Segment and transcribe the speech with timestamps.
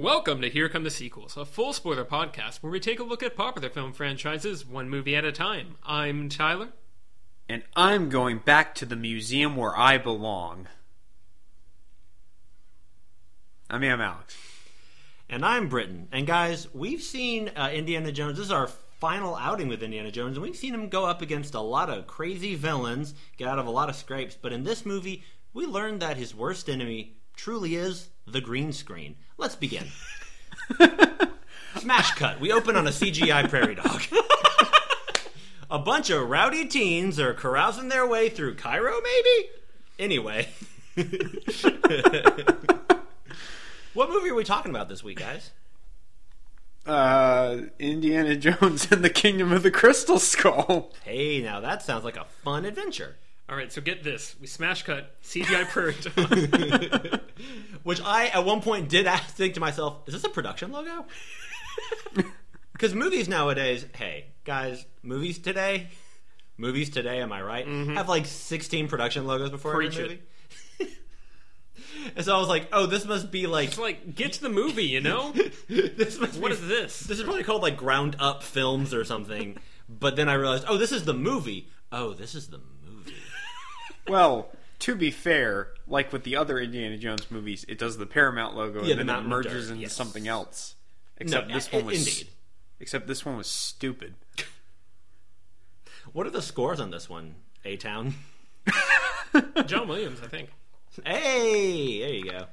[0.00, 3.22] Welcome to Here Come the Sequels, a full spoiler podcast where we take a look
[3.22, 5.76] at popular film franchises one movie at a time.
[5.84, 6.68] I'm Tyler.
[7.50, 10.68] And I'm going back to the museum where I belong.
[13.68, 14.38] I mean, I'm Alex.
[15.28, 16.08] And I'm Britton.
[16.12, 18.38] And guys, we've seen uh, Indiana Jones.
[18.38, 21.52] This is our final outing with Indiana Jones, and we've seen him go up against
[21.52, 24.34] a lot of crazy villains, get out of a lot of scrapes.
[24.34, 29.16] But in this movie, we learned that his worst enemy truly is the green screen.
[29.38, 29.86] Let's begin.
[31.76, 32.40] Smash cut.
[32.40, 34.02] We open on a CGI prairie dog.
[35.70, 39.48] a bunch of rowdy teens are carousing their way through Cairo, maybe?
[39.98, 40.48] Anyway.
[43.94, 45.50] what movie are we talking about this week, guys?
[46.86, 50.92] Uh, Indiana Jones and the Kingdom of the Crystal Skull.
[51.04, 53.16] Hey, now that sounds like a fun adventure.
[53.50, 57.20] All right, so get this: we smash cut CGI prairie.
[57.82, 61.06] Which I, at one point, did ask, think to myself, is this a production logo?
[62.72, 65.88] Because movies nowadays, hey, guys, movies today,
[66.56, 67.66] movies today, am I right?
[67.66, 67.94] Mm-hmm.
[67.96, 70.22] Have like 16 production logos before Preach every
[70.78, 70.92] movie.
[72.16, 73.68] and so I was like, oh, this must be like.
[73.68, 75.32] It's like get to the movie, you know?
[75.68, 77.00] this must What be, is this?
[77.00, 79.58] This is probably called like Ground Up Films or something.
[79.86, 81.68] but then I realized, oh, this is the movie.
[81.92, 82.60] Oh, this is the.
[84.10, 88.56] Well, to be fair, like with the other Indiana Jones movies, it does the Paramount
[88.56, 89.92] logo Yeah, and the then it Mountain of merges Dirt, into yes.
[89.94, 90.74] something else.
[91.18, 92.28] Except No, this i- one was indeed.
[92.80, 94.14] Except this one was stupid.
[96.12, 98.14] What are the scores on this one, A Town?
[99.66, 100.50] John Williams, I think.
[101.06, 102.46] Hey, there you go.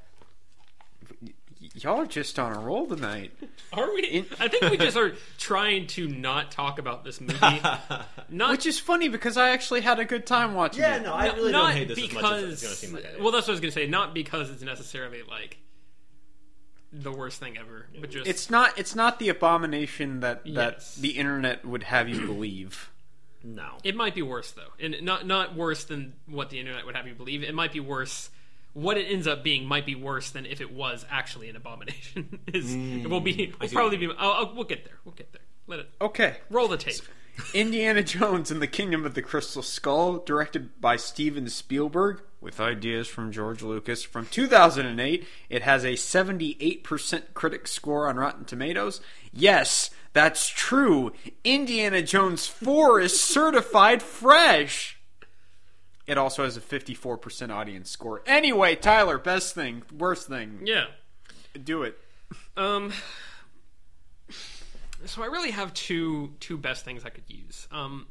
[1.84, 3.32] Y- y'all are just on a roll tonight.
[3.72, 4.26] Are we?
[4.40, 7.38] I think we just are trying to not talk about this movie.
[8.30, 10.86] Not Which is funny because I actually had a good time watching it.
[10.86, 11.02] Yeah, it.
[11.02, 13.06] no, I really not don't hate this as much as it's going to seem like
[13.06, 13.22] I do.
[13.22, 13.86] well, that's what I was going to say.
[13.86, 15.58] Not because it's necessarily like
[16.92, 18.78] the worst thing ever, but just It's not.
[18.78, 20.94] It's not the abomination that that Yes.
[20.96, 22.90] the internet would have you believe.
[23.44, 23.76] no.
[23.84, 27.06] It might be worse though, and not not worse than what the internet would have
[27.06, 27.42] you believe.
[27.42, 28.30] It might be worse.
[28.78, 32.38] What it ends up being might be worse than if it was actually an abomination.
[32.54, 33.34] Is it will be?
[33.34, 34.06] Mm, I Will probably be.
[34.08, 34.98] Oh, oh, we'll get there.
[35.04, 35.42] We'll get there.
[35.66, 36.36] Let it Okay.
[36.48, 37.02] roll the tape.
[37.54, 43.08] Indiana Jones and the Kingdom of the Crystal Skull, directed by Steven Spielberg, with ideas
[43.08, 45.26] from George Lucas, from 2008.
[45.50, 49.00] It has a 78% critic score on Rotten Tomatoes.
[49.32, 51.12] Yes, that's true.
[51.44, 54.97] Indiana Jones 4 is certified fresh.
[56.08, 58.22] It also has a 54% audience score.
[58.26, 60.62] Anyway, Tyler, best thing, worst thing.
[60.64, 60.86] Yeah.
[61.62, 61.98] Do it.
[62.56, 62.92] Um.
[65.04, 67.68] So I really have two two best things I could use.
[67.70, 68.06] Um.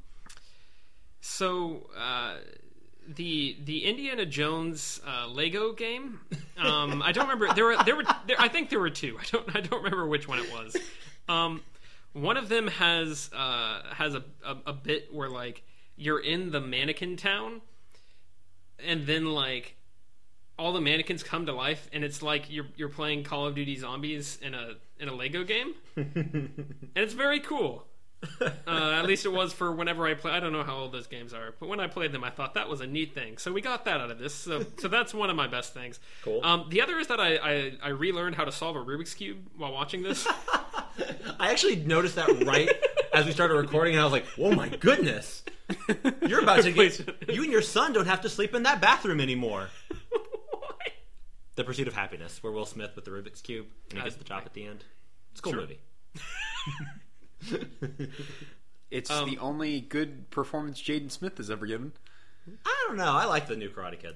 [1.22, 2.36] So uh,
[3.07, 6.19] the the Indiana Jones uh, Lego game.
[6.57, 7.53] Um, I don't remember.
[7.53, 9.18] There were there were there, I think there were two.
[9.19, 10.75] I don't I don't remember which one it was.
[11.30, 11.62] Um,
[12.13, 15.63] one of them has uh, has a, a a bit where like
[15.96, 17.62] you're in the mannequin town,
[18.84, 19.76] and then like
[20.60, 23.76] all the mannequins come to life and it's like you're you're playing Call of Duty
[23.76, 25.74] Zombies in a in a Lego game.
[25.96, 27.86] and it's very cool.
[28.42, 30.32] Uh, at least it was for whenever I play.
[30.32, 32.56] I don't know how old those games are, but when I played them, I thought
[32.56, 33.38] that was a neat thing.
[33.38, 34.34] So we got that out of this.
[34.34, 36.00] So so that's one of my best things.
[36.24, 36.44] Cool.
[36.44, 39.38] Um, the other is that I, I I relearned how to solve a Rubik's cube
[39.56, 40.28] while watching this.
[41.40, 42.69] I actually noticed that right
[43.13, 45.44] as we started recording, and I was like, "Oh my goodness,
[46.28, 47.00] you're about to get
[47.34, 49.68] you and your son don't have to sleep in that bathroom anymore."
[51.56, 54.24] The Pursuit of Happiness, where Will Smith with the Rubik's cube and he gets the
[54.24, 54.84] job at the end.
[55.31, 55.62] It's a cool Sure.
[55.62, 55.80] movie.
[58.90, 61.91] It's Um, the only good performance Jaden Smith has ever given.
[62.66, 63.12] I don't know.
[63.12, 64.16] I like the new Karate Kid.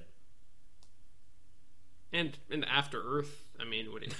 [2.12, 3.46] And and After Earth.
[3.60, 4.02] I mean, what?
[4.02, 4.12] It,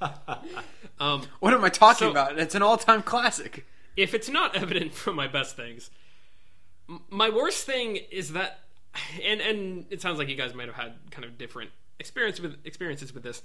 [1.00, 2.38] um, What am I talking So- about?
[2.38, 3.66] It's an all-time classic.
[3.96, 5.90] if it's not evident from my best things,
[6.88, 8.60] m- my worst thing is that,
[9.24, 12.56] and and it sounds like you guys might have had kind of different experience with
[12.64, 13.42] experiences with this.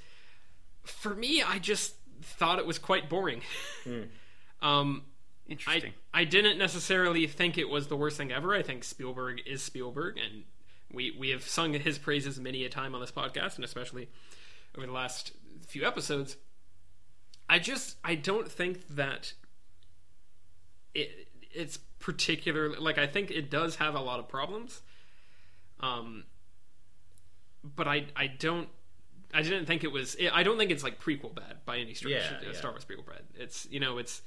[0.84, 3.41] For me, I just thought it was quite boring.
[4.61, 5.03] um,
[5.47, 5.94] I Interesting.
[6.14, 8.53] I didn't necessarily think it was the worst thing ever.
[8.53, 10.44] I think Spielberg is Spielberg, and
[10.93, 14.09] we we have sung his praises many a time on this podcast, and especially
[14.78, 15.32] over the last
[15.67, 16.38] few episodes.
[17.49, 19.34] I just I don't think that
[20.93, 24.82] it it's particularly like I think it does have a lot of problems.
[25.79, 26.26] Um,
[27.64, 28.70] but I I don't.
[29.34, 30.17] I didn't think it was.
[30.34, 32.11] I don't think it's like prequel bad by any stretch.
[32.11, 32.53] Yeah, yeah.
[32.53, 33.22] Star Wars prequel bad.
[33.35, 34.22] It's you know it's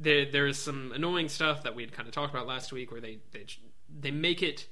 [0.00, 3.00] there, there's some annoying stuff that we had kind of talked about last week where
[3.00, 3.46] they they
[4.00, 4.66] they make it.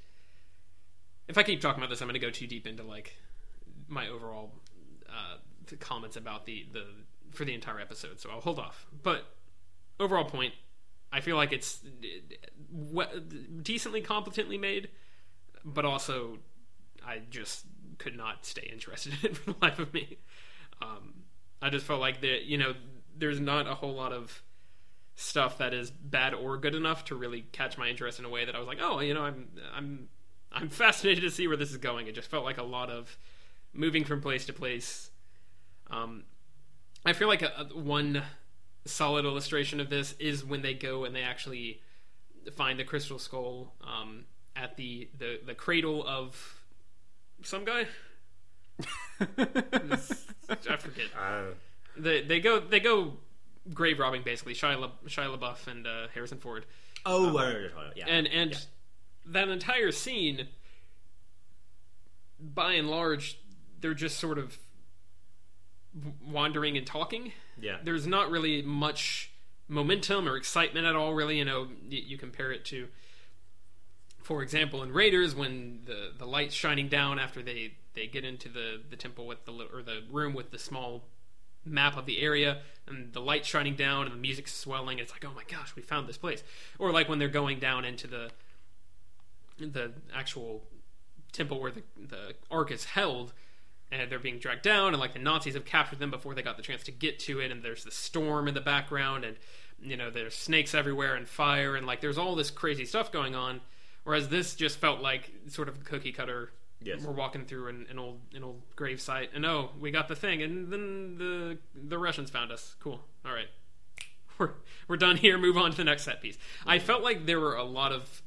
[1.28, 3.16] If I keep talking about this, I'm going to go too deep into like
[3.86, 4.52] my overall
[5.08, 5.36] uh,
[5.80, 6.84] comments about the the
[7.30, 8.86] for the entire episode, so I'll hold off.
[9.02, 9.24] But
[10.00, 10.54] overall point,
[11.12, 11.80] I feel like it's
[13.62, 14.88] decently competently made,
[15.64, 16.38] but also
[17.06, 17.64] I just
[17.98, 20.18] could not stay interested in it for the life of me.
[20.80, 21.14] Um,
[21.60, 22.74] I just felt like that, you know,
[23.16, 24.42] there's not a whole lot of
[25.16, 28.44] stuff that is bad or good enough to really catch my interest in a way
[28.44, 30.08] that I was like, oh, you know, I'm I'm
[30.52, 32.06] I'm fascinated to see where this is going.
[32.06, 33.16] It just felt like a lot of
[33.72, 35.10] moving from place to place.
[35.90, 36.24] Um,
[37.04, 38.22] I feel like a, a, one
[38.84, 41.80] solid illustration of this is when they go and they actually
[42.56, 44.24] find the crystal skull um,
[44.56, 46.62] at the, the the cradle of
[47.42, 47.86] some guy.
[49.20, 51.06] I forget.
[51.18, 51.42] Uh,
[51.96, 53.14] They they go they go
[53.74, 54.54] grave robbing basically.
[54.54, 56.64] Shia, La, Shia LaBeouf and uh, Harrison Ford,
[57.04, 57.96] oh, I know what you're talking about.
[57.96, 58.06] yeah.
[58.08, 58.66] and and
[59.30, 60.48] that entire scene,
[62.40, 63.38] by and large,
[63.80, 64.58] they're just sort of
[66.26, 67.32] wandering and talking.
[67.60, 67.76] yeah.
[67.82, 69.32] There's not really much
[69.68, 71.14] momentum or excitement at all.
[71.14, 72.88] Really, you know, you, you compare it to,
[74.22, 78.48] for example, in Raiders when the the lights shining down after they they get into
[78.48, 81.04] the the temple with the or the room with the small
[81.64, 85.24] map of the area and the light shining down and the music's swelling it's like
[85.26, 86.42] oh my gosh we found this place
[86.78, 88.30] or like when they're going down into the
[89.58, 90.64] the actual
[91.32, 93.32] temple where the, the ark is held
[93.90, 96.56] and they're being dragged down and like the nazis have captured them before they got
[96.56, 99.36] the chance to get to it and there's the storm in the background and
[99.80, 103.34] you know there's snakes everywhere and fire and like there's all this crazy stuff going
[103.34, 103.60] on
[104.04, 106.50] whereas this just felt like sort of cookie cutter.
[106.80, 107.02] Yes.
[107.02, 110.14] we're walking through an, an old an old grave site and oh we got the
[110.14, 112.76] thing and then the the russians found us.
[112.80, 113.00] Cool.
[113.24, 113.48] All right.
[114.38, 114.52] We're
[114.86, 115.36] we're done here.
[115.36, 116.38] Move on to the next set piece.
[116.64, 116.86] I mm-hmm.
[116.86, 118.22] felt like there were a lot of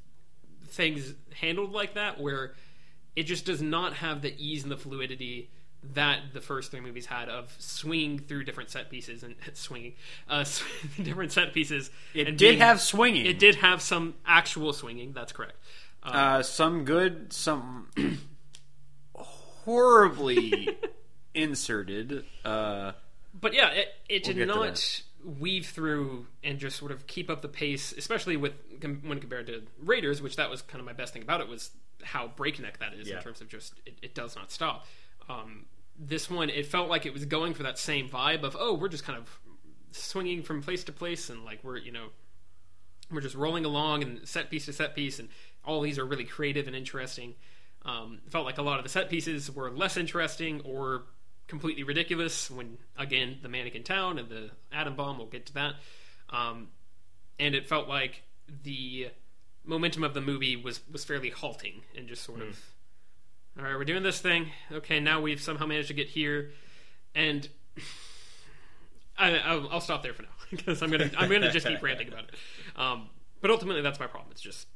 [0.71, 2.53] things handled like that where
[3.15, 5.49] it just does not have the ease and the fluidity
[5.95, 9.93] that the first three movies had of swinging through different set pieces and swinging
[10.29, 10.45] uh
[11.03, 13.25] different set pieces It and did being- have swinging.
[13.25, 15.57] it did have some actual swinging that's correct
[16.03, 17.87] Uh, some good, some
[19.15, 20.69] horribly
[21.33, 22.25] inserted.
[22.43, 22.93] Uh,
[23.39, 27.29] but yeah, it, it did get to not weave through and just sort of keep
[27.29, 28.53] up the pace, especially with
[29.03, 31.71] when compared to Raiders, which that was kind of my best thing about it was
[32.03, 33.17] how breakneck that is Yeah.
[33.17, 34.85] in terms of just it, it does not stop.
[35.29, 35.65] Um,
[35.99, 38.89] this one, it felt like it was going for that same vibe of oh, we're
[38.89, 39.39] just kind of
[39.91, 42.07] swinging from place to place and like we're you know
[43.11, 45.27] we're just rolling along and set piece to set piece and
[45.65, 47.35] all these are really creative and interesting
[47.83, 51.03] um, felt like a lot of the set pieces were less interesting or
[51.51, 55.75] completely ridiculous when again the mannequin town and the atom bomb we'll get to that
[56.29, 56.69] um,
[57.37, 58.23] and it felt like
[58.63, 59.09] the
[59.65, 62.57] momentum of the movie was was fairly halting and just sort of
[63.59, 66.51] all right we're doing this thing okay now we've somehow managed to get here
[67.13, 67.49] and
[69.17, 72.07] I, I'll, I'll stop there for now because I'm gonna I'm gonna just keep ranting
[72.07, 72.31] about it.
[72.79, 73.09] Um,
[73.41, 74.31] but ultimately, that's my problem.
[74.31, 74.67] It's just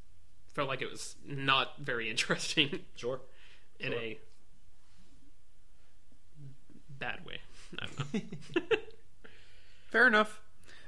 [0.53, 3.21] felt like it was not very interesting Sure.
[3.79, 3.99] in Sure.
[4.01, 4.19] a
[6.99, 7.39] bad way.
[7.79, 8.61] I don't know.
[9.87, 10.41] fair enough.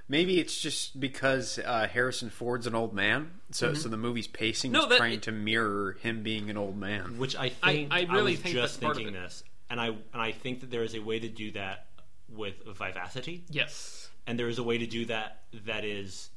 [0.10, 4.72] Maybe it's just because uh, Harrison Ford's an old man, so so the movie's pacing
[4.72, 7.18] No, is that- trying to mirror him being an old man.
[7.18, 9.20] Which I think I really was think just that's part of thinking it.
[9.20, 11.88] this, and I and I think that there is a way to do that
[12.30, 14.10] with vivacity, yes.
[14.26, 16.30] and there is a way to do that that is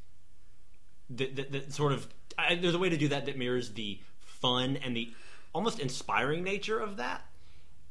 [1.10, 4.00] that, that, that sort of I, there's a way to do that that mirrors the
[4.20, 5.12] fun and the
[5.52, 7.24] almost inspiring nature of that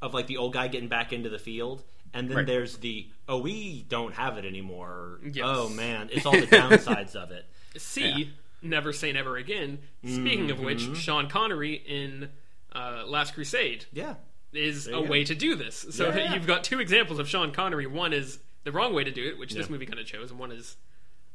[0.02, 2.46] of like the old guy getting back into the field and then Right.
[2.48, 5.44] there's the oh we don't have it anymore Yes.
[5.48, 7.46] oh man it's all the downsides of it
[7.78, 8.32] C.
[8.62, 9.80] Never say never again.
[10.04, 12.30] Speaking of which, Sean Connery in
[12.74, 14.16] uh, Last Crusade yeah
[14.52, 15.02] is a go.
[15.04, 15.86] way to do this.
[15.92, 16.34] So Yeah, yeah.
[16.34, 17.86] you've got two examples of Sean Connery.
[17.88, 20.40] One is the wrong way to do it, which this movie kind of chose, and
[20.40, 20.76] one is,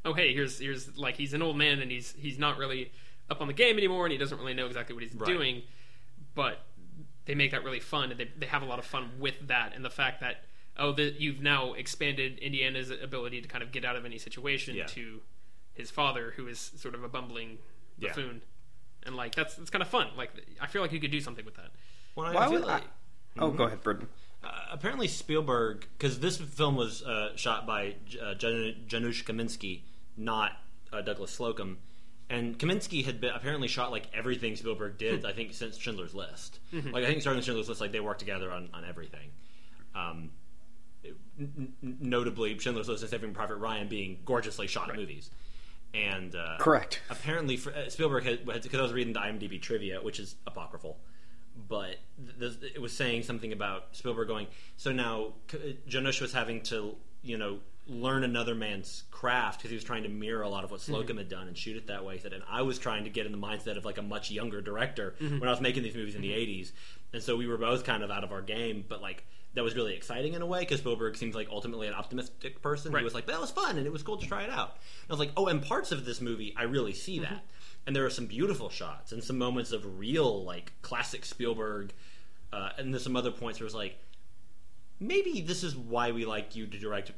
[0.05, 2.93] oh hey, here's here's like he's an old man and he's he's not really
[3.31, 5.27] up on the game anymore, and he doesn't really know exactly what he's Right.
[5.27, 5.63] doing,
[6.35, 6.61] but
[7.27, 9.75] they make that really fun, and they they have a lot of fun with that,
[9.75, 10.45] and the fact that
[10.77, 14.75] oh that you've now expanded Indiana's ability to kind of get out of any situation
[14.77, 14.87] Yeah.
[14.87, 15.21] to
[15.73, 17.59] his father, who is sort of a bumbling
[17.99, 18.09] Yeah.
[18.11, 18.43] buffoon.
[19.07, 20.09] And like that's that's kind of fun.
[20.17, 21.71] Like I feel like you could do something with that.
[22.17, 22.87] well, Why feel would like, I?
[23.41, 24.09] Oh, go ahead, Britton.
[24.43, 29.81] Uh, apparently Spielberg, because this film was uh, shot by uh, Jan- Janusz Kaminski,
[30.17, 30.53] not
[30.93, 31.77] uh, Douglas Slocombe,
[32.31, 35.25] and Kaminski had been, apparently shot like everything Spielberg did.
[35.25, 38.21] I think since Schindler's List, like I think starting with Schindler's List, like they worked
[38.21, 39.31] together on, on everything.
[39.95, 40.31] Um,
[41.39, 45.31] n- n- notably, Schindler's List and Saving Private Ryan being gorgeously shot in movies,
[45.93, 47.01] and uh, Correct.
[47.11, 50.97] apparently for, uh, Spielberg had because I was reading the IMDb trivia, which is apocryphal.
[51.69, 51.97] but
[52.41, 54.47] th- th- it was saying something about Spielberg going.
[54.77, 59.75] So now C- Janusz was having to, you know, learn another man's craft because he
[59.75, 60.95] was trying to mirror a lot of what mm-hmm.
[60.95, 62.21] Slocombe had done and shoot it that way.
[62.25, 65.15] And I was trying to get in the mindset of like a much younger director
[65.21, 65.41] mm-hmm.
[65.41, 66.51] when I was making these movies in the mm-hmm.
[66.63, 66.73] '80s,
[67.13, 69.25] and so we were both kind of out of our game, but like.
[69.57, 72.91] That was really exciting in a way because Spielberg seems like ultimately an optimistic person.
[72.91, 72.99] Right.
[72.99, 75.11] He was like, "That was fun and it was cool to try it out." And
[75.11, 77.45] I was like, "Oh, and parts of this movie, I really see that."
[77.87, 81.93] And there are some beautiful shots and some moments of real like classic Spielberg.
[82.53, 83.97] Uh, and there's some other points where it's like,
[85.01, 87.13] maybe this is why we like you to direct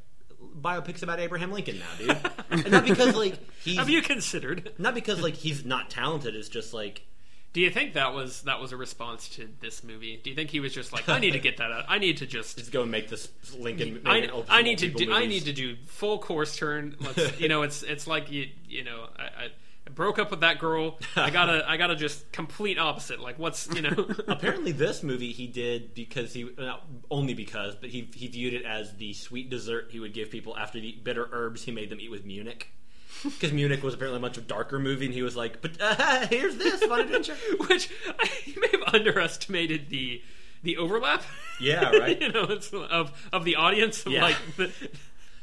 [0.61, 2.30] biopics about Abraham Lincoln now, dude.
[2.50, 4.73] and not because like he's Have you considered?
[4.78, 6.35] not because like he's not talented.
[6.35, 7.06] It's just like
[7.52, 10.21] Do you think that was that was a response to this movie?
[10.23, 11.87] Do you think he was just like, I need to get that out.
[11.88, 12.56] I need to just.
[12.59, 13.28] let's go and make this
[13.59, 14.02] Lincoln.
[14.04, 16.97] I, I need to do I need to do full course turn.
[17.00, 19.49] Let's you know it's it's like you you know I I
[19.95, 20.99] broke up with that girl.
[21.14, 23.21] I gotta I gotta just complete opposite.
[23.21, 27.90] Like what's you know Apparently, this movie he did because he not only because, but
[27.90, 31.28] he he viewed it as the sweet dessert he would give people after the bitter
[31.33, 32.69] herbs he made them eat with Munich.
[33.23, 36.57] Because Munich was apparently a much darker movie, and he was like, "But uh, here's
[36.57, 37.35] this fun adventure."
[37.66, 40.23] which I you may have underestimated the
[40.62, 41.23] the overlap.
[41.59, 42.21] Yeah, right.
[42.21, 44.05] you know, it's of of the audience.
[44.05, 44.23] Of Yeah.
[44.23, 44.73] Like the,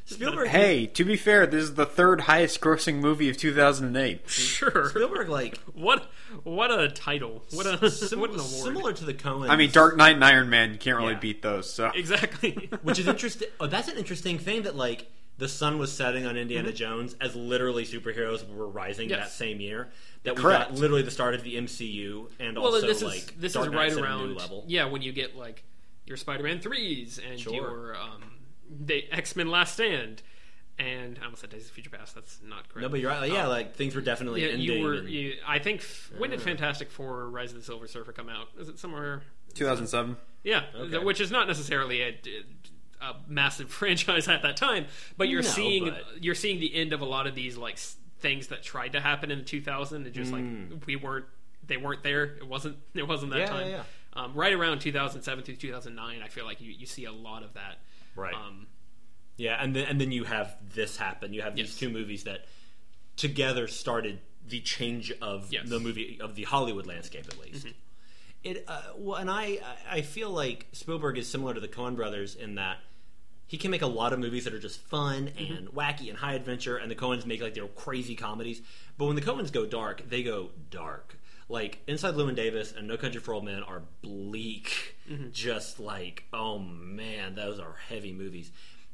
[0.06, 4.30] Spielberg, Hey, to be fair, this is the third highest grossing movie of 2008.
[4.30, 4.90] sure.
[4.90, 6.12] Spielberg, like What
[6.44, 7.44] what a title.
[7.52, 8.50] What a sim- what an award.
[8.52, 9.50] similar to the Coen.
[9.50, 11.20] I mean, Dark Knight and Iron Man, you can't really Yeah.
[11.20, 11.72] beat those.
[11.72, 12.70] So Exactly.
[12.82, 13.48] which is interesting.
[13.60, 17.36] Oh, that's an interesting thing that like the sun was setting on Indiana Jones as
[17.36, 19.20] literally superheroes were rising Mm-hmm.
[19.20, 19.30] Yes.
[19.30, 19.90] that same year.
[20.24, 20.70] That we Correct.
[20.72, 23.68] got literally the start of the MCU and well, also this like is this Dark
[23.68, 24.64] is right set a around new level.
[24.68, 25.64] yeah when you get like
[26.06, 27.54] your Spider-Man threes and Sure.
[27.54, 28.22] your um,
[28.80, 30.22] the X-Men Last Stand
[30.80, 32.16] and I almost said Days of Future Past.
[32.16, 32.82] That's not correct.
[32.82, 33.22] No, but you're right.
[33.22, 34.62] Like, yeah, Um, like things were definitely yeah, ending.
[34.80, 34.94] you were.
[34.96, 38.28] and- You, I think f- when did Fantastic Four: Rise of the Silver Surfer come
[38.30, 38.48] out?
[38.60, 39.22] Is it somewhere?
[39.54, 40.18] 2007.
[40.44, 40.98] Yeah, Okay.
[40.98, 42.18] which is not necessarily a,
[43.02, 46.92] a massive franchise at that time, but you're No, seeing but- you're seeing the end
[46.92, 47.78] of a lot of these like
[48.20, 50.44] things that tried to happen in 2000 and just like
[50.88, 51.26] we weren't
[51.68, 52.24] they weren't there.
[52.24, 53.42] It wasn't it wasn't that Mm.
[53.42, 53.68] Yeah, time.
[53.70, 57.44] yeah, Um, right around 2007 through 2009, I feel like you, you see a lot
[57.44, 57.78] of that.
[58.16, 58.34] Right.
[58.36, 58.68] Um,
[59.38, 61.34] Yeah, and then and then you have this happen.
[61.34, 61.78] You have these Yes.
[61.78, 62.46] two movies that
[63.16, 65.68] together started the change of Yes.
[65.70, 67.68] the movie of the Hollywood landscape, at least.
[68.44, 72.36] It uh, well, and I I feel like Spielberg is similar to the Coen Brothers
[72.36, 72.78] in that
[73.48, 76.34] he can make a lot of movies that are just fun and wacky and high
[76.34, 78.62] adventure, and the Coens make like their crazy comedies.
[78.98, 81.18] But when the Coens go dark, they go dark.
[81.54, 85.28] Like Inside Llewyn Davis and No Country for Old Men are bleak, mm-hmm.
[85.32, 88.52] just like oh man, those are heavy movies.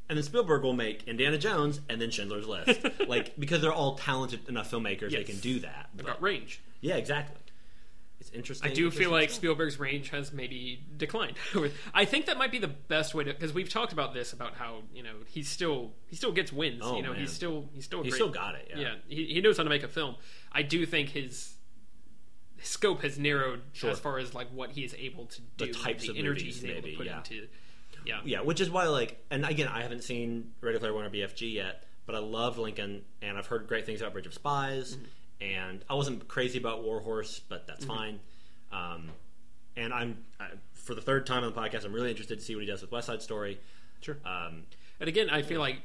[0.10, 3.96] And then Spielberg will make Indiana Jones and then Schindler's List, like because they're all
[3.96, 5.90] talented enough filmmakers, they can do that.
[5.96, 6.62] they've But- got range.
[6.82, 7.38] yeah, exactly.
[8.20, 8.70] It's interesting.
[8.70, 9.30] I do feel like.
[9.30, 11.38] Spielberg's range has maybe declined.
[11.94, 14.56] I think that might be the best way to because we've talked about this about
[14.56, 16.82] how you know he's still he still gets wins.
[16.84, 17.22] Oh, you know man.
[17.22, 18.96] he's still he's still He's great- still got it, yeah.
[19.08, 20.18] he, he knows how to make a film.
[20.52, 21.54] I do think his
[22.62, 23.90] scope has narrowed Sure.
[23.92, 26.46] as far as like what he is able to do, The types the of energy
[26.46, 27.18] movies, he's able maybe, to put yeah.
[27.18, 27.48] into.
[28.06, 31.10] Yeah, Yeah, which is why, like, and again, I haven't seen Ready Player One or
[31.10, 34.98] BFG yet, but I love Lincoln, and I've heard great things about Bridge of Spies,
[35.42, 38.20] and I wasn't crazy about Warhorse, but that's fine.
[38.72, 39.10] Um,
[39.76, 42.56] and I'm I, for the third time on the podcast, I'm really interested to see
[42.56, 43.60] what he does with West Side Story.
[44.02, 44.18] Sure.
[44.26, 44.64] Um,
[45.00, 45.82] And again, I feel like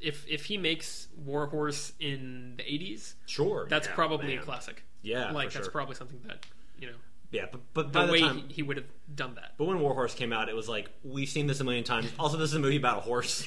[0.00, 4.38] if if he makes Warhorse in the '80s, sure, that's yeah, probably man.
[4.38, 4.84] a classic.
[5.02, 5.72] Yeah, like that's sure.
[5.72, 6.44] probably something that
[6.78, 6.96] you know
[7.30, 9.54] Yeah, but but by the way time, he, would have done that.
[9.56, 12.10] But when Warhorse came out, it was like we've seen this a million times.
[12.18, 13.46] Also, this is a movie about a horse.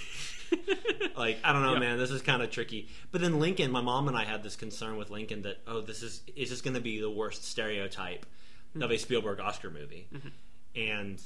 [1.17, 1.79] like I don't know, Yeah.
[1.79, 1.97] man.
[1.97, 2.89] This is kind of tricky.
[3.11, 6.01] But then Lincoln, my mom and I had this concern with Lincoln that oh, this
[6.03, 8.25] is is just going to be the worst stereotype
[8.75, 9.01] of a mm-hmm.
[9.01, 10.07] Spielberg Oscar movie.
[10.13, 10.27] Mm-hmm.
[10.75, 11.21] And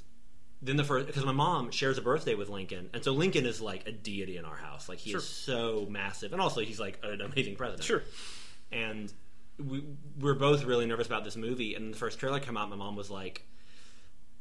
[0.63, 3.62] then the first because my mom shares a birthday with Lincoln, and so Lincoln is
[3.62, 4.88] like a deity in our house.
[4.89, 5.20] Like he Sure.
[5.20, 8.03] is so massive, and also he's like an amazing president Sure.
[8.72, 9.12] and
[9.60, 9.84] we
[10.20, 11.75] we're both really nervous about this movie.
[11.75, 13.46] And the first trailer came out, my mom was like,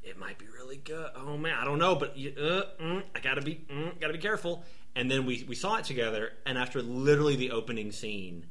[0.02, 3.20] "It might be really good." Oh man, I don't know, but you- uh, mm, I
[3.20, 4.64] gotta be mm, gotta be careful.
[4.94, 8.46] And then we we saw it together, and after literally the opening scene,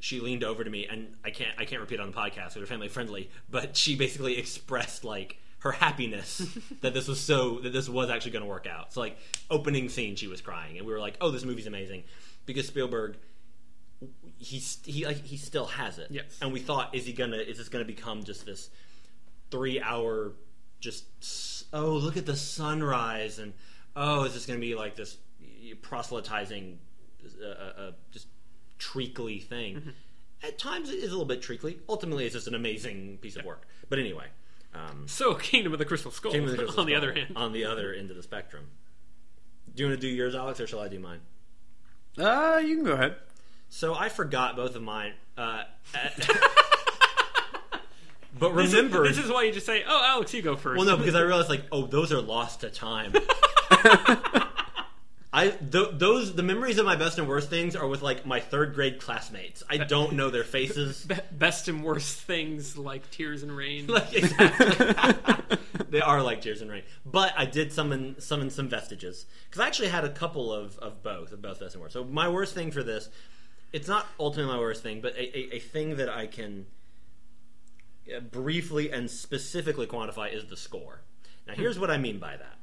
[0.00, 2.56] she leaned over to me, and I can't I can't repeat it on the podcast.
[2.56, 6.42] We're family friendly, but she basically expressed like her happiness
[6.80, 8.92] that this was so that this was actually going to work out.
[8.92, 9.16] So like
[9.50, 12.04] opening scene, she was crying, and we were like, "Oh, this movie's amazing,"
[12.46, 13.16] because Spielberg
[14.38, 16.08] he's he like he still has it.
[16.10, 16.38] Yes.
[16.40, 17.36] And we thought, is he gonna?
[17.36, 18.70] Is this gonna become just this
[19.50, 20.32] three hour
[20.80, 23.52] just oh look at the sunrise and
[23.94, 25.16] oh is this gonna be like this
[25.80, 26.78] proselytizing
[27.24, 28.26] uh, uh, uh, just
[28.78, 29.92] treacly thing?
[30.42, 31.78] At times it is a little bit treacly.
[31.88, 33.66] Ultimately, it's just an amazing piece of work.
[33.88, 34.26] But anyway.
[34.74, 36.32] Um, So, Kingdom of the Crystal Skull.
[36.32, 38.68] Kingdom of the Crystal on the other hand, on the other end of the spectrum.
[39.74, 41.20] Do you want to do yours, Alex, or shall I do mine?
[42.18, 43.16] Uh, you can go ahead.
[43.70, 45.14] So I forgot both of mine.
[45.36, 45.62] Uh,
[48.38, 50.76] but this, is, remember, this is why you just say, "Oh, Alex, you go first.
[50.76, 53.14] well, no, because I realized like, oh, those are lost to time.
[55.34, 58.40] I th- those the memories of my best and worst things are with like my
[58.40, 59.62] third grade classmates.
[59.68, 61.06] I don't know their faces.
[61.06, 63.86] Be- best and worst things like Tears and Rain.
[63.88, 65.56] like exactly,
[65.88, 66.82] they are like Tears and Rain.
[67.06, 71.02] But I did summon summon some vestiges because I actually had a couple of of
[71.02, 71.94] both of both best and worst.
[71.94, 73.08] So my worst thing for this,
[73.72, 76.66] it's not ultimately my worst thing, but a, a, a thing that I can
[78.14, 81.00] uh, briefly and specifically quantify is the score.
[81.46, 82.58] Now, here's what I mean by that.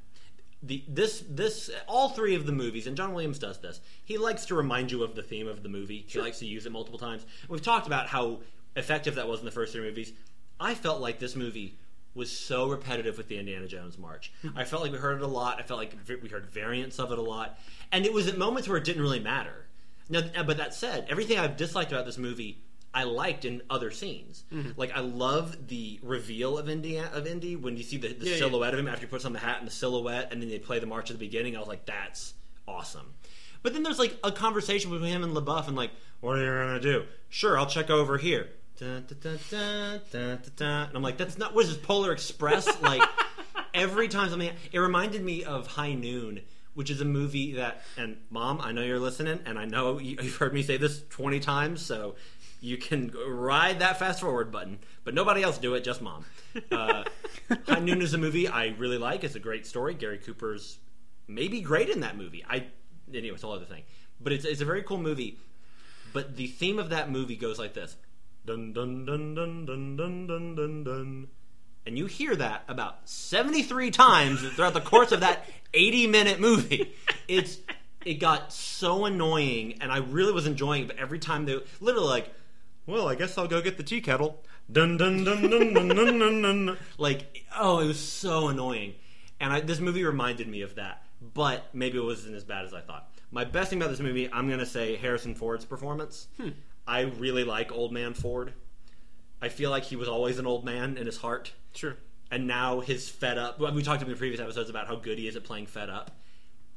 [0.61, 3.79] The, this this all three of the movies and John Williams does this.
[4.03, 6.05] He likes to remind you of the theme of the movie.
[6.07, 7.25] He likes to use it multiple times.
[7.47, 8.41] We've talked about how
[8.75, 10.11] effective that was in the first three movies.
[10.59, 11.77] I felt like this movie
[12.13, 14.33] was so repetitive with the Indiana Jones march.
[14.41, 14.49] Hmm.
[14.57, 15.59] I felt like we heard it a lot.
[15.59, 17.57] I felt like we heard variants of it a lot,
[17.91, 19.67] and it was at moments where it didn't really matter.
[20.09, 22.63] Now, but that said, everything I've disliked about this movie
[22.93, 24.43] I liked in other scenes.
[24.51, 24.71] Mm-hmm.
[24.75, 28.31] Like I love the reveal of Indy of Indy when you see the, the Yeah,
[28.31, 28.37] yeah.
[28.37, 30.59] silhouette of him after he puts on the hat and the silhouette, and then they
[30.59, 31.55] play the march at the beginning.
[31.55, 32.33] I was like, that's
[32.67, 33.13] awesome.
[33.61, 35.91] But then there's like a conversation between him and LaBeouf, and like,
[36.21, 37.05] what are you gonna do?
[37.29, 38.49] Sure, I'll check over here.
[40.89, 42.67] And I'm like, that's not what is this Polar Express?
[42.81, 43.03] like
[43.73, 46.41] every time something, it reminded me of High Noon.
[46.75, 50.35] Which is a movie that, and mom, I know you're listening, and I know you've
[50.37, 52.15] heard me say this 20 times, so
[52.59, 56.25] you can ride that fast forward button, but nobody else do it, just mom.
[56.71, 57.03] Uh,
[57.67, 59.23] High Noon is a movie I really like.
[59.23, 59.93] It's a great story.
[59.93, 60.79] Gary Cooper's
[61.27, 62.43] maybe great in that movie.
[62.47, 62.65] I
[63.13, 63.83] anyway, it's a whole other thing.
[64.19, 65.37] But it's it's a very cool movie.
[66.11, 67.95] But the theme of that movie goes like this:
[68.45, 71.27] dun dun dun dun dun dun dun dun dun.
[71.85, 76.39] And you hear that about seventy three times throughout the course of that eighty minute
[76.39, 76.93] movie.
[77.27, 77.59] It's
[78.05, 80.87] it got so annoying, and I really was enjoying it.
[80.87, 82.33] But every time they literally like,
[82.89, 84.43] well, I guess I'll go get the tea kettle.
[84.71, 86.77] Dun dun dun dun dun dun dun dun.
[86.97, 88.95] Like, oh, it was so annoying.
[89.39, 92.73] And I, this movie reminded me of that, but maybe it wasn't as bad as
[92.73, 93.09] I thought.
[93.31, 96.27] My best thing about this movie, I'm gonna say Harrison Ford's performance.
[96.37, 96.49] Hmm.
[96.87, 98.53] I really like Old Man Ford.
[99.41, 101.95] I feel like he was always an old man in his heart, Sure.
[102.29, 103.59] and now his fed up.
[103.59, 105.89] well, We talked in the previous episodes about how good he is at playing fed
[105.89, 106.11] up.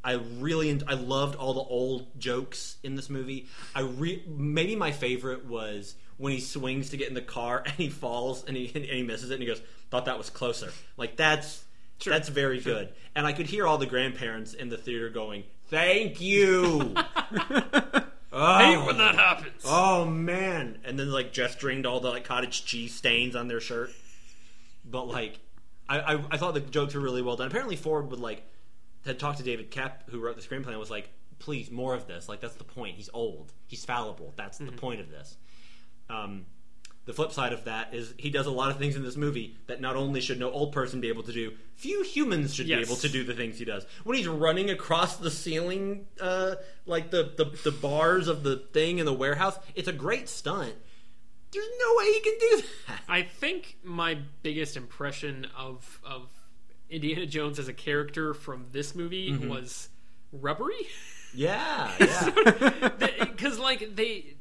[0.04, 3.46] I really, I loved all the old jokes in this movie.
[3.74, 7.74] I re- maybe my favorite was when he swings to get in the car and
[7.74, 10.72] he falls and he and he misses it and he goes, "Thought that was closer."
[10.96, 11.64] Like that's
[12.00, 12.12] Sure.
[12.12, 12.88] that's very good.
[13.14, 16.94] And I could hear all the grandparents in the theater going, "Thank you."
[18.32, 19.62] oh, Hate when that happens.
[19.64, 20.78] Oh man!
[20.84, 23.90] And then like gesturing to all the like cottage cheese stains on their shirt.
[24.84, 25.38] But like,
[25.88, 27.46] I, I I thought the jokes were really well done.
[27.46, 28.42] Apparently Ford would like
[29.04, 32.06] had talked to David Koepp, who wrote the screenplay, and was like, "Please, more of
[32.06, 32.28] this.
[32.28, 32.96] Like that's the point.
[32.96, 33.52] He's old.
[33.66, 34.32] He's fallible.
[34.36, 35.36] That's the point of this."
[36.08, 36.46] Um,
[37.04, 39.56] the flip side of that is he does a lot of things in this movie
[39.66, 42.74] that not only should no old person be able to do, few humans should be
[42.74, 43.84] able to do the things he does.
[44.04, 48.98] When he's running across the ceiling, uh, like the, the, the bars of the thing
[48.98, 50.74] in the warehouse, it's a great stunt.
[51.50, 53.02] There's no way he can do that.
[53.08, 56.30] I think my biggest impression of of
[56.92, 59.48] Indiana Jones as a character from this movie Mm-hmm.
[59.48, 59.88] was
[60.32, 60.86] rubbery.
[61.34, 62.88] Yeah, yeah.
[63.20, 64.34] Because like they,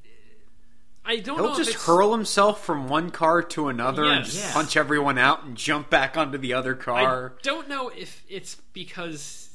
[1.06, 4.26] I don't know He'll if just it's, hurl himself from one car to another and
[4.26, 4.54] just Yeah.
[4.54, 7.34] punch everyone out and jump back onto the other car.
[7.38, 9.48] I don't know if it's because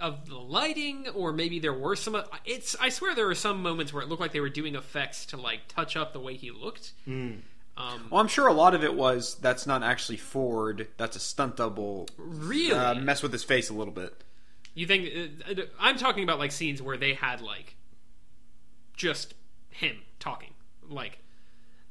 [0.00, 2.20] of the lighting or maybe there were some.
[2.44, 5.24] It's I swear there were some moments where it looked like they were doing effects
[5.26, 6.92] to like touch up the way he looked.
[7.08, 7.38] Mm.
[7.76, 10.88] Um, Well, I'm sure a lot of it was that's not actually Ford.
[10.96, 12.08] That's a stunt double.
[12.16, 14.24] really, Uh, mess with his face a little bit.
[14.74, 15.10] you think?
[15.48, 17.76] Uh, I'm talking about like scenes where they had like
[18.96, 19.34] just
[19.70, 20.54] him talking,
[20.88, 21.18] like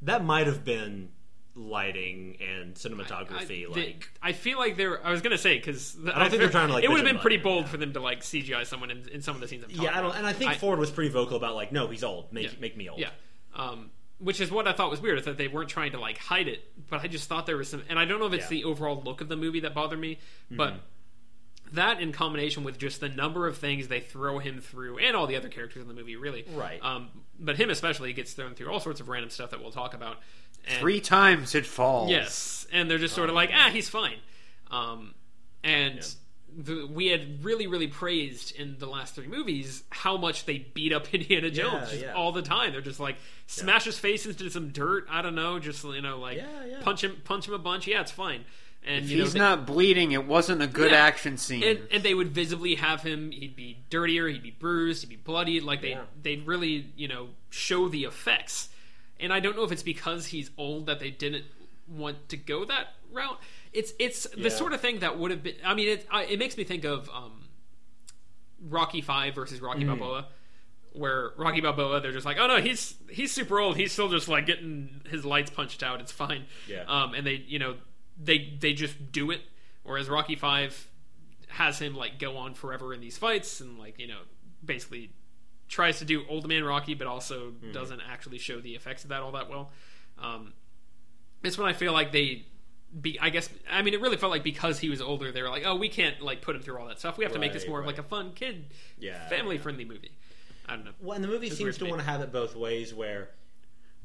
[0.01, 1.09] that might have been
[1.57, 3.65] lighting and cinematography.
[3.65, 5.05] I, like, they- I feel like they're.
[5.05, 7.05] I was gonna say because I don't think they're trying to, like, It would have
[7.05, 7.69] been pretty bold yeah.
[7.69, 9.63] for them to like CGI someone in, in some of the scenes.
[9.63, 10.17] I'm talking yeah, I don't, about.
[10.17, 12.33] and I think I- Ford was pretty vocal about like, no, he's old.
[12.33, 12.59] Make Yeah.
[12.59, 12.99] make me old.
[12.99, 13.09] Yeah.
[13.53, 16.17] Um, which is what I thought was weird, is that they weren't trying to like
[16.17, 18.43] hide it, but I just thought there was some, and I don't know if it's
[18.51, 18.57] Yeah.
[18.59, 18.67] Mm-hmm.
[18.67, 20.75] the overall look of the movie that bothered me, but
[21.73, 25.27] that in combination with just the number of things they throw him through, and all
[25.27, 26.79] the other characters in the movie, really, Right.
[26.83, 29.93] Um, but him especially gets thrown through all sorts of random stuff that we'll talk
[29.93, 30.17] about.
[30.67, 32.09] And, Three times it falls.
[32.09, 34.17] Yes, and they're just sort of like, ah, he's fine.
[34.71, 35.13] Um,
[35.63, 35.99] and
[36.57, 40.93] the, we had really, really praised in the last three movies how much they beat
[40.93, 42.13] up Indiana Jones just yeah.
[42.13, 42.71] all the time.
[42.71, 45.05] They're just like smash his face into some dirt.
[45.09, 46.81] I don't know, just you know, like Yeah, yeah.
[46.81, 47.87] punch him, punch him a bunch.
[47.87, 48.45] Yeah, it's fine.
[48.87, 50.97] And If you know, he's they- not bleeding, it wasn't a good Yeah.
[51.05, 51.63] action scene.
[51.63, 55.15] and, and they would visibly have him he'd be dirtier he'd be bruised he'd be
[55.15, 56.03] bloodied like they Yeah.
[56.21, 58.69] they'd really you know show the effects
[59.19, 61.45] and i don't know if it's because he's old that they didn't
[61.87, 63.39] want to go that route
[63.75, 64.43] it's it's Yeah.
[64.43, 66.63] the sort of thing that would have been i mean it I, it makes me
[66.63, 67.43] think of um
[68.61, 69.87] rocky 5 versus rocky Mm.
[69.87, 70.27] balboa
[70.93, 74.27] where rocky balboa they're just like oh no he's he's super old he's still just
[74.27, 76.83] like getting his lights punched out it's fine Yeah.
[76.87, 77.75] um and they you know
[78.17, 79.41] they they just do it
[79.83, 80.87] whereas rocky 5
[81.49, 84.19] has him like go on forever in these fights and like you know
[84.63, 85.11] basically
[85.67, 89.21] tries to do old man rocky but also doesn't actually show the effects of that
[89.21, 89.71] all that well
[90.21, 90.53] um
[91.43, 92.45] it's when i feel like they
[93.01, 95.49] be i guess i mean it really felt like because he was older they were
[95.49, 97.51] like oh we can't like put him through all that stuff we have to make
[97.53, 97.95] this Right, more of right.
[97.97, 98.65] like a fun kid
[98.99, 99.61] Yeah, family yeah.
[99.61, 100.11] friendly movie
[100.67, 101.91] i don't know Well, and the movie It's seems to to me.
[101.91, 103.31] want to have it both ways, where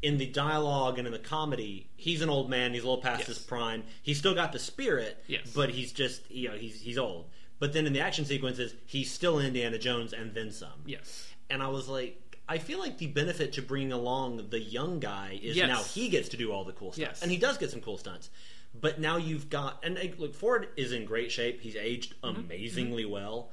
[0.02, 2.72] in the dialogue and in the comedy, he's an old man.
[2.72, 3.26] He's a little past Yes.
[3.28, 3.82] his prime.
[4.02, 5.50] He's still got the spirit, Yes.
[5.54, 7.28] but he's just you know he's he's old.
[7.58, 10.80] But then in the action sequences, he's still Indiana Jones and then some.
[10.86, 15.00] yes And I was like, I feel like the benefit to bringing along the young
[15.00, 15.68] guy is Yes.
[15.68, 17.22] now he gets to do all the cool stuff, Yes.
[17.22, 18.30] and he does get some cool stunts.
[18.72, 21.60] But now you've got and look, Ford is in great shape.
[21.60, 22.40] He's aged Mm-hmm.
[22.40, 23.50] amazingly well,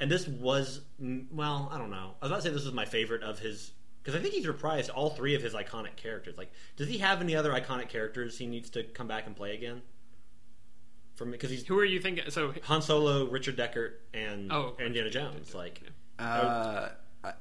[0.00, 2.14] and this was mm, well, I don't know.
[2.20, 4.46] I was about to say this was my favorite of his because I think he's
[4.46, 6.36] reprised all three of his iconic characters.
[6.36, 9.54] Like, does he have any other iconic characters he needs to come back and play
[9.54, 9.82] again?
[11.14, 14.76] From because he's who are you thinking so Han Solo, Richard Deckard, and Oh.
[14.78, 15.54] Indiana Jones.
[15.54, 15.80] Like,
[16.18, 16.22] uh,
[17.24, 17.32] uh,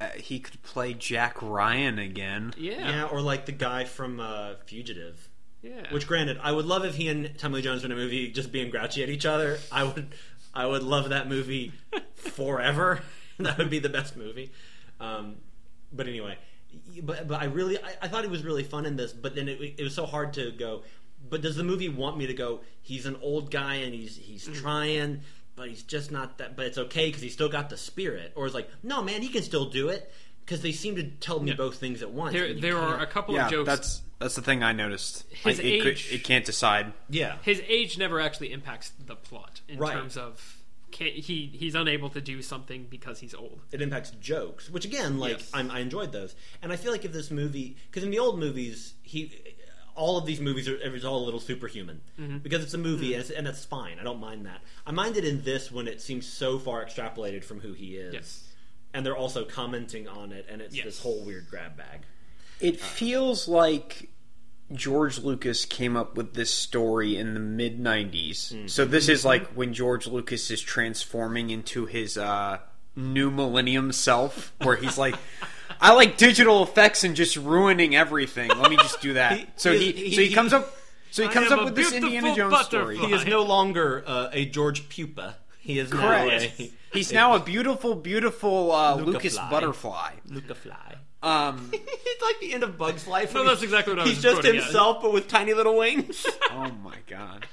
[0.00, 2.52] uh, he could play Jack Ryan again.
[2.58, 5.28] yeah yeah, or like the guy from uh, Fugitive.
[5.64, 7.96] Yeah Which, granted, I would love if he and Tommy Lee Jones were in a
[7.96, 9.58] movie just being grouchy at each other.
[9.72, 10.14] I would,
[10.54, 11.72] I would love that movie
[12.14, 13.00] forever.
[13.38, 14.50] that would be the best movie.
[15.00, 15.36] Um,
[15.92, 16.36] but anyway,
[17.02, 19.12] but but I really, I, I thought it was really fun in this.
[19.12, 20.82] But then it, it was so hard to go.
[21.28, 22.60] But does the movie want me to go?
[22.82, 24.60] He's an old guy and he's he's Mm-hmm.
[24.62, 25.20] trying,
[25.56, 26.56] but he's just not that.
[26.56, 28.32] But it's okay because he's still got the spirit.
[28.36, 30.12] Or it's like, no, man, he can still do it.
[30.44, 31.56] Because they seem to tell me Yeah.
[31.56, 32.34] both things at once.
[32.34, 35.24] there there are a couple Yeah, of jokes that's that's the thing I noticed.
[35.30, 36.92] His Like, it, could, age- it can't decide.
[37.08, 37.36] yeah.
[37.42, 39.92] his age never actually impacts the plot in Right.
[39.94, 40.58] terms of
[40.90, 45.18] can he he's unable to do something because he's old it impacts jokes, which again,
[45.18, 45.50] like Yes.
[45.52, 48.38] I'm, I enjoyed those, and I feel like if this movie, because in the old
[48.38, 49.32] movies, he,
[49.96, 52.38] all of these movies are it's all a little superhuman Mm-hmm.
[52.38, 53.98] because it's a movie and, it's, and that's fine.
[53.98, 54.60] I don't mind that.
[54.86, 58.14] I mind it in this when it seems so far extrapolated from who he is,
[58.14, 58.48] yes
[58.92, 60.84] and they're also commenting on it, and it's Yes.
[60.84, 62.02] this whole weird grab bag.
[62.64, 64.08] It feels like
[64.72, 68.70] George Lucas came up with this story in the mid 90s.
[68.70, 72.58] So this is like when George Lucas is transforming into his uh,
[72.96, 75.14] new millennium self, where he's like,
[75.80, 78.48] I like digital effects and just ruining everything.
[78.48, 79.38] Let me just do that.
[79.38, 80.74] He- so he he, so he he- comes up.
[81.10, 82.98] So he comes up with this Indiana Jones story.
[82.98, 85.36] He is no longer uh, a George Pupa.
[85.60, 86.40] He is now a
[86.92, 89.50] He's now a beautiful, beautiful uh, Luca Lucas Fly.
[89.50, 90.12] butterfly.
[90.28, 90.94] Luca Fly.
[91.24, 93.34] Um, it's like the end of Bug's Life.
[93.34, 94.12] No, that's exactly what I was.
[94.12, 94.60] He's just quoting, yeah.
[94.62, 96.26] himself, but with tiny little wings.
[96.50, 97.46] oh my god.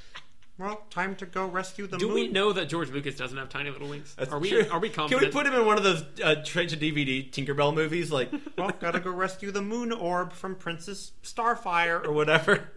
[0.57, 2.15] well, time to go rescue the do moon.
[2.15, 4.65] we know that George Lucas doesn't have tiny little wings That's are we true.
[4.69, 5.21] are we confident?
[5.21, 8.11] Can we put him in one of those uh, straight to DVD Tinkerbell movies?
[8.11, 12.69] Like, well, gotta go rescue the moon orb from Princess Starfire or whatever.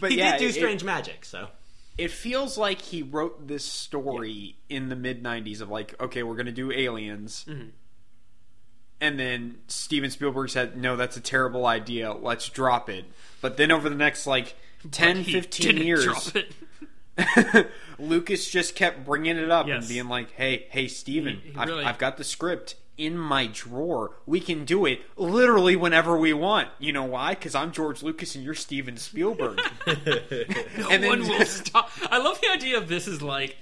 [0.00, 1.48] But he yeah, did do it- strange magic, so
[1.98, 6.36] it feels like he wrote this story in the mid 90s of like okay we're
[6.36, 7.44] gonna do aliens.
[7.48, 7.68] Mm-hmm.
[9.00, 12.12] and then steven spielberg said no that's a terrible idea.
[12.12, 13.04] Let's drop it.
[13.40, 14.54] But then over the next like
[14.90, 16.32] 10 He 15 didn't years
[17.98, 21.68] lucas just kept bringing it up and being like hey hey steven He- he I've,
[21.68, 24.12] really- I've got the script in my drawer.
[24.26, 26.68] We can do it literally whenever we want.
[26.78, 27.30] You know why?
[27.34, 29.60] Because i'm george lucas and you're steven spielberg.
[29.86, 31.90] No And then- one will stop.
[32.10, 33.56] I love the idea of this is like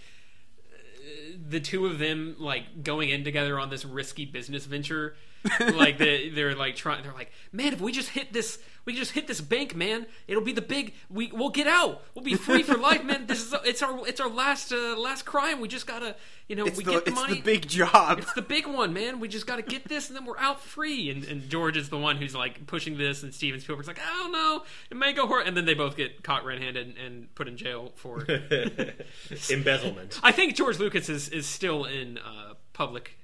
[0.73, 5.15] uh, the two of them like going in together on this risky business venture
[5.75, 9.13] like they, they're like trying they're like man if we just hit this we just
[9.13, 12.63] hit this bank man it'll be the big we we'll get out we'll be free
[12.63, 15.87] for life man this is it's our it's our last uh, last crime we just
[15.87, 16.15] gotta
[16.49, 18.67] you know it's, we the, get the it's money the big job it's the big
[18.67, 19.21] one, man.
[19.21, 21.11] We just got to get this, and then we're out free.
[21.11, 24.19] And, and George is the one who's like pushing this, and Steven Spielberg's like, I
[24.19, 25.43] don't know, it may go horror.
[25.43, 28.27] And then they both get caught red-handed and, and put in jail for.
[29.51, 30.21] embezzlement.
[30.23, 33.17] I think George Lucas is is still in uh, public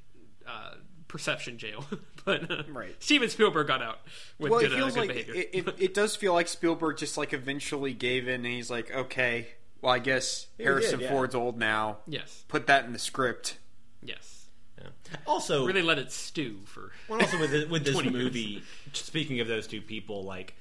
[0.46, 0.74] uh,
[1.08, 1.84] perception jail,
[2.24, 2.94] but uh, Right.
[3.02, 4.00] Steven Spielberg got out
[4.38, 5.34] with well, good, it feels uh, good like behavior.
[5.34, 8.90] it, it, it does feel like Spielberg just like eventually gave in, and he's like,
[8.90, 9.48] okay,
[9.80, 11.10] well, I guess Harrison did, yeah.
[11.12, 11.98] Ford's old now.
[12.06, 13.58] yes, Put that in the script.
[14.02, 14.32] yes.
[14.80, 14.88] Yeah.
[15.26, 16.90] Also, Really let it stew for.
[17.08, 18.24] Well, also with this, with this 20 years.
[18.24, 20.54] movie, speaking of those two people, like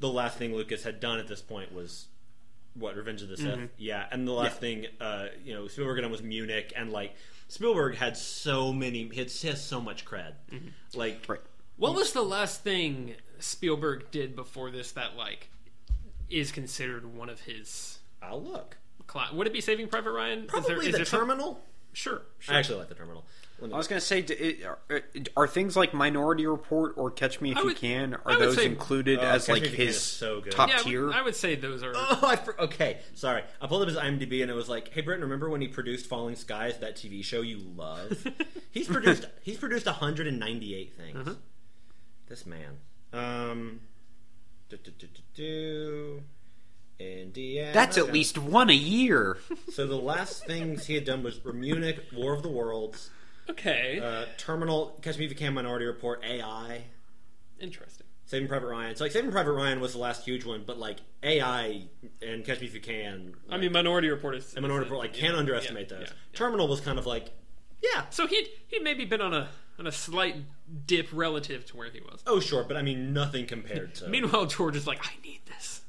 [0.00, 2.06] the last thing Lucas had done at this point was
[2.74, 3.46] what Revenge of the Sith.
[3.48, 3.64] Mm-hmm.
[3.76, 7.14] Yeah, and the last thing uh, you know Spielberg had done was Munich, and like
[7.54, 10.32] Spielberg had so many, he has, he has so much cred.
[10.94, 11.32] Like Mm-hmm.
[11.32, 11.40] Right.
[11.76, 15.50] What was the last thing Spielberg did before this that like
[16.28, 17.98] is considered one of his?
[18.22, 18.76] I'll look.
[19.06, 20.46] Cla- Would it be Saving Private Ryan?
[20.46, 21.60] Probably the some- Terminal.
[21.92, 22.54] Sure, I sure.
[22.56, 23.24] actually like the Terminal.
[23.60, 24.78] Let me- I was going to say, are,
[25.36, 28.66] are things like Minority Report or Catch Me If I You Can are those say-
[28.66, 31.06] included Oh, as Catch like Me If You Can his so top yeah, I tier?
[31.06, 31.92] would, I would say those are.
[31.94, 32.98] Oh, I for, okay.
[33.14, 35.68] Sorry, I pulled up his IMDb and it was like, "Hey, Brent, remember when he
[35.68, 38.26] produced Falling Skies, that TV show you love?
[38.72, 41.16] he's produced he's produced 198 things.
[41.16, 41.34] Uh-huh.
[42.28, 42.78] This man.
[43.12, 43.80] Um,
[44.68, 46.22] do, do, do, do, do.
[46.98, 47.72] Indiana.
[47.72, 49.36] That's at least one a year.
[49.72, 53.10] So the last things he had done was Munich, War of the Worlds,
[53.50, 56.84] Okay, uh, Terminal, Catch Me If You Can, Minority Report, AI,
[57.60, 58.06] interesting.
[58.26, 58.96] Saving Private Ryan.
[58.96, 61.82] So like Saving Private Ryan was the last huge one, but like AI
[62.22, 63.34] and Catch Me If You Can.
[63.50, 64.54] I mean, Minority Report is.
[64.54, 66.08] and Minority is Report, like can't underestimate yeah, those.
[66.08, 66.14] yeah.
[66.32, 67.32] Terminal was kind of like,
[67.82, 70.36] yeah, So he'd he'd maybe been on a on a slight
[70.86, 72.22] dip relative to where he was.
[72.26, 74.08] oh sure, but I mean nothing compared to.
[74.08, 75.82] Meanwhile, George is like, I need this.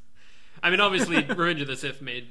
[0.61, 2.27] I mean, obviously, Revenge of the Sith made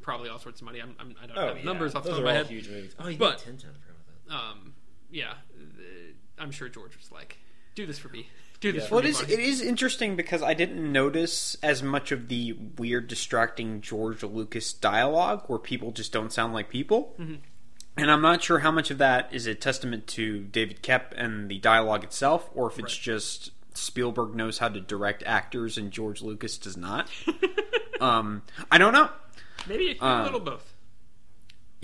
[0.00, 0.80] probably all sorts of money.
[0.80, 1.64] I'm, I'm, I don't oh, have yeah.
[1.64, 2.46] numbers off the those top of my all head.
[2.46, 2.94] huge movies.
[2.98, 3.64] Oh, you But- did Tintin.
[3.66, 3.93] I forgot about that.
[4.30, 4.74] Um,
[5.10, 5.34] yeah,
[6.38, 7.38] I'm sure George was like,
[7.74, 8.28] "Do this for me.
[8.60, 8.88] Do this Yeah.
[8.88, 12.10] for Well, it me." is, Marty." it is interesting because I didn't notice as much
[12.12, 17.14] of the weird, distracting George Lucas dialogue where people just don't sound like people.
[17.18, 17.34] Mm-hmm.
[17.96, 21.48] And I'm not sure how much of that is a testament to David Koepp and
[21.48, 23.02] the dialogue itself, or if it's Right.
[23.02, 27.08] just Spielberg knows how to direct actors and George Lucas does not.
[28.00, 29.10] um, I don't know.
[29.68, 30.73] Maybe a um, little both.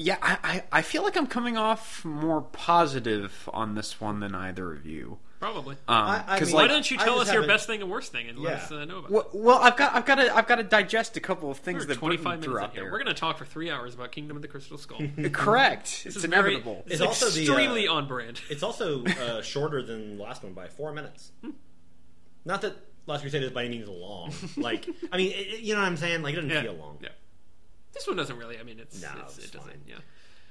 [0.02, 4.34] Yeah, I, I, I feel like I'm coming off more positive on this one than
[4.34, 5.18] either of you.
[5.40, 5.74] Probably.
[5.88, 7.90] Um, I- I 'cause, mean- Why don't you tell us your haven't- best thing and
[7.90, 8.62] worst thing and let Yeah.
[8.64, 11.16] us uh, know about Well, well, I've got I've got to I've got to digest
[11.16, 11.62] a couple of it?
[11.64, 12.82] things We're that 25 Britton minutes threw in out here.
[12.84, 12.92] there.
[12.92, 15.00] We're going to talk for three hours about Kingdom of the Crystal Skull.
[15.32, 15.84] Correct.
[16.04, 16.82] This it's is very- inevitable.
[16.86, 18.40] It's It's also the, uh, extremely on brand.
[18.50, 21.32] It's also uh, shorter than the last one by four minutes.
[22.44, 24.32] Not that Last Crusade is by any means long.
[24.56, 26.22] Like, I mean, it, it- you know what I'm saying?
[26.22, 26.62] Like, it doesn't Yeah.
[26.62, 26.98] feel long.
[27.02, 27.08] Yeah.
[27.92, 28.58] This one doesn't really.
[28.58, 29.68] I mean, it's, No, it's, it's it doesn't.
[29.70, 29.80] fine.
[29.86, 29.96] Yeah.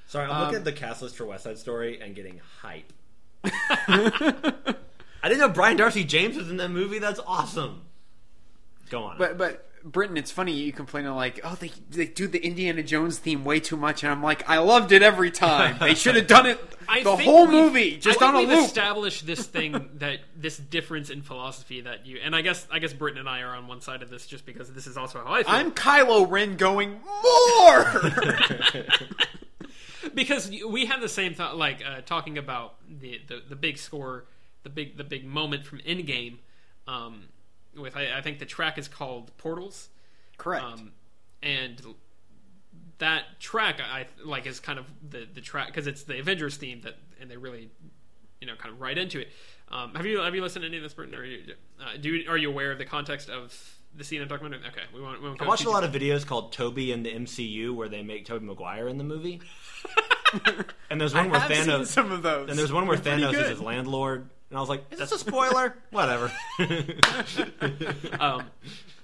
[0.08, 2.92] Sorry, I'm Um, looking at the cast list for West Side Story and getting hype.
[3.44, 4.74] I
[5.24, 7.00] didn't know Brian Darcy James was in that movie.
[7.00, 7.82] That's awesome.
[8.90, 9.18] Go on.
[9.18, 13.18] But but Britton, it's funny you complain like, oh, they they do the Indiana Jones
[13.18, 15.78] theme way too much, and I'm like, I loved it every time.
[15.80, 18.66] They should have done it I the whole movie just I on a we've loop.
[18.66, 22.94] established this thing that this difference in philosophy that you and I guess I guess
[22.94, 25.34] Britton and I are on one side of this just because this is also how
[25.34, 25.54] I feel.
[25.54, 28.02] I'm Kylo Ren going more.
[30.16, 34.26] because we had the same thought, like uh, talking about the, the the big score,
[34.64, 36.38] the big the big moment from Endgame.
[36.88, 37.26] Um,
[37.78, 39.90] with I, I think the track is called Portals,
[40.38, 40.64] Correct.
[40.64, 40.92] um,
[41.42, 41.82] and
[43.00, 46.82] that track I like is kind of the the track because it's the Avengers theme
[46.82, 47.70] that and they really
[48.42, 49.30] you know kind of right into it.
[49.72, 51.16] Um, have you have you listened to any of this, Britton?
[51.16, 51.44] Or you,
[51.80, 53.54] uh, do you, are you aware of the context of
[53.96, 54.60] the scene I'm talking about?
[54.60, 55.22] Okay, we won't.
[55.22, 58.02] We won't I watched a lot of videos called Toby and the MCU where they
[58.02, 59.42] make Tobey Maguire in the movie.
[60.90, 62.50] and there's one where I've Thanos some of those.
[62.50, 64.30] and there's one where They're Thanos is his landlord.
[64.50, 65.78] And I was like, is this a spoiler?
[65.92, 66.32] Whatever.
[68.20, 68.46] um,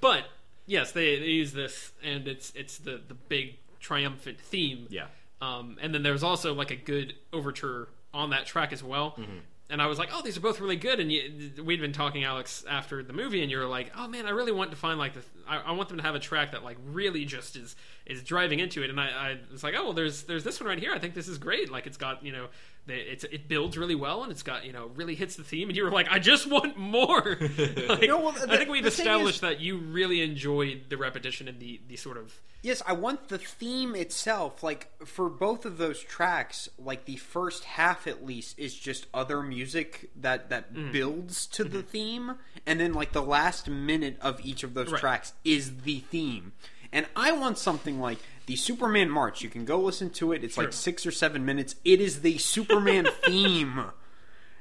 [0.01, 0.25] but
[0.65, 4.87] yes, they, they use this, and it's it's the the big triumphant theme.
[4.89, 5.05] yeah.
[5.41, 9.11] Um, and then there's also like a good overture on that track as well.
[9.11, 9.37] Mm-hmm.
[9.69, 10.99] And I was like, oh, these are both really good.
[10.99, 14.27] And you, we'd been talking, Alex, after the movie, and you were like, oh man,
[14.27, 16.51] I really want to find like the, I, I want them to have a track
[16.51, 18.89] that like really just is is driving into it.
[18.91, 20.93] And I, I was like, oh well, there's there's this one right here.
[20.93, 21.71] I think this is great.
[21.71, 22.47] Like it's got you know,
[22.87, 25.69] it's it builds really well, and it's got you know really hits the theme.
[25.69, 27.37] And you were like, I just want more.
[27.89, 31.59] like, No, well, I think we've established is- that you really enjoyed the repetition and
[31.59, 34.63] the the sort of Yes, I want the theme itself.
[34.63, 39.43] Like for both of those tracks, like the first half at least is just other
[39.43, 40.91] music that that Mm.
[40.91, 41.73] builds to Mm-hmm.
[41.73, 44.99] the theme, and then like the last minute of each of those Right.
[44.99, 46.53] tracks is the theme.
[46.91, 49.41] And I want something like the Superman March.
[49.41, 50.43] You can go listen to it.
[50.43, 50.65] It's Sure.
[50.65, 51.75] like six or seven minutes.
[51.83, 53.85] It is the Superman theme.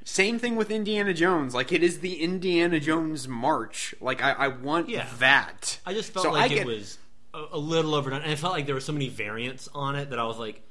[0.05, 1.55] Same thing with Indiana Jones.
[1.55, 3.94] Like it is the Indiana Jones March.
[4.01, 5.07] Like I, I want Yeah.
[5.18, 5.79] that.
[5.87, 6.99] I just felt So like I it get- was
[7.33, 10.11] a, a little overdone, and I felt like there were so many variants on it
[10.11, 10.62] that I was like,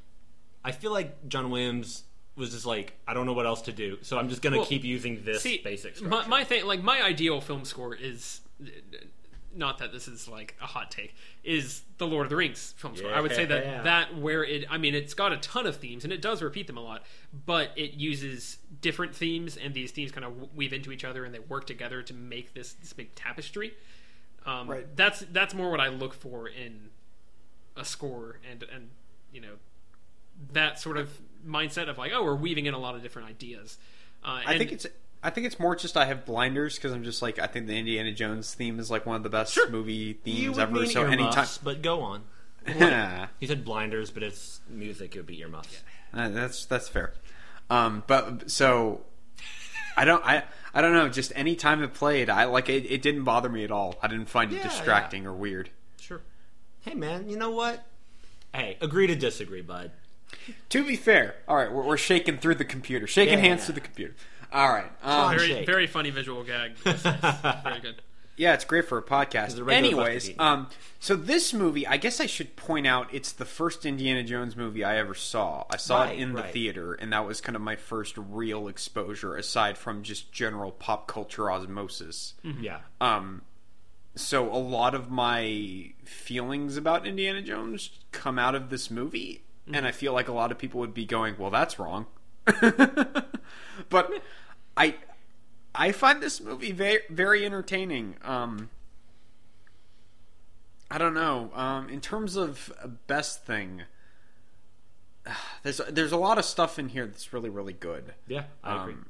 [0.64, 2.04] I feel like John Williams
[2.36, 4.66] was just like, I don't know what else to do, so I'm just gonna Well,
[4.66, 6.30] keep using this See, basic my, structure.
[6.30, 8.40] my thing, like my ideal film score is
[9.56, 12.96] not that this is like a hot take, is the Lord of the Rings film
[12.96, 13.14] score.
[13.14, 13.82] I would say that Yeah.
[13.84, 16.68] that where it, I mean, it's got a ton of themes and it does repeat
[16.68, 17.04] them a lot,
[17.46, 21.34] but it uses different themes and these themes kind of weave into each other and
[21.34, 23.74] they work together to make this this big tapestry.
[24.46, 24.96] Um, Right.
[24.96, 26.90] That's that's more what I look for in
[27.76, 28.90] a score, and and
[29.32, 29.56] you know
[30.52, 31.10] that sort of
[31.46, 33.78] mindset of like, oh, we're weaving in a lot of different ideas.
[34.24, 34.86] Uh, I and- think it's
[35.24, 37.78] I think it's more just I have blinders because I'm just like I think the
[37.78, 40.86] Indiana Jones theme is like one of the best movie themes ever.
[40.86, 42.24] So anytime, but go on.
[42.66, 45.16] Uh, He said blinders, but it's music.
[45.16, 45.82] It would be earmuffs.
[46.14, 47.14] that's that's fair.
[47.70, 49.02] Um, but so
[49.98, 51.10] I don't I I don't know.
[51.10, 52.86] Just any time it played, I like it.
[52.90, 53.96] It didn't bother me at all.
[54.02, 55.72] I didn't find it Yeah, distracting or weird.
[56.00, 56.22] Sure.
[56.82, 57.86] Hey, man, you know what?
[58.54, 59.92] Hey, agree to disagree, bud.
[60.70, 63.46] To be fair, all right, we're, we're shaking through the computer, shaking Yeah.
[63.46, 64.16] hands through the computer.
[64.54, 65.66] All right, um, very shake.
[65.66, 66.74] very funny visual gag.
[66.86, 67.64] Yes, yes.
[67.64, 68.02] very good.
[68.36, 69.60] Yeah, it's great for a podcast.
[69.64, 70.68] A Anyways, um,
[71.00, 74.84] so this movie, I guess I should point out, it's the first Indiana Jones movie
[74.84, 75.66] I ever saw.
[75.70, 78.68] I saw Right, it in the theater, and that was kind of my first real
[78.68, 82.34] exposure, aside from just general pop culture osmosis.
[82.60, 82.80] Yeah.
[83.00, 83.44] Um,
[84.16, 89.86] so a lot of my feelings about Indiana Jones come out of this movie, and
[89.86, 92.08] I feel like a lot of people would be going, "Well, that's wrong,"
[93.90, 94.12] but
[94.78, 94.96] I
[95.76, 98.16] I find this movie very very entertaining.
[98.24, 98.70] Um,
[100.90, 101.52] I don't know.
[101.56, 102.72] Um, in terms of
[103.08, 103.84] best thing,
[105.64, 108.14] there's there's a lot of stuff in here that's really really good.
[108.28, 108.94] Yeah, I agree.
[108.94, 109.06] Um,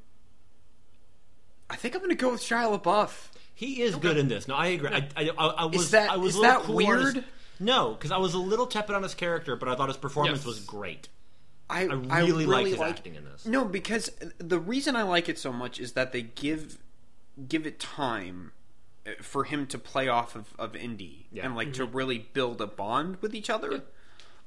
[1.70, 3.30] I think I'm going to go with Shia LaBeouf.
[3.56, 4.48] He is good in this.
[4.48, 4.90] No, I agree.
[4.90, 5.92] I, I, I, I was.
[5.92, 7.26] that- I was is a little that cool on his- weird?
[7.60, 10.40] no, because I was a little tepid on his character, but I thought his performance
[10.40, 10.46] Yes.
[10.46, 11.08] was great.
[11.74, 13.46] I, I really liked his acting in this.
[13.46, 16.78] No, because the reason I like it so much is that they give
[17.48, 18.52] give it time
[19.08, 21.46] uh, for him to play off of, of Indy Yeah.
[21.46, 23.84] and like to really build a bond with each other.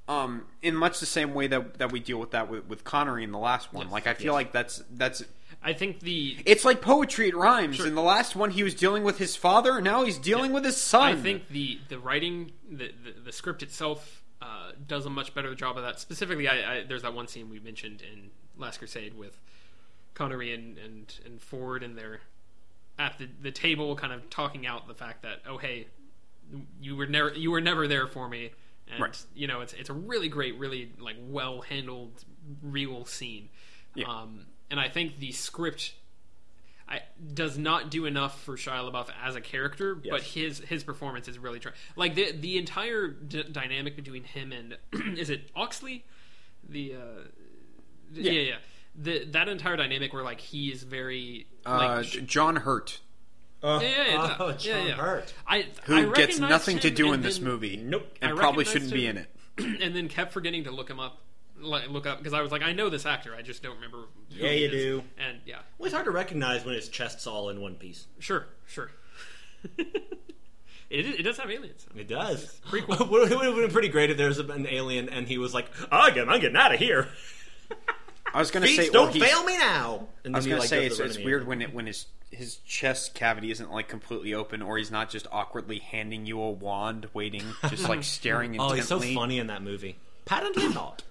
[0.08, 3.24] Um, in much the same way that that we deal with that with, with Connery
[3.24, 3.86] in the last one.
[3.86, 3.92] Yes.
[3.92, 5.24] Like I feel like that's that's
[5.64, 7.28] I think the it's like poetry.
[7.28, 7.80] It rhymes.
[7.84, 10.64] In the last one, he was dealing with his father, and now he's dealing with
[10.64, 11.18] his son.
[11.18, 15.54] I think the the writing, the the, the script itself, uh, does a much better
[15.54, 15.98] job of that.
[16.00, 19.38] Specifically, I, I there's that one scene we mentioned in Last Crusade with
[20.14, 22.20] Connery and and, and Ford, and they're
[22.98, 25.86] at the, the table, kind of talking out the fact that oh hey,
[26.80, 28.50] you were never you were never there for me,
[28.90, 29.24] and Right.
[29.34, 32.24] you know it's it's a really great, really like well handled,
[32.62, 33.48] real scene.
[33.94, 34.06] Yeah.
[34.06, 35.94] Um, and I think the script
[36.88, 37.00] I,
[37.34, 41.38] does not do enough for Shia LaBeouf as a character, but his his performance is
[41.38, 41.74] really trying.
[41.96, 44.76] like the the entire d- dynamic between him and
[45.18, 46.04] is it Oxley,
[46.68, 46.98] the uh,
[48.12, 48.30] yeah.
[48.32, 48.54] yeah
[48.94, 53.00] the that entire dynamic where like he is very uh, like J- John Hurt,
[53.62, 54.94] Oh, yeah, yeah, yeah, oh, yeah, John yeah.
[54.94, 55.34] Hurt.
[55.46, 58.16] I who I gets nothing to do and in this movie, Nope.
[58.20, 59.30] and probably shouldn't be in it.
[59.58, 61.22] and then kept forgetting to look him up,
[61.60, 63.98] like, look up because I was like I know this actor, I just don't remember.
[63.98, 64.70] Who Yeah, he you is.
[64.72, 65.02] do.
[65.18, 68.06] and yeah, Well, it's hard to recognize when his chest's all in one piece.
[68.18, 68.90] sure, sure.
[69.78, 69.86] it,
[70.90, 71.86] it does have aliens.
[71.96, 72.60] It does.
[72.68, 72.96] Pretty cool.
[73.24, 75.66] it would have been pretty great if there was an alien and he was like,
[75.90, 77.08] "I'm getting, I'm getting out of here.
[78.34, 80.52] I was going to Feet, say, don't or fail me now." And I was then
[80.52, 83.88] he, gonna say it's, it's weird when it when his his chest cavity isn't like
[83.88, 88.50] completely open, or he's not just awkwardly handing you a wand, waiting, just like staring
[88.60, 88.76] Oh, intently.
[88.78, 89.96] he's so funny in that movie.
[90.26, 91.02] Patently not.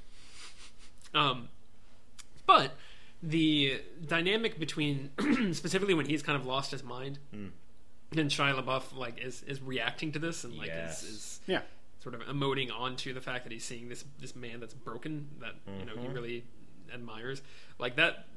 [1.15, 1.49] Um,
[2.45, 2.75] but
[3.23, 5.09] the dynamic between
[5.53, 7.47] specifically when he's kind of lost his mind Hmm.
[8.17, 11.01] and Shia LaBeouf like is is reacting to this and like Yes.
[11.03, 11.61] is, is Yeah,
[12.03, 15.55] sort of emoting onto the fact that he's seeing this this man that's broken that
[15.79, 16.01] you know Mm-hmm.
[16.01, 16.43] he really
[16.93, 17.41] admires
[17.79, 18.27] like that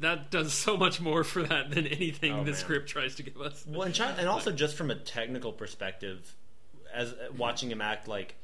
[0.00, 2.54] that does so much more for that than anything Oh, the man.
[2.54, 6.34] script tries to give us Well, and, China, and also just from a technical perspective,
[6.94, 8.36] as uh, watching him act, like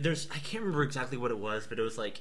[0.00, 2.20] there's I can't remember exactly what it was, but it was like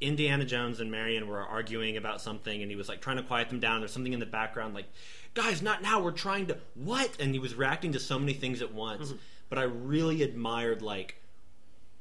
[0.00, 3.50] Indiana Jones and Marion were arguing about something, and he was like trying to quiet
[3.50, 3.80] them down.
[3.80, 4.86] There's something in the background, like
[5.34, 6.00] guys, not now.
[6.00, 7.10] We're trying to what?
[7.20, 9.08] And he was reacting to so many things at once.
[9.08, 9.18] Mm-hmm.
[9.48, 11.16] But I really admired like,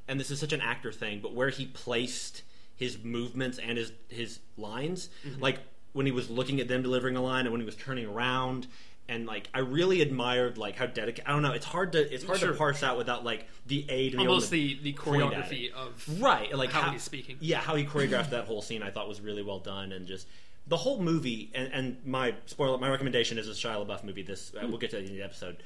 [0.07, 2.43] and this is such an actor thing, but where he placed
[2.75, 5.41] his movements and his his lines, mm-hmm.
[5.41, 5.59] like
[5.91, 8.67] when he was looking at them delivering a line and when he was turning around.
[9.10, 11.28] And like I really admired like how dedicated.
[11.28, 11.51] I don't know.
[11.53, 12.51] It's hard to it's hard Sure.
[12.51, 14.12] to parse out without like the aid.
[14.14, 17.38] to able almost to- the the choreography of right like how he's speaking.
[17.39, 20.28] yeah how he choreographed that whole scene i thought was really well done and just
[20.68, 24.51] the whole movie and, and my spoiler my recommendation is a Shia LaBeouf movie this
[24.55, 25.57] uh, we'll get to it in the episode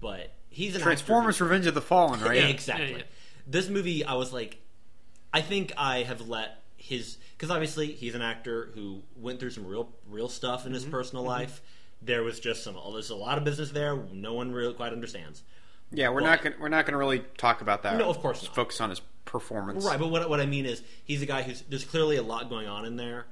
[0.00, 2.36] but he's an Transformers: actor Revenge of the Fallen, right?
[2.36, 3.02] yeah, Yeah, exactly yeah.
[3.46, 4.58] this movie i was like
[5.32, 9.66] i think i have let his because obviously he's an actor who went through some
[9.66, 10.90] real real stuff in his Mm-hmm.
[10.92, 11.60] personal life
[12.04, 15.42] there was just some there's a lot of business there no one really quite understands
[15.92, 17.98] Yeah, we're But- not gonna we're not gonna really talk about that.
[17.98, 18.56] No, of course Just not.
[18.56, 19.84] Focus on his performance.
[19.84, 22.48] Right, but what what I mean is he's a guy who's there's clearly a lot
[22.48, 23.26] going on in there,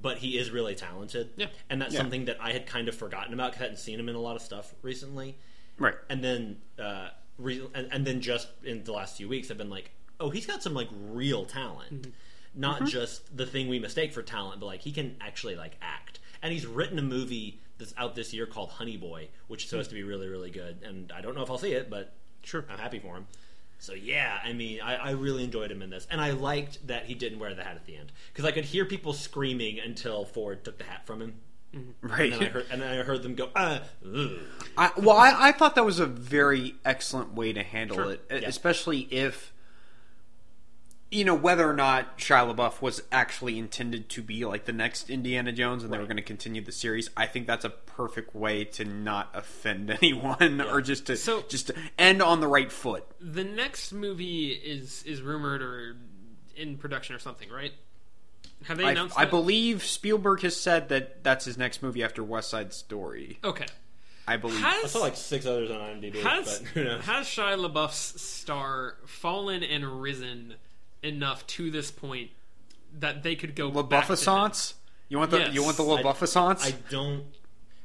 [0.00, 1.30] but he is really talented.
[1.36, 1.46] Yeah.
[1.70, 2.00] and that's Yeah.
[2.00, 4.20] something that I had kind of forgotten about because I hadn't seen him in a
[4.20, 5.36] lot of stuff recently.
[5.78, 5.94] Right.
[6.10, 7.08] and then uh,
[7.38, 10.46] re- and, and then just in the last few weeks, I've been like, oh, he's
[10.46, 12.12] got some like real talent,
[12.54, 16.20] not just the thing we mistake for talent, but like he can actually like act.
[16.42, 19.90] And he's written a movie that's out this year called Honey Boy, which is supposed
[19.90, 20.78] to be really really good.
[20.84, 22.12] And I don't know if I'll see it, but
[22.44, 22.64] Sure.
[22.70, 23.26] I'm happy for him.
[23.78, 27.06] So yeah, I mean, I, I really enjoyed him in this, and I liked that
[27.06, 30.24] he didn't wear the hat at the end because I could hear people screaming until
[30.24, 31.34] Ford took the hat from him,
[32.00, 32.32] Right.
[32.32, 33.80] and then I heard, and then I heard them go, uh.
[34.76, 38.12] I, well, I, I thought that was a very excellent way to handle Sure.
[38.12, 38.38] it, Yeah.
[38.48, 39.51] especially if
[41.12, 45.10] you know whether or not Shia LaBeouf was actually intended to be like the next
[45.10, 47.10] Indiana Jones, and they were going to continue the series.
[47.16, 51.68] I think that's a perfect way to not offend anyone, or just to So- just
[51.68, 53.04] to end on the right foot.
[53.20, 55.96] The next movie is is rumored or
[56.56, 57.72] in production or something, right?
[58.64, 59.18] Have they I, announced?
[59.18, 59.30] I that?
[59.30, 63.38] believe Spielberg has said that that's his next movie after West Side Story.
[63.42, 63.66] Okay.
[64.26, 64.64] I believe.
[64.64, 67.04] I Has saw like six others on IMDb, has but who knows?
[67.04, 70.54] has Shia LaBeouf's star fallen and risen
[71.02, 72.30] enough to this point
[72.98, 74.74] that they could go back to?
[75.08, 75.54] You want the Yes.
[75.54, 76.64] you want the I- LaBeoufissance?
[76.64, 77.24] I don't,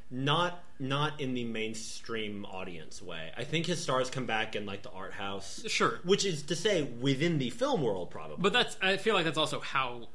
[0.09, 3.31] not not in the mainstream audience way.
[3.35, 5.99] I think his stars come back in like the art house, Sure.
[6.03, 8.37] which is to say within the film world, probably.
[8.39, 10.07] But that's I feel like that's also how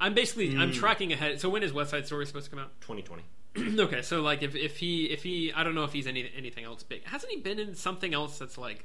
[0.00, 0.60] I'm basically Hmm.
[0.60, 1.40] I'm tracking ahead.
[1.40, 2.78] So when is West Side Story supposed to come out?
[2.82, 3.22] 2020.
[3.80, 6.64] okay, so like if, if he if he I don't know if he's any anything
[6.64, 7.04] else big.
[7.04, 8.84] Hasn't he been in something else that's like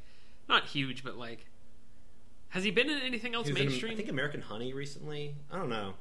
[0.49, 1.45] not huge but like
[2.53, 3.93] has he been in anything else He was in, mainstream?
[3.93, 5.35] I think American Honey recently.
[5.51, 5.93] I don't know.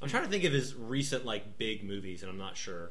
[0.00, 2.90] I'm trying to think of his recent like big movies, and I'm not sure.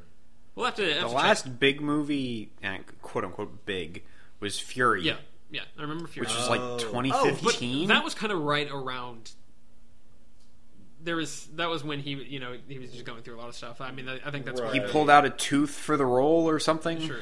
[0.54, 0.82] we'll have to.
[0.84, 1.14] Have the to check.
[1.24, 4.02] last big movie, eh, quote unquote big,
[4.40, 5.02] was Fury.
[5.02, 5.16] Yeah,
[5.50, 6.26] yeah, I remember Fury.
[6.26, 6.50] which was Oh.
[6.50, 6.80] like Oh, but
[7.14, 7.88] 2015.
[7.88, 9.32] that was kind of right around.
[11.02, 13.48] There was that was when he you know he was just going through a lot
[13.48, 13.80] of stuff.
[13.80, 14.74] I mean I, I think that's Right.
[14.74, 17.00] he why pulled out a tooth for the role or something.
[17.00, 17.20] sure.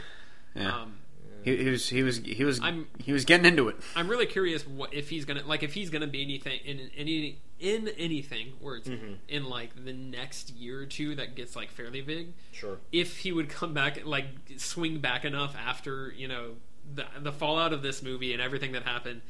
[0.55, 0.75] Yeah.
[0.83, 0.99] Um,
[1.47, 3.77] he, he was he was he was I'm- he was getting into it.
[3.95, 7.39] I'm really curious what if he's gonna like if he's gonna be anything in any
[7.59, 9.15] in anything words Mm-hmm.
[9.29, 12.35] in like the next year or two that gets like fairly big.
[12.53, 12.79] Sure.
[12.93, 14.27] If he would come back like
[14.59, 16.57] swing back enough after you know
[16.95, 19.23] the the fallout of this movie and everything that happened,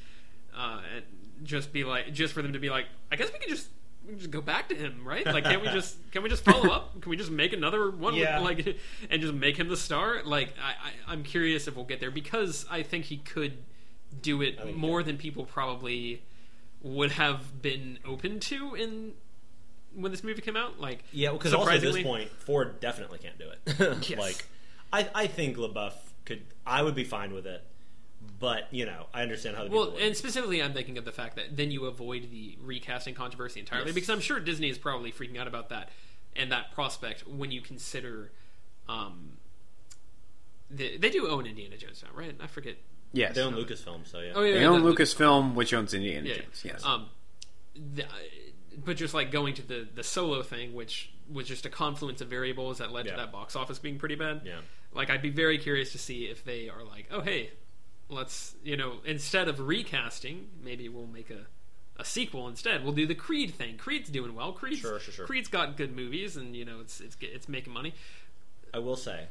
[0.56, 1.04] uh, and
[1.44, 3.68] just be like just for them to be like I guess we could just.
[4.06, 5.26] We just go back to him, right?
[5.26, 7.00] Like, can't we just can we just follow up?
[7.00, 8.78] Can we just make another one, with- like,
[9.10, 10.22] and just make him the star?
[10.24, 13.58] Like, I, I, I'm curious if we'll get there because I think he could
[14.22, 16.22] do it think more than people probably
[16.82, 19.12] would have been open to in
[19.94, 20.78] when this movie came out.
[20.80, 23.98] Like, Yeah, because also at this point, Ford definitely can't do it.
[24.08, 24.18] Yes.
[24.18, 24.46] Like,
[24.92, 25.94] I, I think LaBeouf
[26.24, 26.42] could.
[26.64, 27.64] I would be fine with it,
[28.38, 31.36] but you know, I understand how the Well, and specifically, I'm thinking of the fact
[31.36, 33.94] that then you avoid the recasting controversy entirely Yes.
[33.94, 35.90] because I'm sure Disney is probably freaking out about that
[36.34, 38.30] and that prospect when you consider.
[38.88, 39.38] Um,
[40.70, 42.34] they, they do own Indiana Jones now, right?
[42.40, 42.76] I forget.
[43.12, 43.34] Yes.
[43.36, 44.32] they own Lucasfilm, so yeah.
[44.34, 46.34] Oh yeah, They yeah, own the- Lucasfilm, which owns Indiana Yeah.
[46.38, 46.62] Jones.
[46.64, 46.84] Yes.
[46.84, 47.06] Um,
[47.94, 48.04] the,
[48.84, 52.28] but just like going to the the solo thing, which was just a confluence of
[52.28, 53.12] variables that led Yeah.
[53.12, 54.42] to that box office being pretty bad.
[54.44, 54.58] Yeah.
[54.92, 57.50] Like I'd be very curious to see if they are like, oh hey,
[58.08, 61.46] let's you know instead of recasting, maybe we'll make a
[61.98, 62.84] a sequel instead.
[62.84, 63.78] We'll do the Creed thing.
[63.78, 64.52] Creed's doing well.
[64.52, 65.26] Creed's Sure, sure, sure.
[65.26, 67.94] Creed's got good movies, and you know it's it's it's making money.
[68.74, 69.26] I will say,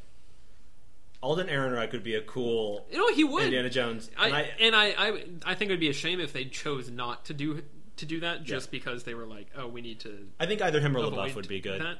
[1.21, 3.43] Alden Ehrenreich would be a cool You know he would.
[3.43, 4.09] Indiana Jones.
[4.17, 6.45] I, And I, and I, I, I think it would be a shame if they
[6.45, 7.61] chose not to do
[7.97, 8.71] to do that just Yeah.
[8.79, 11.47] because they were like, oh, we need to I think either him or LaBeouf would
[11.47, 11.81] be good.
[11.81, 11.97] That.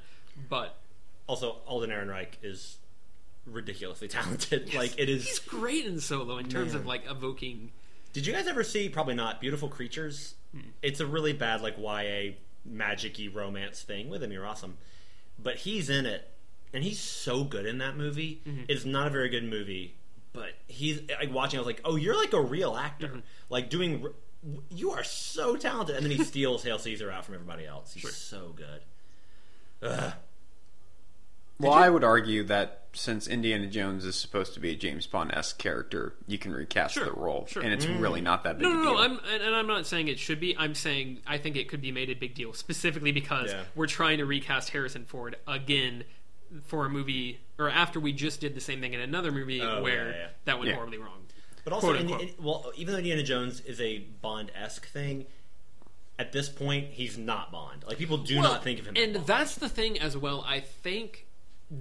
[0.49, 0.76] But
[1.28, 2.78] Also, Alden Ehrenreich is
[3.46, 4.74] ridiculously talented.
[4.74, 5.26] Like it is.
[5.28, 7.72] he's great in solo in terms of like evoking.
[8.14, 8.89] Did you guys ever see?
[8.89, 9.41] Probably not.
[9.41, 10.36] Beautiful Creatures.
[10.54, 10.62] Hmm.
[10.82, 12.34] It's a really bad like YA
[12.66, 14.32] magic-y romance thing with him.
[14.32, 14.78] You're Awesome,
[15.41, 16.30] but he's in it,
[16.74, 18.41] and he's so good in that movie.
[18.48, 18.64] Mm-hmm.
[18.70, 19.96] It's not a very good movie,
[20.34, 21.58] but he's like watching.
[21.58, 23.20] I was like, oh, you're like a real actor, Mm-hmm.
[23.50, 24.02] like doing.
[24.06, 24.12] r-
[24.70, 27.93] You are so talented, and then he steals Hail Caesar out from everybody else.
[27.93, 28.12] He's Sure.
[28.12, 28.82] so good.
[29.84, 30.14] Ugh.
[31.60, 35.32] well, I would argue that since Indiana Jones is supposed to be a James Bond
[35.34, 37.62] esque character, you can recast Sure, the role, sure.
[37.64, 38.00] and it's mm.
[38.02, 38.93] really not that big No, a no, deal.
[38.93, 39.00] no.
[39.00, 40.56] I'm and, and I'm not saying it should be.
[40.58, 43.64] I'm saying I think it could be made a big deal specifically because Yeah.
[43.76, 46.04] we're trying to recast Harrison Ford again
[46.64, 49.82] for a movie, or after we just did the same thing in another movie Oh,
[49.82, 50.28] where yeah, yeah.
[50.46, 50.76] that went Yeah.
[50.76, 51.24] horribly wrong.
[51.64, 52.39] But also, Quote, Indi- unquote.
[52.39, 55.26] well, even though Indiana Jones is a Bond esque thing,
[56.18, 57.84] at this point he's not Bond.
[57.88, 58.96] Like people do Well, not think of him.
[58.96, 59.28] as And Bond.
[59.28, 60.46] that's the thing as well.
[60.48, 61.24] I think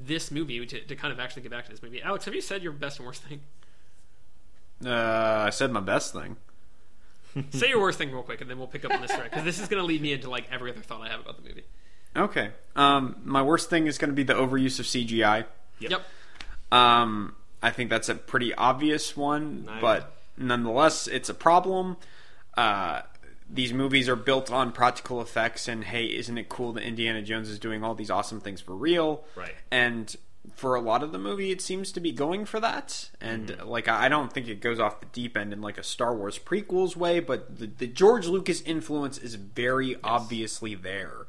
[0.06, 2.02] this movie to, to kind of actually get back to this movie.
[2.02, 3.40] Alex, have you said your best and worst thing?
[4.84, 6.36] Uh, I said my best thing.
[7.50, 9.44] Say your worst thing real quick, and then we'll pick up on this thread because
[9.44, 11.48] this is going to lead me into like every other thought I have about the
[11.48, 11.64] movie.
[12.16, 12.50] Okay.
[12.76, 15.46] Um, my worst thing is going to be the overuse of CGI.
[15.80, 16.02] Yep.
[16.70, 21.96] Um, I think that's a pretty obvious one, I- but nonetheless, it's a problem.
[22.56, 23.02] Uh,
[23.48, 27.48] these movies are built on practical effects, and hey, isn't it cool that Indiana Jones
[27.48, 29.24] is doing all these awesome things for real?
[29.36, 29.54] Right.
[29.70, 30.14] And
[30.54, 33.10] for a lot of the movie, it seems to be going for that.
[33.20, 33.68] And Mm-hmm.
[33.68, 36.38] like, I don't think it goes off the deep end in like a Star Wars
[36.38, 41.26] prequels way, but the, the George Lucas influence is very obviously there.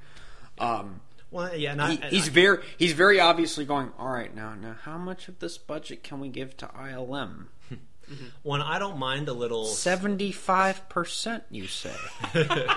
[0.58, 1.02] Um,
[1.32, 3.92] Well, yeah, and I, he, and he's I- very he's very obviously going.
[3.98, 7.48] All right, now now how much of this budget can we give to ILM?
[8.44, 9.66] When I don't mind a little.
[9.66, 11.94] Seventy five percent, you say?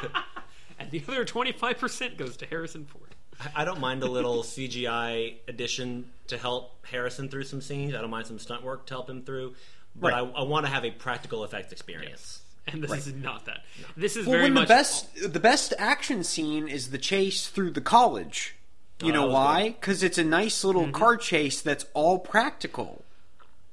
[0.81, 3.12] And the other 25% goes to Harrison Ford.
[3.57, 7.95] I don't mind a little CGI addition to help Harrison through some scenes.
[7.97, 9.55] I don't mind some stunt work to help him through,
[9.97, 10.22] but Right.
[10.37, 12.43] I, I want to have a practical effects experience.
[12.68, 13.64] And this is not that.
[13.97, 17.49] This is well, very when much the best the best action scene is the chase
[17.49, 18.55] through the college.
[19.03, 19.70] You Oh, know why?
[19.70, 20.93] Because it's a nice little Mm-hmm.
[20.93, 23.05] car chase that's all practical.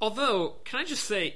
[0.01, 1.35] Although, can I just say,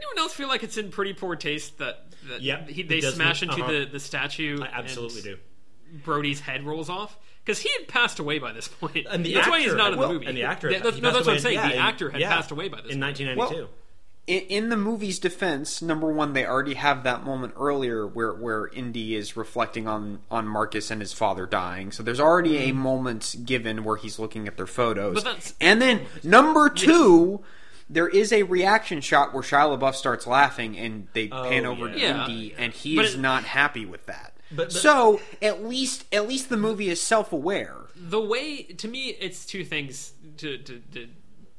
[0.00, 3.42] anyone else feel like it's in pretty poor taste that, that Yep, he, they smash
[3.42, 3.72] make- into uh-huh.
[3.72, 4.60] the, the statue?
[4.62, 5.98] I absolutely and do.
[6.04, 9.06] Brody's head rolls off because he had passed away by this point.
[9.10, 10.26] And the that's why he's not in well, the movie.
[10.26, 11.56] and the actor- Yeah, that's, no, that's what I'm saying.
[11.56, 13.18] yeah, the actor had yeah, passed away by this in point.
[13.18, 13.68] 1992.
[14.28, 18.68] in, in the movie's defense, number one, they already have that moment earlier where where
[18.68, 21.90] Indy is reflecting on on Marcus and his father dying.
[21.90, 25.14] So there's already a moment given where he's looking at their photos.
[25.16, 27.42] But that's- and then number two.
[27.92, 31.90] There is a reaction shot where Shia LaBeouf starts laughing, and they oh, pan over
[31.90, 32.24] to yeah.
[32.24, 34.32] Indy, and he But is it- not happy with that.
[34.52, 37.76] But- but- so at least at least the movie is self aware.
[37.96, 41.08] the way to me it's two things to, to, to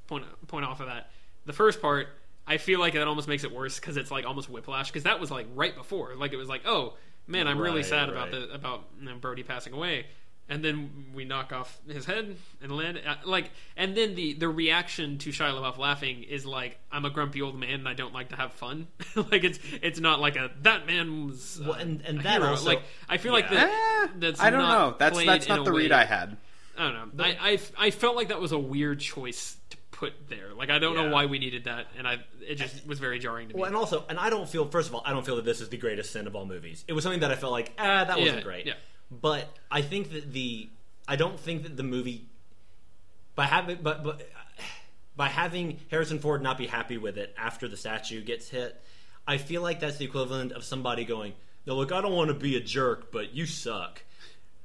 [0.07, 1.09] point point off of that
[1.45, 2.07] the first part
[2.47, 5.19] i feel like that almost makes it worse because it's like almost whiplash because that
[5.21, 6.95] was like right before like it was like oh
[7.27, 10.07] man i'm really Right, sad about the about you know, brody passing away
[10.49, 14.49] and then we knock off his head and land uh, like and then the the
[14.49, 18.13] reaction to Shia LaBeouf laughing is like I'm a grumpy old man and I don't
[18.13, 21.73] like to have fun like it's it's not like a that man was uh, Well,
[21.79, 22.49] and- and a that hero.
[22.51, 23.65] also- like I feel like yeah.
[23.65, 23.69] that
[24.09, 24.95] Eh, that's I don't not know.
[24.97, 26.37] That's that's not a the read way- I had.
[26.77, 27.23] I don't know.
[27.23, 30.53] I, I I felt like that was a weird choice to put there.
[30.55, 33.49] Like I don't know why we needed that, and I it just was very jarring
[33.49, 33.59] to me.
[33.59, 34.65] Well, and also, and I don't feel.
[34.67, 36.83] First of all, I don't feel that this is the greatest sin of all movies.
[36.87, 38.65] It was something that I felt like, ah, that wasn't Yeah, great.
[38.65, 38.73] yeah.
[39.11, 40.69] But I think that the,
[41.07, 42.25] I don't think that the movie,
[43.35, 44.21] by having, but but
[45.15, 48.81] by having Harrison Ford not be happy with it after the statue gets hit,
[49.27, 51.33] I feel like that's the equivalent of somebody going,
[51.65, 54.01] "No, look, I don't want to be a jerk, but you suck."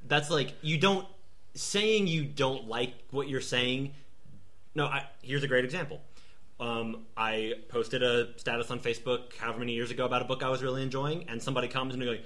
[0.07, 1.07] That's like you don't
[1.55, 3.95] saying you don't like what you're saying.
[4.75, 6.01] No, I, here's a great example.
[6.61, 10.49] Um, I posted a status on Facebook however many years ago about a book I
[10.49, 12.21] was really enjoying, and somebody comes and going,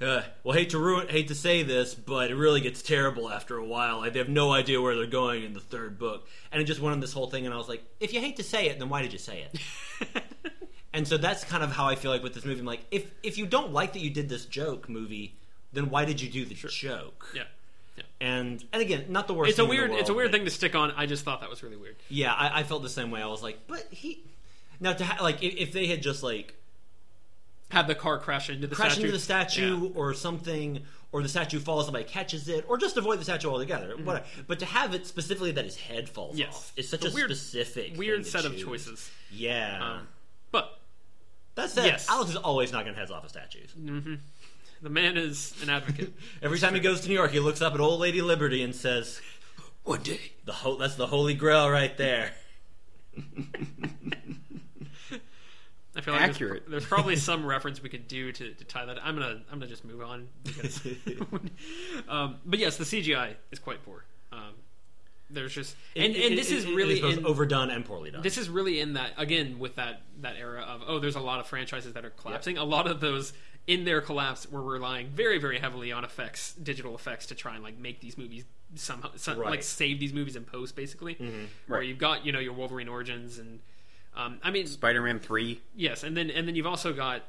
[0.00, 3.56] uh, "Well, hate to ruin, hate to say this, but it really gets terrible after
[3.56, 3.98] a while.
[3.98, 6.80] Like, they have no idea where they're going in the third book." And it just
[6.80, 8.78] went on this whole thing, and I was like, "If you hate to say it,
[8.78, 10.22] then why did you say it?"
[10.92, 12.60] and so that's kind of how I feel like with this movie.
[12.60, 15.36] I'm like, if if you don't like that you did this joke movie,
[15.72, 17.26] then why did you do the joke?
[17.34, 17.42] yeah,
[17.96, 18.02] yeah.
[18.20, 19.50] And and again, not the worst.
[19.50, 20.92] it's a thing in the weird it's a weird thing to stick on.
[20.92, 21.96] I just thought that was really weird.
[22.08, 23.22] Yeah, I, I felt the same way.
[23.22, 24.22] I was like, but he.
[24.80, 26.54] Now to ha- like if, if they had just like
[27.70, 29.02] Have the car crash into the crash statue.
[29.06, 29.90] into the statue Yeah.
[29.94, 33.94] or something, or the statue falls, somebody catches it, or just avoid the statue altogether.
[33.96, 34.24] Whatever.
[34.46, 36.40] But to have it specifically that his head falls Mm-hmm.
[36.40, 36.54] Yes.
[36.54, 39.10] off is such It's a, weird- specific, Weird set of choices.
[39.30, 39.78] Yeah.
[39.98, 40.08] Um,
[40.50, 40.78] but
[41.56, 42.08] that said, yes.
[42.08, 43.74] Alex is always knocking heads off of statues.
[44.80, 46.14] the man is an advocate.
[46.42, 48.74] Every time he goes to New York, he looks up at Old Lady Liberty and
[48.74, 49.20] says,
[49.84, 50.32] One day.
[50.46, 52.32] "The ho- that's the Holy Grail right there."
[55.98, 56.62] I feel like Accurate.
[56.62, 58.98] There's, there's probably some reference we could do to, to tie that.
[59.04, 60.28] I'm gonna I'm gonna just move on.
[60.44, 60.80] Because,
[62.08, 64.04] um, but yes, the CGI is quite poor.
[64.32, 64.54] Um,
[65.30, 68.10] there's just and, It- and it- this it- is really both in, overdone and poorly
[68.10, 68.22] done.
[68.22, 71.38] this is really in that again with that that era of oh there's a lot
[71.40, 73.34] of franchises that are collapsing a lot of those
[73.66, 77.62] in their collapse were relying very very heavily on effects digital effects to try and
[77.62, 78.44] like make these movies
[78.74, 79.42] somehow some, Right.
[79.44, 79.50] Mm-hmm.
[79.50, 81.14] like save these movies in post basically
[81.66, 81.86] where Right.
[81.88, 83.60] you've got you know your wolverine origins and
[84.18, 85.62] um, i mean Spider-Man three.
[85.74, 87.22] yes and then and then you've also got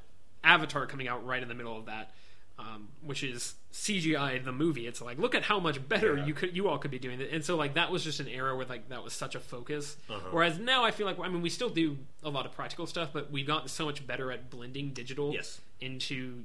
[0.43, 2.11] avatar coming out right in the middle of that
[2.57, 4.85] um, which is CGI the movie.
[4.85, 6.25] It's like look at how much better Yeah.
[6.25, 7.29] you could you all could be doing it.
[7.31, 9.95] And so like that was just an era where like that was such a focus.
[10.09, 10.19] Uh-huh.
[10.31, 13.11] Whereas now I feel like I mean we still do a lot of practical stuff,
[13.13, 15.61] but we've gotten so much better at blending digital Yes.
[15.79, 16.43] into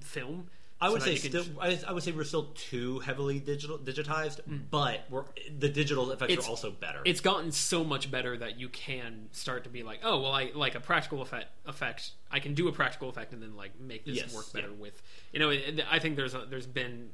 [0.00, 0.48] film.
[0.78, 1.44] I would that say still.
[1.58, 5.24] I, I would say we're still too heavily digital digitized, but we're
[5.58, 7.00] the digital effects It's- are also better.
[7.06, 10.50] it's gotten so much better that you can start to be like, oh well, I
[10.54, 11.46] like a practical effect.
[11.64, 14.68] Effect, I can do a practical effect and then like make this Yes, work better
[14.68, 14.74] yeah.
[14.74, 15.00] with.
[15.32, 15.50] You know,
[15.90, 17.08] I think there's a, there's been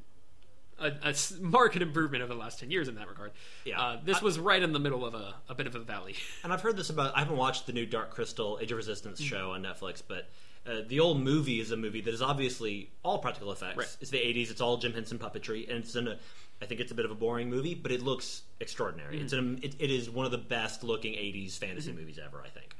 [0.80, 3.30] a marked improvement over the last ten years in that regard.
[3.64, 3.80] Yeah.
[3.80, 6.16] uh, this was right in the middle of a, a bit of a valley.
[6.42, 7.16] And I've heard this about.
[7.16, 9.28] I haven't watched the new Dark Crystal Age of Resistance Mm-hmm.
[9.28, 10.28] show on Netflix, but
[10.66, 13.76] uh, the old movie is a movie that is obviously all practical effects.
[13.76, 13.96] Right.
[14.00, 14.50] It's the '80s.
[14.50, 16.18] It's all Jim Henson puppetry, and it's in a.
[16.60, 19.20] I think it's a bit of a boring movie, but it looks extraordinary.
[19.20, 19.54] It's Mm-hmm.
[19.56, 19.60] an.
[19.62, 22.42] It, it is one of the best looking '80s fantasy movies ever.
[22.44, 22.76] I think.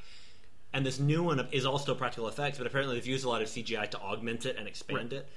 [0.75, 3.43] And this new one is all still practical effects, but apparently they've used a lot
[3.43, 5.29] of CGI to augment it and expand it.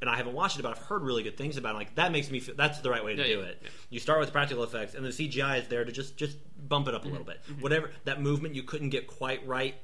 [0.00, 1.78] And I haven't watched it, but I've heard really good things about it.
[1.78, 3.58] Like that makes me feel that's the right way to Yeah, do yeah, it.
[3.62, 3.68] yeah.
[3.90, 6.36] You start with practical effects, and the CGI is there to just just
[6.68, 7.40] bump it up a little bit.
[7.60, 9.74] Whatever that movement you couldn't get quite right,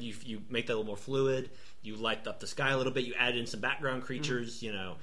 [0.00, 1.50] you you make that a little more fluid.
[1.82, 3.04] You light up the sky a little bit.
[3.04, 4.62] You add in some background creatures.
[4.62, 4.94] You know,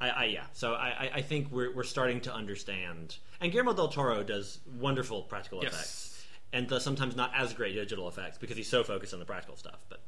[0.00, 0.44] I, I yeah.
[0.52, 3.16] So I, I- I think we're we're starting to understand.
[3.40, 5.72] And Guillermo del Toro does wonderful practical Yes.
[5.72, 9.26] effects, and does sometimes not as great digital effects because he's so focused on the
[9.26, 9.84] practical stuff.
[9.88, 10.00] But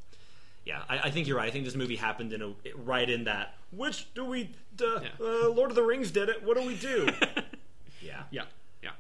[0.65, 1.49] yeah, I, I think you're right.
[1.49, 3.55] I think this movie happened in a right in that.
[3.73, 4.51] Which do we?
[4.81, 5.09] Uh, Yeah.
[5.21, 6.43] uh, Lord of the Rings did it.
[6.43, 7.09] What do we do?
[8.03, 8.23] yeah.
[8.31, 8.43] yeah,
[8.83, 8.91] yeah.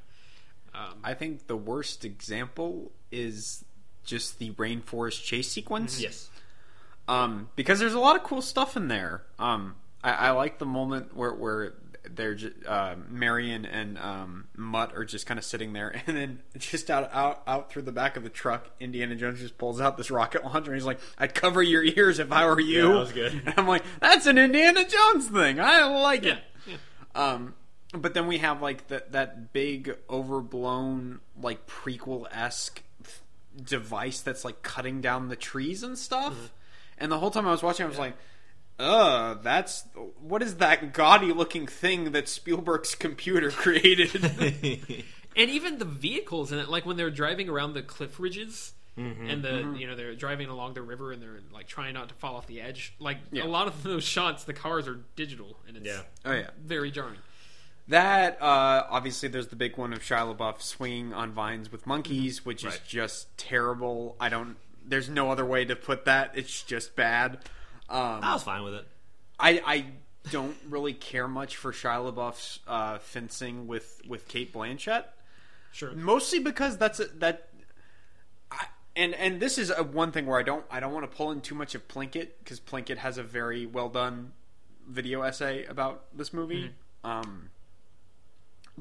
[0.74, 3.64] Um, I think the worst example is
[4.04, 6.00] just the rainforest chase sequence.
[6.00, 6.28] Yes.
[7.08, 9.22] um, because there's a lot of cool stuff in there.
[9.38, 11.74] Um, I, I like the moment where where
[12.08, 12.36] they're
[12.66, 17.10] uh, Marion and um, Mutt are just kind of sitting there, and then just out
[17.12, 20.44] out out through the back of the truck, Indiana Jones just pulls out this rocket
[20.44, 23.12] launcher, and he's like, "I'd cover your ears if I were you." Yeah, that was
[23.12, 23.42] good.
[23.44, 25.60] And I'm like, "That's an Indiana Jones thing.
[25.60, 26.76] I like yeah, it." yeah.
[27.14, 27.54] Um,
[27.92, 32.82] but then we have like that that big overblown like prequel esque
[33.64, 36.32] device that's like cutting down the trees and stuff.
[36.34, 36.44] Mm-hmm.
[36.98, 38.14] And the whole time I was watching, I was like,
[38.78, 39.84] "Uh, that's
[40.20, 44.22] what is that gaudy looking thing that Spielberg's computer created?"
[45.36, 48.72] and even the vehicles in it, like when they're driving around the cliff ridges.
[48.96, 52.14] And the you know they're driving along the river and they're like trying not to
[52.16, 52.92] fall off the edge.
[52.98, 53.44] Like Yeah.
[53.44, 56.02] a lot of those shots, the cars are digital and it's Yeah.
[56.26, 57.16] oh yeah, very jarring.
[57.90, 62.44] That uh, obviously there's the big one of Shia LaBeouf swinging on vines with monkeys,
[62.44, 64.16] which is just terrible.
[64.20, 64.56] I don't.
[64.86, 66.30] There's no other way to put that.
[66.36, 67.38] It's just bad.
[67.88, 68.86] Um, I was fine with it.
[69.40, 69.86] I, I
[70.30, 75.04] don't really care much for Shia LaBeouf's uh, fencing with, with Cate Blanchett,
[75.72, 75.90] Sure.
[75.92, 77.48] mostly because that's a, that.
[78.52, 81.16] I, and and this is a one thing where I don't I don't want to
[81.16, 84.30] pull in too much of Plinkett because Plinkett has a very well done
[84.88, 86.70] video essay about this movie.
[87.02, 87.50] Um,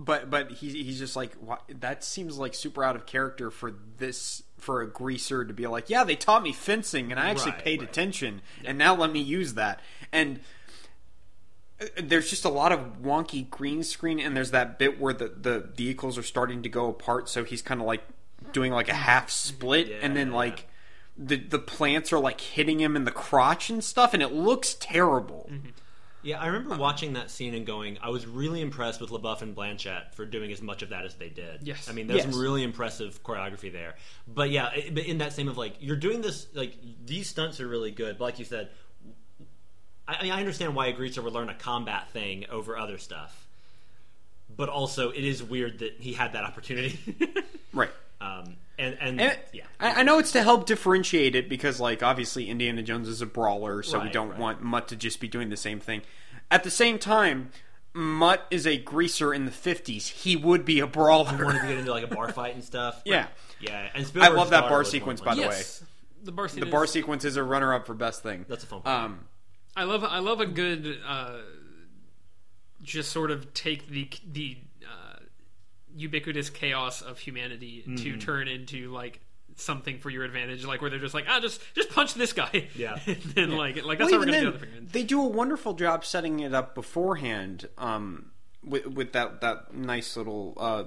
[0.02, 1.34] but but he's he's just like
[1.82, 5.90] that seems like super out of character for this for a greaser to be like
[5.90, 7.90] yeah they taught me fencing and I actually Right, paid right.
[7.90, 9.82] attention and now let me use that.
[10.14, 10.40] And
[11.82, 15.28] uh, there's just a lot of wonky green screen and there's that bit where the
[15.30, 17.28] the vehicles are starting to go apart.
[17.30, 18.04] So he's kind of like
[18.54, 20.36] doing like a half split and then Yeah.
[20.38, 20.68] like
[21.18, 24.76] the the plants are like hitting him in the crotch and stuff and it looks
[24.76, 25.50] terrible
[26.22, 29.56] Yeah, I remember watching that scene and going, I was really impressed with LaBeouf and
[29.56, 31.62] Blanchett for doing as much of that as they did.
[31.66, 31.90] Yes.
[31.90, 32.32] I mean, there's Yes.
[32.34, 33.96] some really impressive choreography there.
[34.28, 37.60] But yeah, it, but in that same of like, you're doing this, like, these stunts
[37.62, 38.18] are really good.
[38.18, 38.70] But like you said,
[40.08, 42.98] I, I mean, I understand why a greaser would learn a combat thing over other
[42.98, 43.48] stuff.
[44.56, 47.00] But also, it is weird that he had that opportunity.
[47.74, 49.66] right um, and, and, And yeah.
[49.80, 53.26] I, I know it's to help differentiate it because, like, obviously Indiana Jones is a
[53.26, 54.40] brawler, so we don't right.
[54.40, 56.02] want Mutt to just be doing the same thing.
[56.50, 57.52] At the same time,
[57.94, 60.08] Mutt is a greaser in the '50s.
[60.08, 61.44] He would be a brawler.
[61.44, 63.02] wanted to get into like a bar fight and stuff.
[63.06, 63.28] Yeah.
[63.60, 63.90] Yeah.
[63.94, 65.62] And I love that bar sequence, by the way.
[66.24, 66.62] the bar scene.
[66.62, 68.46] the is- bar sequence is a runner-up for best thing.
[68.48, 69.04] That's a fun part.
[69.04, 69.26] Um,
[69.76, 71.40] I love I love a good uh,
[72.82, 74.58] just sort of take the the
[76.00, 78.20] ubiquitous chaos of humanity to Mm-hmm.
[78.20, 79.20] turn into like
[79.56, 82.68] something for your advantage, like where they're just like ah just just punch this guy,
[82.76, 82.98] Yeah.
[83.08, 84.78] and then like like that's well, how we're even gonna then, do it.
[84.78, 87.68] Other they do a wonderful job setting it up beforehand.
[87.78, 88.32] Um,
[88.64, 90.84] with, with that that nice little uh,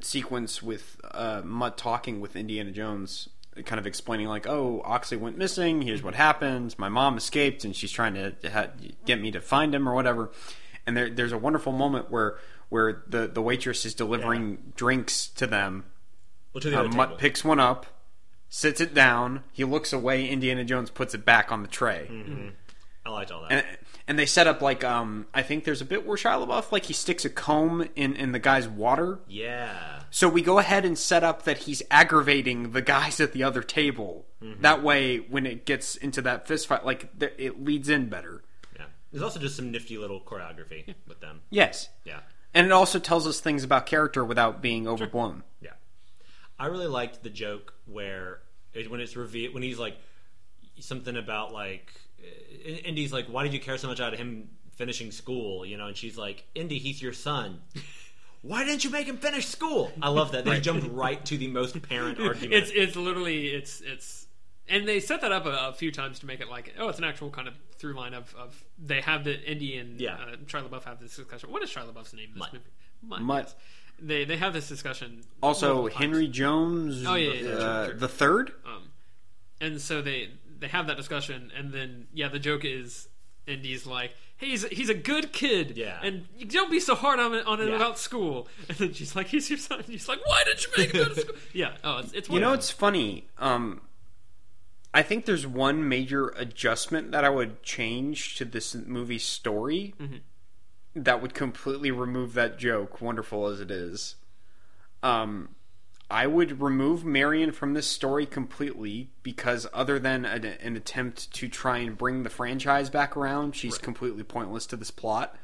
[0.00, 3.28] sequence with uh, Mutt talking with Indiana Jones,
[3.64, 5.82] kind of explaining like, "Oh, Oxley went missing.
[5.82, 6.74] Here's what happened.
[6.78, 8.68] My mom escaped, and she's trying to ha-
[9.06, 10.30] get me to find him or whatever."
[10.86, 12.38] And there, there's a wonderful moment where
[12.68, 15.84] where the the waitress is delivering drinks to them.
[16.52, 17.86] Well, to the Uh, Mutt picks one up,
[18.48, 19.44] sits it down.
[19.52, 20.28] He looks away.
[20.28, 22.08] Indiana Jones puts it back on the tray
[23.04, 23.52] I liked all that.
[23.52, 23.64] and
[24.08, 26.86] and they set up like um I think there's a bit where Shia LaBeouf like
[26.86, 29.20] he sticks a comb in in the guy's water.
[29.28, 30.00] yeah.
[30.10, 33.62] So we go ahead and set up that he's aggravating the guys at the other
[33.62, 34.26] table.
[34.60, 38.44] That way, when it gets into that fist fight, like it leads in better.
[38.76, 38.84] Yeah.
[39.10, 41.40] There's also just some nifty little choreography with them.
[41.50, 42.20] Yes, Yeah.
[42.56, 45.42] And it also tells us things about character without being overblown.
[45.60, 45.70] Yeah.
[46.58, 48.40] I really liked the joke where
[48.72, 49.96] it, when it's revealed when he's like
[50.80, 51.92] something about like
[52.84, 55.96] Indy's like why did you care so much about him finishing school, you know, and
[55.96, 57.60] she's like, "Indy, he's your son."
[58.42, 59.90] Why didn't you make him finish school?
[60.00, 62.52] I love that they jumped right to the most parent argument.
[62.52, 64.25] It's it's literally it's it's
[64.68, 66.98] and they set that up a, a few times to make it like oh it's
[66.98, 70.14] an actual kind of through line of, of they have the Indian Yeah.
[70.14, 71.50] uh, Shia LaBeouf have this discussion.
[71.50, 72.28] What is Shia LaBeouf's name?
[72.28, 72.52] In this Mutt.
[72.52, 72.64] movie?
[73.02, 73.20] Mutt.
[73.22, 73.44] Mutt.
[73.46, 73.54] yes.
[74.00, 75.22] They they have this discussion.
[75.42, 76.00] Also, multiple times.
[76.00, 77.94] Henry Jones, Oh, yeah, yeah, yeah, uh, sure, sure.
[77.98, 78.52] the third.
[78.66, 78.90] Um,
[79.60, 83.08] and so they they have that discussion, and then yeah, the joke is
[83.46, 85.98] Indy's like, hey, he's he's a good kid, Yeah.
[86.02, 87.76] and don't be so hard on it on him Yeah.
[87.76, 88.48] about school.
[88.68, 89.78] And then she's like, he's your son.
[89.80, 91.36] And he's like, why did you make him go to school?
[91.54, 93.28] yeah, oh, it's, it's You know, it's funny.
[93.38, 93.80] Um,
[94.96, 99.94] I think there's one major adjustment that I would change to this movie's story
[100.94, 104.14] that would completely remove that joke, wonderful as it is.
[105.02, 105.50] Um,
[106.10, 111.48] I would remove Marion from this story completely because, other than an, an attempt to
[111.48, 115.36] try and bring the franchise back around, she's completely pointless to this plot.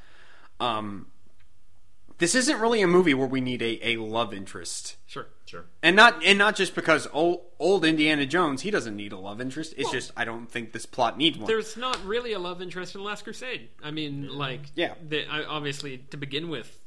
[0.60, 1.08] Um,
[2.22, 5.26] this isn't really a movie where we need a, a love interest sure.
[5.44, 5.64] sure.
[5.82, 9.40] and not and not just because old old Indiana Jones he doesn't need a love
[9.40, 9.74] interest.
[9.76, 11.48] It's just I don't think this plot needs one.
[11.48, 13.70] There's not really a love interest in Last Crusade.
[13.82, 14.94] I mean, like, Yeah.
[15.06, 16.78] they, I, obviously to begin with,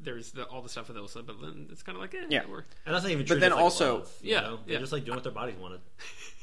[0.00, 2.42] there's the, all the stuff with Elsa, but then it's kind of like, eh, Yeah.
[2.48, 3.34] we're- And that's not even true.
[3.36, 4.58] But then like also- love, Yeah, know?
[4.64, 4.78] they're yeah.
[4.80, 5.80] just like doing what their bodies wanted.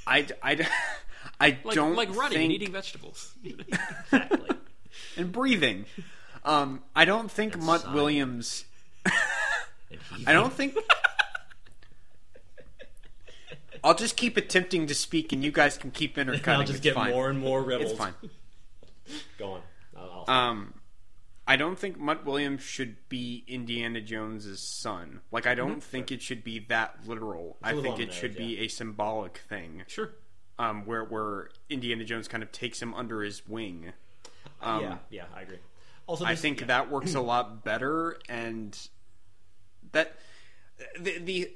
[0.05, 0.67] I, I,
[1.39, 3.33] I like don't like running think and eating vegetables.
[3.45, 4.49] Exactly.
[5.15, 5.85] and breathing.
[6.43, 7.93] Um, I don't think Mutt sighing.
[7.93, 8.65] Williams.
[10.25, 10.75] I don't think.
[13.83, 16.59] I'll just keep attempting to speak, and you guys can keep intercutting.
[16.59, 17.11] I'll just It's get fine.
[17.11, 17.91] more and more rebels.
[17.91, 18.13] It's fine.
[19.37, 19.61] Go on.
[19.97, 20.73] I'll, I'll Um,
[21.47, 25.21] I don't think Mutt Williams should be Indiana Jones's son.
[25.31, 27.57] Like, I don't think it should be that literal.
[27.63, 29.83] I think it should be a symbolic thing.
[29.87, 30.11] sure.
[30.59, 33.93] um, where where Indiana Jones kind of takes him under his wing.
[34.61, 35.57] Um, yeah, yeah, I agree.
[36.09, 36.67] Also, I think yeah.
[36.67, 38.75] that works a lot better, and
[39.91, 40.15] that
[40.99, 41.51] the the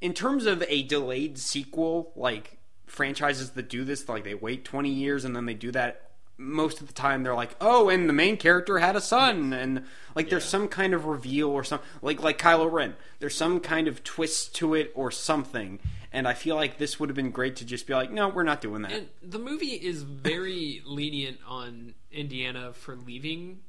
[0.00, 4.90] in terms of a delayed sequel, like franchises that do this, like they wait twenty
[4.90, 6.04] years and then they do that.
[6.40, 9.84] Most of the time, they're like, "Oh, and the main character had a son," and
[10.16, 10.50] like there's Yeah.
[10.50, 12.96] some kind of reveal or some like like Kylo Ren.
[13.20, 15.78] There's some kind of twist to it or something,
[16.12, 18.42] and I feel like this would have been great to just be like, "No, we're
[18.42, 23.60] not doing that." And the movie is very lenient on Indiana for leaving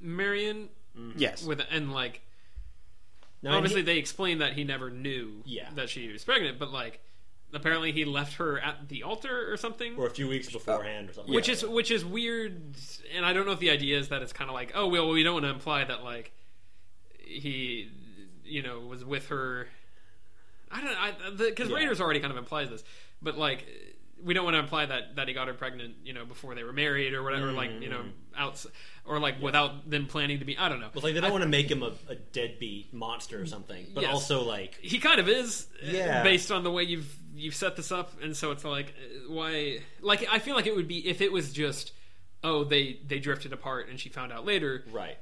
[0.00, 1.18] Marion mm-hmm.
[1.18, 2.20] yes, with and like
[3.42, 5.68] No, and obviously he- they explain that he never knew Yeah.
[5.74, 7.00] that she was pregnant, but like
[7.52, 9.96] apparently he left her at the altar or something.
[9.96, 11.34] or a few weeks beforehand or something.
[11.34, 11.70] which like is that.
[11.70, 12.74] which is weird,
[13.14, 15.08] and I don't know if the idea is that it's kind of like, oh well,
[15.08, 16.32] we don't want to imply that like
[17.16, 17.90] he,
[18.44, 19.68] you know, was with her.
[20.70, 21.76] I don't know because Yeah.
[21.76, 22.84] Raiders already kind of implies this,
[23.22, 23.64] but like
[24.22, 26.64] we don't want to imply that that he got her pregnant, you know, before they
[26.64, 28.02] were married or whatever, like you know,
[28.36, 28.64] out
[29.04, 30.58] or like without them planning to be.
[30.58, 30.88] I don't know.
[30.92, 34.02] It's like they don't want to make him a, a deadbeat monster or something, but
[34.02, 34.12] Yes.
[34.12, 36.22] also like he kind of is uh, Yeah.
[36.24, 39.78] based on the way you've you've set this up and so it's like uh, why
[40.00, 41.92] like i feel like it would be if it was just
[42.42, 45.16] oh they they drifted apart and she found out later right.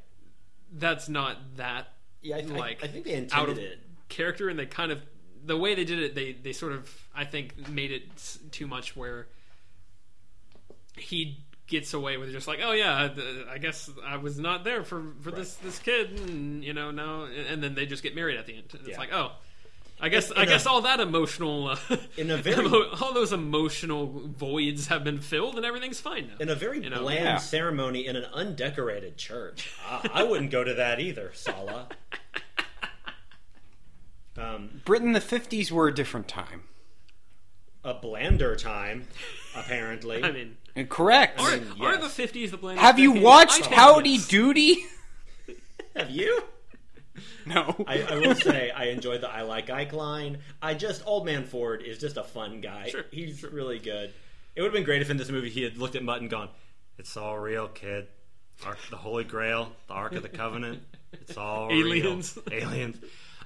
[0.73, 1.89] that's not that
[2.23, 3.79] Yeah, I, I- like I think they intended out of it.
[4.09, 5.03] character and they kind of
[5.47, 8.03] the way they did it they they sort of i think made it
[8.51, 9.27] too much where
[10.97, 13.09] he gets away with just like oh yeah
[13.51, 17.25] i guess i was not there for for this this kid and you know now
[17.49, 18.99] and then they just get married at the end and it's Yeah.
[18.99, 19.33] like oh
[19.99, 21.77] I guess In- I in guess all that emotional uh,
[22.19, 22.67] In a very-
[23.01, 26.35] all those emotional voids have been filled and everything's fine now.
[26.39, 27.01] In a very You know?
[27.01, 27.37] bland Yeah.
[27.39, 29.73] ceremony in an undecorated church.
[29.89, 31.89] I, I wouldn't go to that either, Sala.
[34.39, 36.65] Um, Britton, the fifties were a different time.
[37.85, 39.07] a blander time,
[39.57, 40.23] apparently.
[40.25, 41.41] I mean, And correct.
[41.41, 42.79] are, mean, are the fifties the blend?
[42.81, 44.29] Have you watched I Howdy yes.
[44.29, 44.85] Doody?
[45.97, 46.43] Have you?
[47.47, 47.75] No.
[47.87, 50.39] I, I will say I enjoyed the I like Ike line.
[50.61, 52.89] I just Old Man Ford is just a fun guy.
[52.89, 54.13] Sure, He's really good.
[54.55, 56.29] It would have been great if in this movie he had looked at Mutt and
[56.29, 56.49] gone,
[56.99, 58.09] "It's all real, kid.
[58.67, 60.83] Ark, the Holy Grail, the Ark of the Covenant.
[61.13, 62.37] It's all Aliens.
[62.51, 62.63] real.
[62.65, 62.97] aliens."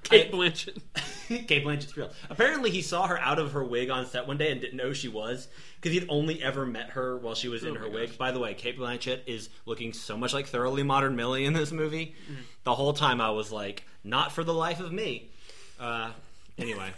[0.04, 0.80] Cate Blanchett.
[1.46, 2.10] Cate Blanchett's real.
[2.28, 4.92] Apparently, he saw her out of her wig on set one day and didn't know
[4.92, 5.48] she was
[5.80, 8.18] because he'd only ever met her while she was in Oh her my wig.
[8.18, 11.70] By the way, Cate Blanchett is looking so much like thoroughly modern Millie in this
[11.72, 12.14] movie.
[12.24, 12.40] Mm-hmm.
[12.64, 15.30] The whole time I was like, not for the life of me.
[15.78, 16.10] Uh,
[16.58, 16.90] anyway,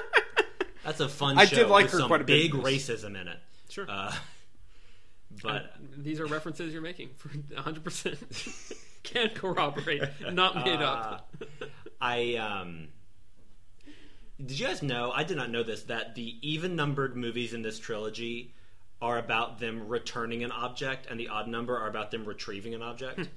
[0.84, 2.62] that's a fun I show did like with her some quite a bit big in
[2.62, 2.88] this.
[2.88, 3.38] racism in it.
[3.68, 3.86] Sure.
[3.88, 4.12] Uh,
[5.42, 7.84] but These are references you're making for 100.
[7.84, 8.18] percent
[9.04, 11.32] Can corroborate, not made up.
[12.00, 12.88] I um
[14.44, 17.62] did you guys know I did not know this that the even numbered movies in
[17.62, 18.54] this trilogy
[19.00, 22.82] are about them returning an object, and the odd number are about them retrieving an
[22.82, 23.28] object.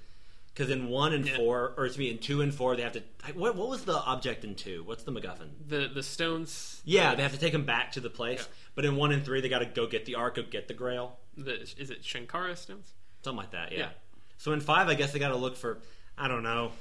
[0.54, 3.04] Because in one and four, or excuse me, in two and four, they have to.
[3.36, 4.84] What, what was the object in two?
[4.84, 5.50] What's the MacGuffin?
[5.68, 6.82] The the stones.
[6.84, 8.48] Yeah, they have to take them back to the place.
[8.76, 10.74] But in one and three, they got to go get the Ark, go get the
[10.74, 12.94] Grail, The is it Shankara stones?
[13.24, 13.72] something like that.
[13.72, 13.78] Yeah.
[13.78, 13.90] Yeah.
[14.38, 15.78] So in five, I guess they got to look for.
[16.18, 16.72] I don't know.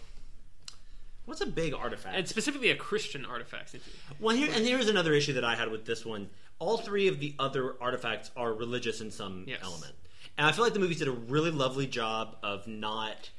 [1.30, 2.16] What's a big artifact?
[2.16, 3.76] And specifically a Christian artifact.
[4.18, 6.28] Well, here and here's another issue that I had with this one.
[6.58, 9.60] All three of the other artifacts are religious in some Yes.
[9.62, 9.94] element,
[10.36, 13.30] and I feel like the movies did a really lovely job of not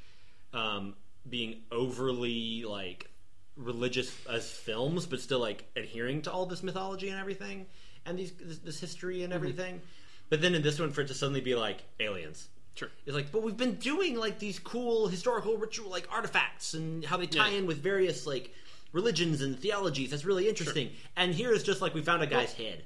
[0.54, 0.94] um,
[1.28, 3.10] being overly like
[3.58, 7.66] religious as films, but still like adhering to all this mythology and everything,
[8.06, 9.82] and these this, this history and everything.
[10.30, 12.88] But then in this one, for it to suddenly be like aliens, Sure.
[13.06, 17.16] it's like, but we've been doing like these cool historical ritual like artifacts and how
[17.18, 17.58] they tie Yeah.
[17.58, 18.52] in with various like
[18.92, 20.10] religions and theologies.
[20.10, 20.90] That's really interesting.
[21.16, 22.84] And here is just like we found a guy's head.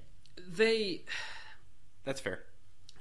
[0.49, 1.03] They,
[2.05, 2.41] That's fair.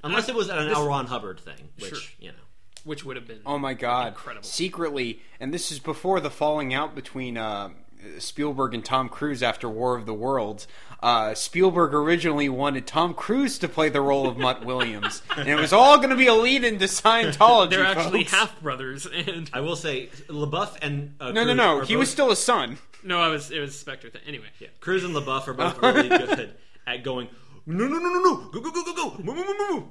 [0.04, 0.86] Unless it was an this- L.
[0.86, 1.98] Ron Hubbard thing, which Sure.
[2.20, 2.38] you know.
[2.84, 3.40] which would have been.
[3.44, 4.08] Oh my god!
[4.08, 4.44] Incredible.
[4.46, 7.70] Secretly, and this is before the falling out between uh,
[8.18, 10.68] Spielberg and Tom Cruise after War of the Worlds.
[11.06, 15.54] Uh, Spielberg originally wanted Tom Cruise to play the role of Mutt Williams, and it
[15.54, 17.70] was all going to be a lead into Scientology.
[17.70, 18.32] They're actually folks.
[18.32, 21.78] half brothers, and I will say LaBeouf and uh, No, no, Cruise no.
[21.78, 22.78] are He was still a son.
[23.04, 24.22] no, I was it was Spectre thing.
[24.26, 26.54] Anyway, yeah, Cruise and LaBeouf are both really good
[26.88, 27.28] at going.
[27.66, 28.36] No, no, no, no, no!
[28.50, 29.10] Go, go, go, go, go!
[29.22, 29.82] Move, move, move, move.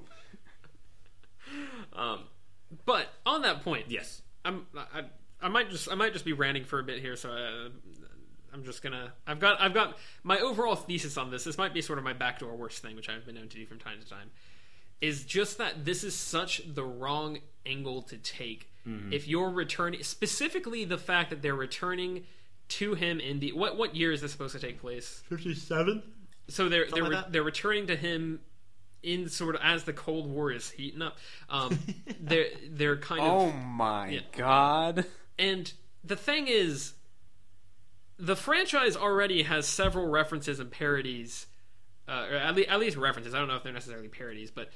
[1.93, 2.19] um,
[2.85, 4.21] but on that point, Yes.
[4.43, 5.03] I'm I,
[5.41, 7.69] I might just I might just be ranting for a bit here, so uh,
[8.55, 11.43] I'm just gonna I've got I've got my overall thesis on this.
[11.43, 13.65] This might be sort of my backdoor worst thing, which I've been known to do
[13.65, 14.31] from time to time,
[15.01, 18.71] is just that this is such the wrong angle to take.
[19.11, 22.23] If you're returning, specifically the fact that they're returning
[22.69, 25.21] to him in the what what year is this supposed to take place?
[25.27, 26.01] Fifty-seven.
[26.47, 28.39] So they're they're like they're returning to him
[29.03, 31.17] in sort of as the Cold War is heating up.
[31.49, 31.77] Um,
[32.21, 34.19] they're they're kind of Oh my Yeah.
[34.33, 35.05] god!
[35.39, 36.93] and the thing is,
[38.17, 41.47] the franchise already has several references and parodies,
[42.07, 43.33] uh, or at, le- at least references.
[43.33, 44.69] I don't know if they're necessarily parodies, but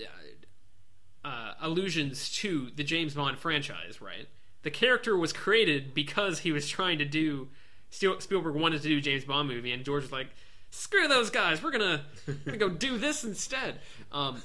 [0.00, 4.00] uh, uh, allusions to the James Bond franchise.
[4.00, 4.28] Right?
[4.62, 7.48] The character was created because he was trying to do.
[7.90, 10.28] Spielberg wanted to do a James Bond movie, and George was like,
[10.70, 11.62] "Screw those guys.
[11.62, 13.80] We're gonna, we're gonna go do this instead."
[14.12, 14.40] Um,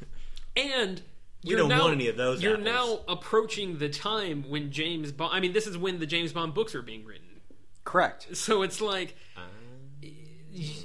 [0.56, 1.02] and
[1.42, 2.66] you're don't now, want any of those You're apples.
[2.66, 5.34] now approaching the time when James Bond.
[5.34, 7.23] I mean, this is when the James Bond books are being written.
[7.84, 8.34] Correct.
[8.36, 9.14] So it's like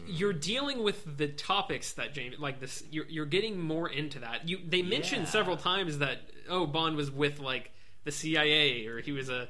[0.08, 2.84] you're dealing with the topics that James like this.
[2.92, 4.48] You're, you're getting more into that.
[4.50, 5.30] You they mentioned Yeah.
[5.30, 7.72] several times that oh Bond was with like
[8.04, 9.48] the CIA or he was a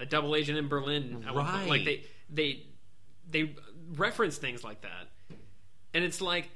[0.00, 1.22] a double agent in Berlin.
[1.24, 1.68] point.
[1.68, 2.62] Like they they
[3.30, 3.54] they
[3.94, 5.08] reference things like that,
[5.94, 6.50] and it's like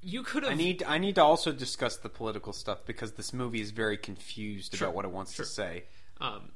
[0.00, 3.32] you could have I need I need to also discuss the political stuff because this
[3.32, 4.88] movie is very confused Sure.
[4.88, 5.44] about what it wants Sure.
[5.44, 5.84] to say.
[6.20, 6.50] Um,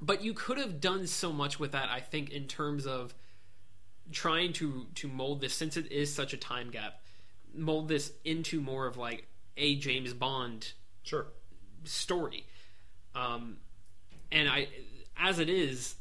[0.00, 1.88] but you could have done so much with that.
[1.88, 3.14] I think in terms of
[4.12, 7.00] trying to to mold this, since it is such a time gap,
[7.54, 9.26] mold this into more of like
[9.56, 10.72] a James Bond
[11.02, 11.26] Sure.
[11.84, 12.46] story.
[13.14, 13.56] Um,
[14.30, 14.68] and I,
[15.16, 15.94] as it is,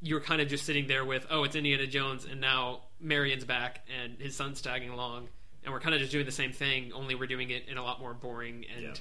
[0.00, 3.86] you're kind of just sitting there with, oh, it's Indiana Jones, and now Marion's back,
[4.02, 5.28] and his son's tagging along,
[5.62, 7.82] and we're kind of just doing the same thing, only we're doing it in a
[7.84, 8.82] lot more boring and.
[8.84, 8.94] Yeah.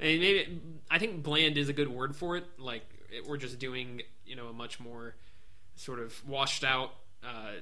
[0.00, 0.60] I mean, maybe
[0.90, 2.44] I think bland is a good word for it.
[2.58, 2.82] Like
[3.12, 5.14] it, we're just doing, you know, a much more
[5.76, 6.90] sort of washed out,
[7.24, 7.52] uh,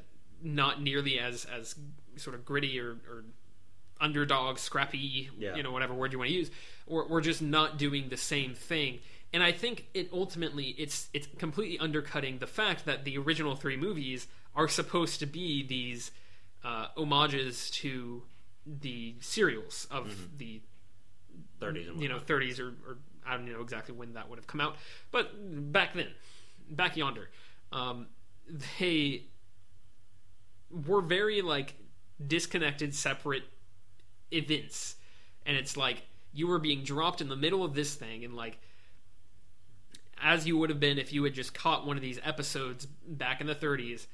[0.42, 1.74] not nearly as as
[2.16, 3.24] sort of gritty or, or
[4.00, 5.56] underdog, scrappy, Yeah.
[5.56, 6.50] you know, whatever word you want to use.
[6.86, 9.00] Or we're just not doing the same thing.
[9.32, 13.76] And I think it ultimately it's it's completely undercutting the fact that the original three
[13.76, 14.26] movies
[14.56, 16.10] are supposed to be these
[16.64, 18.22] uh, homages to
[18.66, 20.60] the serials of the
[21.60, 24.46] 30s and you know 30s or, or I don't know exactly when that would have
[24.46, 24.76] come out,
[25.10, 25.30] but
[25.72, 26.08] back then,
[26.70, 27.28] back yonder,
[27.72, 28.06] um,
[28.78, 29.24] they
[30.86, 31.74] were very like
[32.24, 33.44] disconnected, separate
[34.32, 34.96] events,
[35.46, 36.02] and it's like
[36.32, 38.58] you were being dropped in the middle of this thing, and like
[40.22, 43.40] as you would have been if you had just caught one of these episodes back
[43.40, 44.06] in the 30s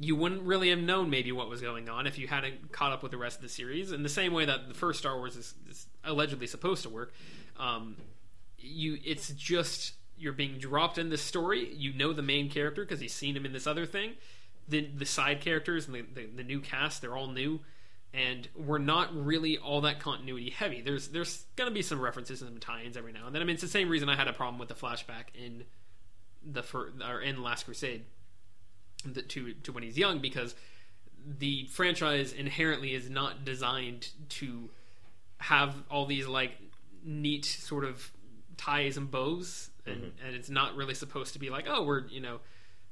[0.00, 3.02] you wouldn't really have known maybe what was going on if you hadn't caught up
[3.02, 3.92] with the rest of the series.
[3.92, 7.12] In the same way that the first Star Wars is, is allegedly supposed to work,
[7.58, 7.96] um,
[8.64, 11.72] you it's just you're being dropped in this story.
[11.74, 14.12] You know the main character because you've seen him in this other thing.
[14.68, 17.60] The the side characters and the, the, the new cast they're all new,
[18.12, 20.80] and we're not really all that continuity heavy.
[20.80, 23.42] There's there's gonna be some references and some tie-ins every now and then.
[23.42, 25.64] I mean, it's the same reason I had a problem with the flashback in
[26.44, 28.04] the fir- or in Last Crusade
[29.04, 30.54] the, to to when he's young because
[31.26, 34.70] the franchise inherently is not designed to
[35.38, 36.52] have all these like
[37.04, 38.12] neat sort of
[38.56, 40.26] ties and bows, and, mm-hmm.
[40.26, 42.40] and it's not really supposed to be like, oh, we're you know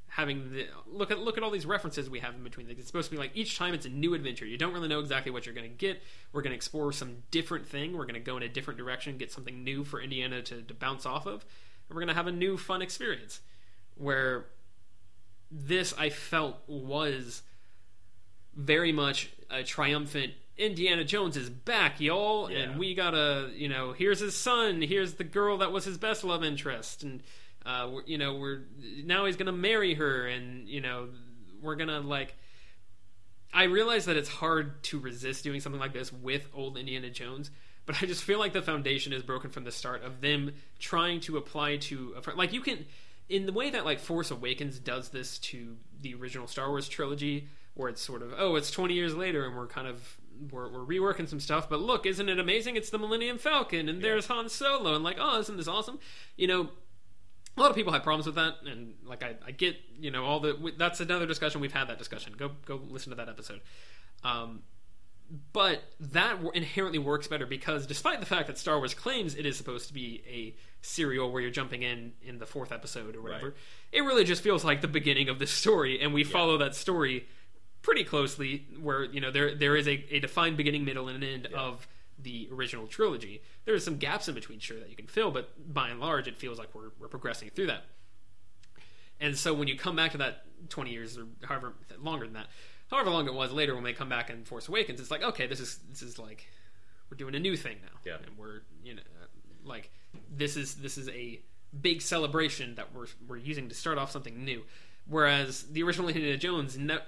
[0.09, 2.79] having the look at look at all these references we have in between things.
[2.79, 4.45] It's supposed to be like each time it's a new adventure.
[4.45, 6.03] You don't really know exactly what you're going to get.
[6.33, 7.97] We're going to explore some different thing.
[7.97, 10.75] We're going to go in a different direction, get something new for Indiana to, to
[10.75, 11.45] bounce off of,
[11.89, 13.41] and we're going to have a new fun experience.
[13.97, 14.47] Where
[15.51, 17.43] this I felt was
[18.55, 22.59] very much a triumphant Indiana Jones is back, y'all, Yeah.
[22.59, 26.25] and we gotta, you know, here's his son, here's the girl that was his best
[26.25, 27.23] love interest, and
[27.65, 28.61] uh, we're, you know, we're
[29.05, 31.09] now he's gonna marry her, and you know,
[31.61, 32.35] we're gonna like.
[33.55, 37.51] I realize that it's hard to resist doing something like this with old Indiana Jones,
[37.85, 41.21] but I just feel like the foundation is broken from the start of them trying
[41.21, 42.87] to apply to a fr- like you can
[43.29, 47.47] in the way that like Force Awakens does this to the original Star Wars trilogy,
[47.75, 50.17] where it's sort of oh it's twenty years later and we're kind of
[50.51, 50.85] we're, we're
[51.15, 52.77] reworking some stuff, but look, isn't it amazing?
[52.77, 55.99] It's the Millennium Falcon and there's Han Solo and like oh isn't this awesome?
[56.37, 56.69] You know,
[57.57, 60.25] a lot of people have problems with that, and like I, I get, you know,
[60.25, 61.61] all the that's another discussion.
[61.61, 62.33] We've had that discussion.
[62.37, 63.61] Go go listen to that episode.
[64.25, 64.63] Um,
[65.53, 69.57] but that inherently works better because, despite the fact that Star Wars claims it is
[69.57, 73.47] supposed to be a serial where you're jumping in in the fourth episode or whatever,
[73.47, 73.55] Right.
[73.93, 77.27] it really just feels like the beginning of this story, and we follow that story
[77.83, 78.67] pretty closely.
[78.81, 81.87] Where you know there there is a, a defined beginning, middle, and end of
[82.23, 83.43] the original trilogy.
[83.65, 86.29] There are some gaps in between, sure, that you can fill, but by and large,
[86.29, 87.85] it feels like we're we're progressing through that.
[89.21, 92.47] And so when you come back to that 20 years or however longer than that,
[92.91, 95.47] however long it was later when they come back in Force Awakens, it's like okay,
[95.47, 96.47] this is this is like
[97.11, 98.17] we're doing a new thing now, Yeah.
[98.27, 99.03] and we're you know
[99.65, 99.91] like
[100.35, 101.41] this is this is a
[101.81, 104.63] big celebration that we're we're using to start off something new.
[105.07, 106.99] Whereas the original Indiana Jones ne-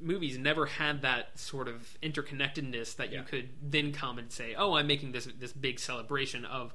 [0.00, 3.20] movies never had that sort of interconnectedness that Yeah.
[3.20, 6.72] you could then come and say, "Oh, I'm making this this big celebration of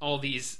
[0.00, 0.58] all these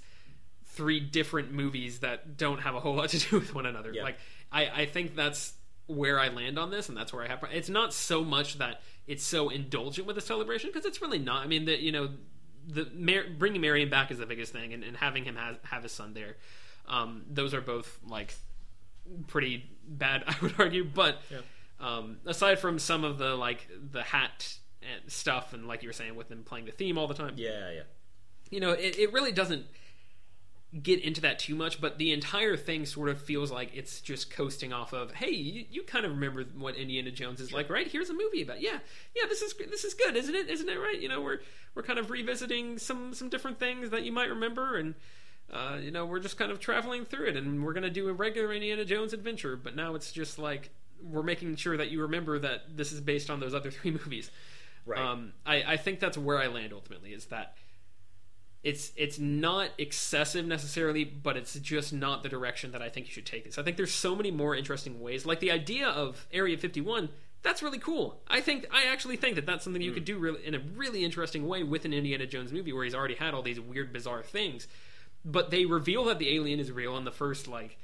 [0.66, 4.02] three different movies that don't have a whole lot to do with one another." Yeah.
[4.02, 4.18] Like
[4.50, 5.52] I, I think that's
[5.86, 7.42] where I land on this, and that's where I have.
[7.52, 11.42] It's not so much that it's so indulgent with the celebration because it's really not.
[11.44, 12.10] I mean, that you know,
[12.66, 15.82] the Mar- bringing Marion back is the biggest thing, and, and having him have, have
[15.82, 16.36] his son there.
[16.86, 18.34] Um, those are both like
[19.26, 20.84] pretty bad, I would argue.
[20.84, 21.18] But
[21.80, 25.92] um, aside from some of the like the hat and stuff, and like you were
[25.92, 27.82] saying with them playing the theme all the time, Yeah, yeah.
[28.50, 29.66] you know, it, it really doesn't
[30.82, 34.30] get into that too much, but the entire thing sort of feels like it's just
[34.30, 37.88] coasting off of, hey, you, you kind of remember what Indiana Jones is like, right?
[37.88, 38.78] Here's a movie about, yeah,
[39.16, 40.48] yeah, this is this is good, isn't it?
[40.50, 40.98] Isn't it right?
[41.00, 41.38] You know, we're
[41.74, 44.94] we're kind of revisiting some some different things that you might remember, and
[45.50, 48.12] uh, you know, we're just kind of traveling through it, and we're gonna do a
[48.12, 50.68] regular Indiana Jones adventure, but now it's just like
[51.02, 54.30] we're making sure that you remember that this is based on those other three movies.
[54.86, 55.00] Right.
[55.00, 57.56] Um, I, I think that's where I land ultimately is that
[58.64, 63.12] it's it's not excessive necessarily, but it's just not the direction that I think you
[63.12, 63.58] should take this.
[63.58, 65.24] I think there's so many more interesting ways.
[65.24, 67.08] Like the idea of Area 51,
[67.42, 68.20] that's really cool.
[68.28, 71.04] I think I actually think that that's something you could do really in a really
[71.04, 74.22] interesting way with an Indiana Jones movie where he's already had all these weird, bizarre
[74.22, 74.66] things.
[75.24, 77.78] But they reveal that the alien is real in the first like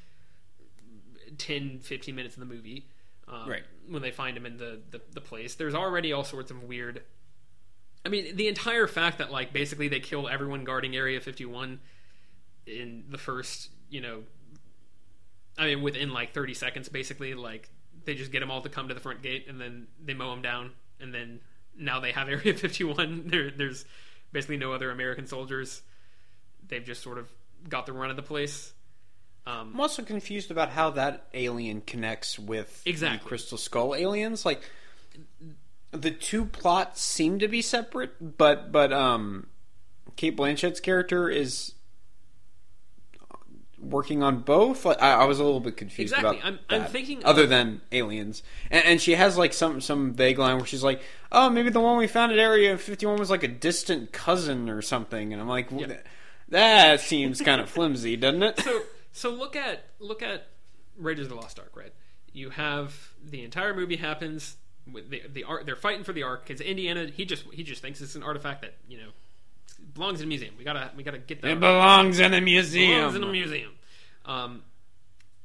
[1.39, 2.89] 10, 15 minutes of the movie.
[3.29, 3.63] Um, Right.
[3.89, 7.03] When they find him in the, the, the place, there's already all sorts of weird
[8.05, 11.81] I mean, the entire fact that like basically they kill everyone guarding Area 51
[12.67, 14.23] in the first, you know,
[15.57, 17.71] I mean, within like 30 seconds, basically, like
[18.05, 20.31] they just get them all to come to the front gate and then they mow
[20.31, 21.41] them down, and then
[21.79, 23.29] now they have Area 51.
[23.29, 23.87] There, there's
[24.33, 25.81] basically no other American soldiers.
[26.67, 27.31] They've just sort of
[27.69, 28.74] got the run of the place.
[29.47, 33.19] Um, I'm also confused about how that alien connects with Exactly.
[33.19, 34.47] the Crystal Skull aliens.
[34.47, 34.63] Like
[35.91, 39.49] the two plots seem to be separate, but but um,
[40.17, 41.75] Cate Blanchett's character is
[43.79, 44.85] working on both.
[44.85, 46.39] Like, I, I was a little bit confused Exactly.
[46.39, 50.15] about I'm- I'm thinking other of- than aliens, and, and she has like some some
[50.15, 53.31] vague line where she's like, "Oh, maybe the one we found at Area 51 was
[53.31, 55.69] like a distant cousin or something," and I'm like.
[55.71, 55.97] Yeah.
[56.51, 58.61] That seems kind of flimsy, doesn't it?
[58.61, 58.83] so
[59.15, 60.49] so look at look at
[60.99, 61.93] Raiders of the Lost Ark, right?
[62.33, 64.57] You have the entire movie happens
[64.93, 65.65] with the the ark.
[65.65, 67.07] They're fighting for the ark because Indiana.
[67.07, 69.09] He just he just thinks it's an artifact that you know
[69.95, 70.55] belongs in a museum.
[70.59, 71.53] We gotta we gotta get that.
[71.53, 72.99] It belongs in a museum.
[72.99, 73.73] belongs in a museum.
[74.27, 74.63] Um,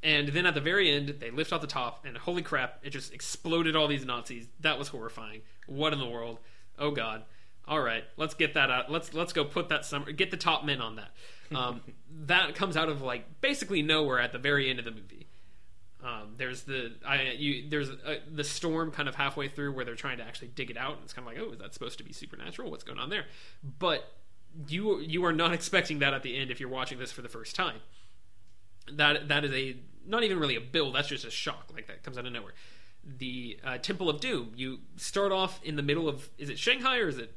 [0.02, 2.80] and then at the very end, they lift off the top, and holy crap!
[2.82, 4.48] It just exploded all these Nazis.
[4.62, 5.42] That was horrifying.
[5.68, 6.40] What in the world?
[6.80, 7.22] Oh God!
[7.68, 8.92] All right, let's get that out.
[8.92, 10.12] Let's let's go put that summer.
[10.12, 11.12] get the top men on that.
[11.56, 11.82] Um,
[12.26, 15.28] that comes out of like basically nowhere at the very end of the movie.
[16.04, 19.96] Um, there's the I you there's a, the storm kind of halfway through where they're
[19.96, 20.94] trying to actually dig it out.
[20.94, 22.72] And it's kind of like, oh, is that supposed to be supernatural?
[22.72, 23.26] What's going on there?
[23.80, 24.10] But
[24.68, 27.30] you you are not expecting that at the end if you're watching this for the
[27.30, 27.82] first time.
[28.94, 29.76] That that is a
[30.08, 30.96] not even really a build.
[30.96, 32.54] That's just a shock like that comes out of nowhere.
[33.04, 34.54] The uh, Temple of Doom.
[34.56, 37.36] You start off in the middle of is it Shanghai or is it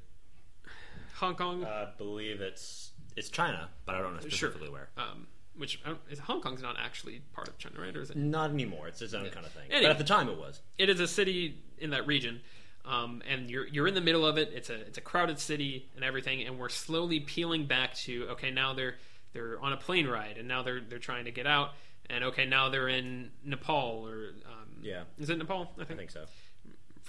[1.17, 1.65] Hong Kong?
[1.65, 4.89] I believe it's it's China, but I don't know specifically where.
[4.97, 7.95] um, which I don't, is Hong Kong's not actually part of China, right?
[7.95, 8.17] Or is it?
[8.17, 8.89] Not anymore.
[8.89, 9.65] It's its own kind of thing.
[9.71, 9.83] Anyway.
[9.83, 10.61] But at the time, it was.
[10.79, 12.41] It is a city in that region,
[12.87, 14.51] um, and you're you're in the middle of it.
[14.55, 18.51] It's a it's a crowded city and everything, and we're slowly peeling back to okay,
[18.51, 18.97] now they're
[19.35, 21.73] they're on a plane ride, and now they're they're trying to get out,
[22.09, 25.03] and okay, now they're in Nepal or um, Yeah.
[25.19, 25.71] is it Nepal?
[25.79, 25.99] I I think.
[25.99, 26.25] think so.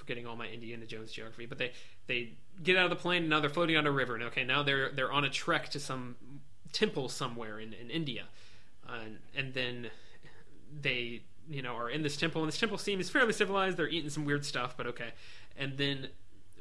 [0.04, 1.72] Forgetting all my Indiana Jones geography, but they
[2.08, 4.43] they get out of the plane, and now they're floating on a river, and okay,
[4.43, 6.18] now they're they're on a trek to some
[6.74, 8.26] temple somewhere in in India,
[8.88, 9.89] and and then
[10.82, 13.78] they you know are in this temple and this temple seems fairly civilized.
[13.78, 15.12] They're eating some weird stuff but okay.
[15.58, 16.10] And then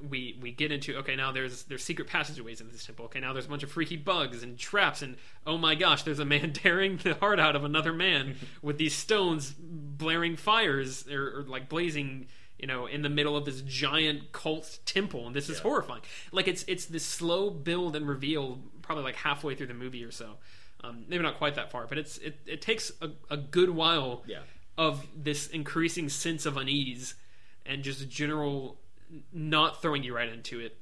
[0.09, 3.07] we we get into okay now there's there's secret passageways in this temple.
[3.07, 5.17] Okay now there's a bunch of freaky bugs and traps and
[5.47, 8.95] oh my gosh there's a man tearing the heart out of another man with these
[8.95, 12.27] stones blaring fires or, or like blazing
[12.63, 15.63] you know in the middle of this giant cult temple and this is Yeah.
[15.65, 16.01] horrifying
[16.31, 20.11] like it's it's this slow build and reveal probably like halfway through the movie or
[20.13, 20.37] so
[20.85, 24.23] um, maybe not quite that far but it's it, it takes a, a good while
[24.27, 24.39] Yeah.
[24.79, 27.15] of this increasing sense of unease
[27.67, 28.79] and just general
[29.33, 30.79] not throwing you right into it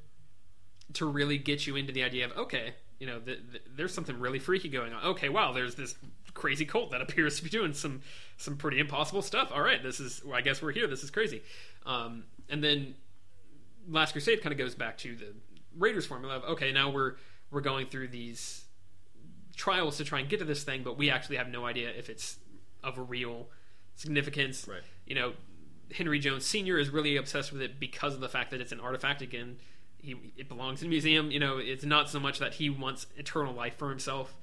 [0.95, 4.19] to really get you into the idea of okay you know th- th- there's something
[4.21, 5.95] really freaky going on okay wow there's this
[6.35, 8.03] crazy cult that appears to be doing some
[8.37, 9.51] some pretty impossible stuff.
[9.55, 10.87] All right this is well, i guess we're here.
[10.87, 11.43] This is crazy.
[11.87, 12.95] Um, and then
[13.89, 15.35] last crusade kind of goes back to the
[15.77, 17.15] raiders formula of okay now we're
[17.51, 18.65] we're going through these
[19.57, 22.09] trials to try and get to this thing but we actually have no idea if
[22.09, 22.37] it's
[22.83, 23.49] of a real
[23.95, 24.67] significance.
[24.69, 24.83] Right.
[25.07, 25.33] you know
[25.93, 28.81] henry jones senior is really obsessed with it because of the fact that it's an
[28.81, 29.57] artifact again.
[29.99, 31.31] He it belongs in a museum.
[31.31, 34.35] You know it's not so much that he wants eternal life for himself.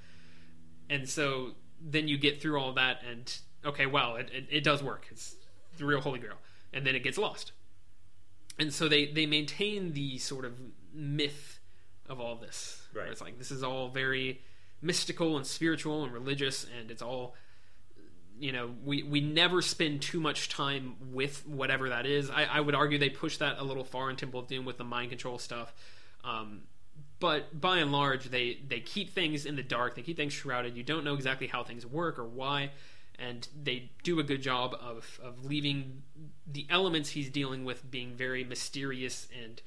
[0.90, 1.52] And so
[1.82, 5.08] then you get through all that and okay well, it, it, it does work.
[5.12, 5.36] It's
[5.78, 6.38] the real holy grail.
[6.74, 7.52] And then it gets lost.
[8.60, 10.60] And so they they maintain the sort of
[10.94, 11.60] myth
[12.10, 12.82] of all this.
[12.94, 13.10] Right.
[13.10, 14.42] it's like this is all very
[14.82, 17.36] mystical and spiritual and religious and it's all
[18.40, 22.30] you know we we never spend too much time with whatever that is.
[22.30, 24.78] I, I would argue they push that a little far in temple of doom with
[24.78, 25.74] the mind control stuff.
[26.24, 26.62] Um,
[27.20, 29.96] but by and large they they keep things in the dark.
[29.96, 30.76] They keep things shrouded.
[30.76, 32.72] You don't know exactly how things work or why.
[33.20, 36.04] And they do a good job of of leaving
[36.46, 39.62] the elements he's dealing with being very mysterious and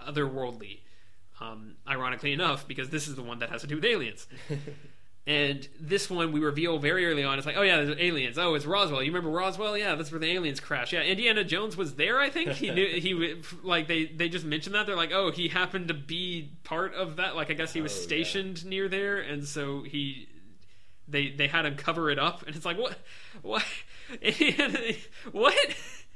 [0.00, 0.80] otherworldly.
[1.38, 4.26] Um, ironically enough because this is the one that has to do with aliens
[5.26, 7.36] and this one we reveal very early on.
[7.36, 8.38] It's like, oh yeah, there's aliens.
[8.38, 9.02] Oh, it's Roswell.
[9.02, 9.76] You remember Roswell?
[9.76, 10.92] Yeah, that's where the aliens crashed.
[10.92, 12.20] Yeah, Indiana Jones was there.
[12.20, 14.86] I think he knew he like they they just mentioned that.
[14.86, 17.34] They're like, oh, he happened to be part of that.
[17.34, 18.02] Like I guess he was Oh, yeah.
[18.02, 20.28] stationed near there, and so he
[21.08, 22.46] they they had him cover it up.
[22.46, 22.96] And it's like, what
[23.42, 23.64] what
[25.32, 25.54] what?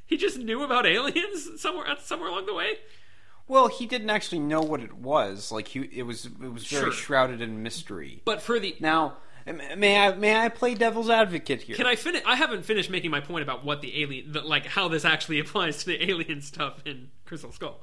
[0.06, 2.74] He just knew about aliens somewhere somewhere along the way.
[3.50, 5.50] Well, he didn't actually know what it was.
[5.50, 6.92] Like he, it was, it was very Sure.
[6.92, 8.22] shrouded in mystery.
[8.24, 11.74] But for the Now, may I, may I play devil's advocate here?
[11.74, 12.22] Can I finish?
[12.24, 15.40] I haven't finished making my point about what the alien, the, like how this actually
[15.44, 17.82] applies to the alien stuff in Crystal Skull.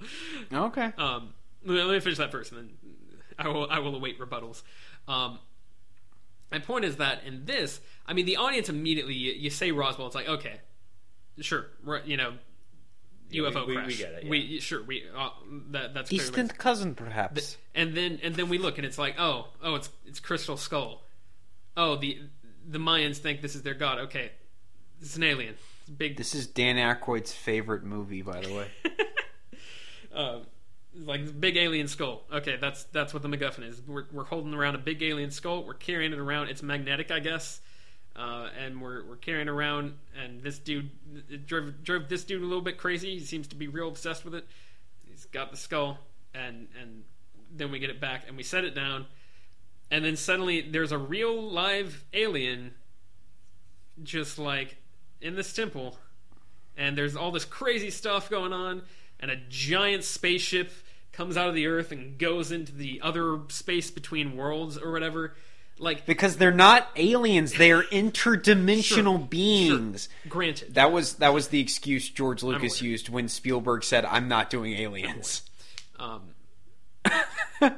[0.53, 0.93] Okay.
[0.97, 1.33] Um,
[1.65, 2.69] let let me finish that first, and then
[3.37, 4.61] I will I will await rebuttals.
[5.05, 5.37] Um,
[6.49, 10.07] my point is that in this, I mean, the audience immediately you, you say Roswell,
[10.07, 10.61] it's like okay,
[11.41, 11.65] sure,
[12.05, 12.35] you know,
[13.29, 13.87] Yeah, UFO we- we- crash.
[13.87, 14.29] we get it, yeah.
[14.29, 15.29] We sure we uh,
[15.71, 17.57] that that's clearly- Distant cousin, perhaps.
[17.75, 21.03] and then and then we look and it's like oh oh it's it's crystal skull
[21.75, 22.19] oh the
[22.67, 24.31] the mayans think this is their god okay
[25.01, 28.67] it's an alien it's big This is Dan Aykroyd's favorite movie, by the way.
[30.13, 30.39] uh,
[31.05, 34.73] like big alien skull okay that's that's what the macguffin is we're, we're holding around
[34.75, 37.61] a big alien skull we're carrying it around it's magnetic i guess
[38.17, 40.89] uh, and we're, we're carrying around and this dude
[41.45, 43.19] drove, drove this dude a little bit crazy.
[43.19, 44.45] He seems to be real obsessed with it.
[45.07, 45.99] He's got the skull
[46.33, 47.03] and and
[47.55, 49.05] then we get it back and we set it down.
[49.89, 52.73] And then suddenly there's a real live alien
[54.03, 54.77] just like
[55.21, 55.97] in this temple
[56.75, 58.81] and there's all this crazy stuff going on
[59.19, 60.71] and a giant spaceship
[61.11, 65.35] comes out of the earth and goes into the other space between worlds or whatever
[65.79, 70.09] like Because they're not aliens; they are interdimensional Sure, beings.
[70.27, 74.49] granted That was that was the excuse George Lucas used when Spielberg said, "I'm not
[74.49, 75.43] doing aliens."
[75.99, 76.21] Um,
[77.61, 77.69] yeah.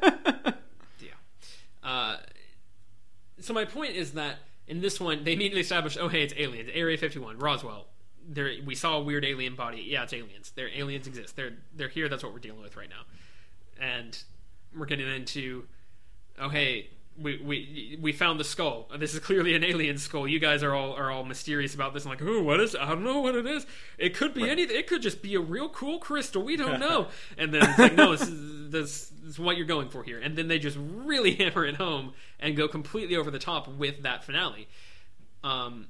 [1.83, 2.17] Uh,
[3.39, 6.69] so my point is that In this one, they immediately establish, oh hey, it's aliens.
[6.73, 7.87] Area 51, Roswell.
[8.27, 9.83] There, we saw a weird alien body.
[9.87, 10.51] Yeah, it's aliens.
[10.55, 11.35] They're aliens exist.
[11.35, 12.07] They're they're here.
[12.09, 13.01] That's what we're dealing with right now.
[13.83, 14.15] And
[14.77, 15.63] we're getting into,
[16.37, 16.89] oh hey,
[17.21, 18.87] we we we found the skull.
[18.97, 20.27] This is clearly an alien skull.
[20.27, 22.05] You guys are all are all mysterious about this.
[22.05, 22.75] I'm like, oh, what is?
[22.75, 23.65] I don't know what it is.
[23.97, 24.77] It could be anything.
[24.77, 26.43] It could just be a real cool crystal.
[26.43, 27.07] We don't know.
[27.37, 30.19] and then it's like, no, this is, this is what you're going for here.
[30.19, 34.03] And then they just really hammer it home and go completely over the top with
[34.03, 34.67] that finale.
[35.43, 35.87] Um,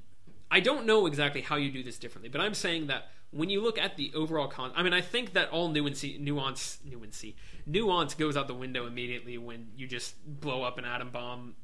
[0.51, 3.61] I don't know exactly how you do this differently, but I'm saying that when you
[3.61, 7.25] look at the overall con, I mean, I think that all nuance, nuance, nuance,
[7.69, 11.55] nuance goes out the window immediately when you just blow up an atom bomb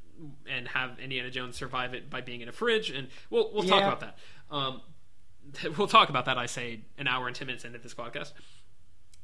[0.50, 3.80] and have Indiana Jones survive it by being in a fridge, and we'll we'll talk
[3.82, 3.88] Yeah.
[3.88, 4.18] about that.
[4.50, 4.82] Um,
[5.78, 6.38] we'll talk about that.
[6.38, 8.32] I say an hour and ten minutes into this podcast,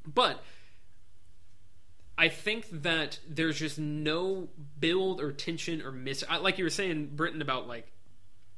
[0.05, 0.43] but
[2.17, 4.49] I think that there's just no
[4.79, 6.23] build or tension or miss.
[6.29, 7.91] I- Like you were saying, Britton about like.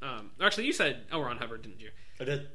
[0.01, 1.21] Um, actually, you said L.
[1.21, 1.89] Ron Hubbard, didn't you?
[2.19, 2.47] I did.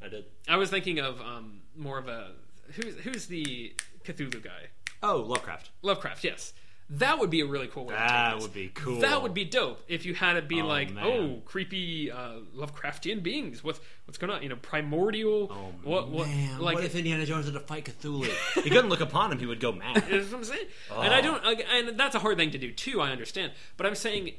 [0.00, 0.26] I did.
[0.46, 2.32] I was thinking of um, more of a
[2.74, 3.74] who's who's the
[4.04, 4.68] Cthulhu guy?
[5.06, 5.70] Oh, Lovecraft.
[5.82, 6.24] Lovecraft.
[6.24, 6.52] Yes,
[6.90, 7.94] that would be a really cool way.
[7.94, 9.00] to That would be cool.
[9.00, 11.04] That would be dope if you had it be Oh, like, man.
[11.04, 13.64] oh, creepy uh, Lovecraftian beings.
[13.64, 14.42] What's what's going on?
[14.42, 15.50] You know, primordial.
[15.50, 16.60] Oh what what man!
[16.60, 18.28] like what if Indiana Jones had to fight Cthulhu?
[18.62, 20.04] he couldn't look upon him; he would go mad.
[20.10, 20.66] is what I'm saying.
[20.92, 21.16] And Oh.
[21.16, 23.00] I don't, and that's a hard thing to do too.
[23.00, 24.32] I understand, but I'm saying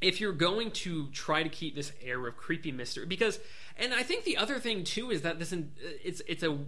[0.00, 3.38] if you're going to try to keep this air of creepy mystery, because,
[3.76, 5.72] and I think the other thing too is that this, in-
[6.02, 6.58] it's it's a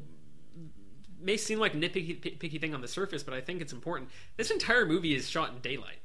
[1.22, 4.10] may seem like a nitpicky picky thing on the surface, but I think it's important.
[4.36, 5.98] This entire movie is shot in daylight.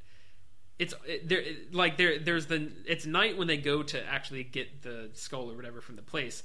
[0.78, 2.18] It's it, there, it- like there.
[2.18, 2.70] There's the.
[2.86, 6.42] It's night when they go to actually get the skull or whatever from the place,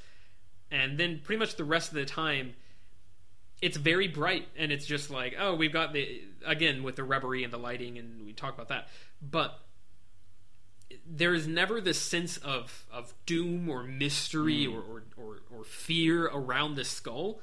[0.71, 2.53] and then pretty much the rest of the time,
[3.63, 7.45] it's very bright and it's just like oh we've got the again with the rubbery
[7.45, 8.89] and the lighting and we talk about that
[9.21, 9.57] but
[11.07, 14.75] there is never this sense of of doom or mystery hmm.
[14.75, 17.39] or, or, or or fear around the skull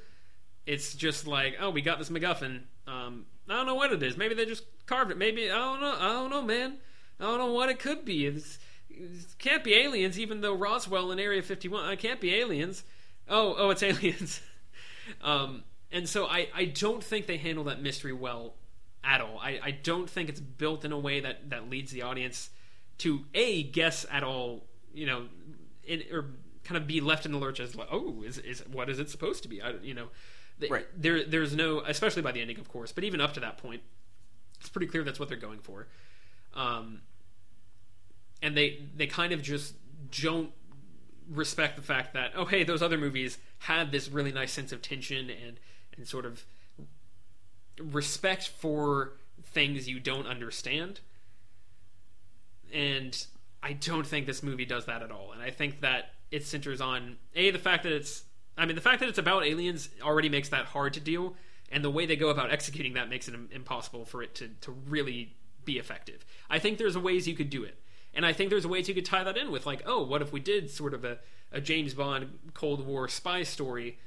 [0.66, 2.62] it's just like oh we got this MacGuffin.
[2.86, 4.16] Um, I don't know what it is.
[4.16, 5.18] Maybe they just carved it.
[5.18, 5.96] Maybe I don't know.
[5.98, 6.78] I don't know man.
[7.18, 8.26] I don't know what it could be.
[8.26, 8.58] It's,
[8.88, 12.84] it can't be aliens even though Roswell in Area 51 it can't be aliens.
[13.28, 14.40] Oh oh it's aliens.
[15.22, 18.54] Um, and so I, I don't think they handle that mystery well
[19.02, 19.38] at all.
[19.40, 22.50] I, I don't think it's built in a way that, that leads the audience
[22.98, 25.26] to a guess at all, you know,
[25.84, 26.26] in, or
[26.64, 29.10] kind of be left in the lurch as like, oh, is, is what is it
[29.10, 29.60] supposed to be?
[29.62, 30.08] I, you know,
[30.68, 30.86] Right.
[30.96, 33.82] There there's no, especially by the ending, of course, but even up to that point,
[34.58, 35.86] it's pretty clear that's what they're going for.
[36.54, 37.00] Um,
[38.42, 39.74] and they they kind of just
[40.10, 40.50] don't
[41.30, 44.82] respect the fact that oh hey those other movies had this really nice sense of
[44.82, 45.60] tension and
[45.96, 46.44] and sort of
[47.78, 49.12] respect for
[49.44, 51.00] things you don't understand
[52.72, 53.26] and
[53.62, 56.80] I don't think this movie does that at all and I think that it centers
[56.80, 58.24] on a the fact that it's
[58.60, 61.34] I mean the fact that it's about aliens already makes that hard to do,
[61.72, 64.72] and the way they go about executing that makes it impossible for it to to
[64.72, 65.34] really
[65.64, 66.24] be effective.
[66.48, 67.76] I think there's ways you could do it.
[68.12, 70.32] And I think there's ways you could tie that in with like, oh, what if
[70.32, 71.18] we did sort of a,
[71.52, 73.98] a James Bond Cold War spy story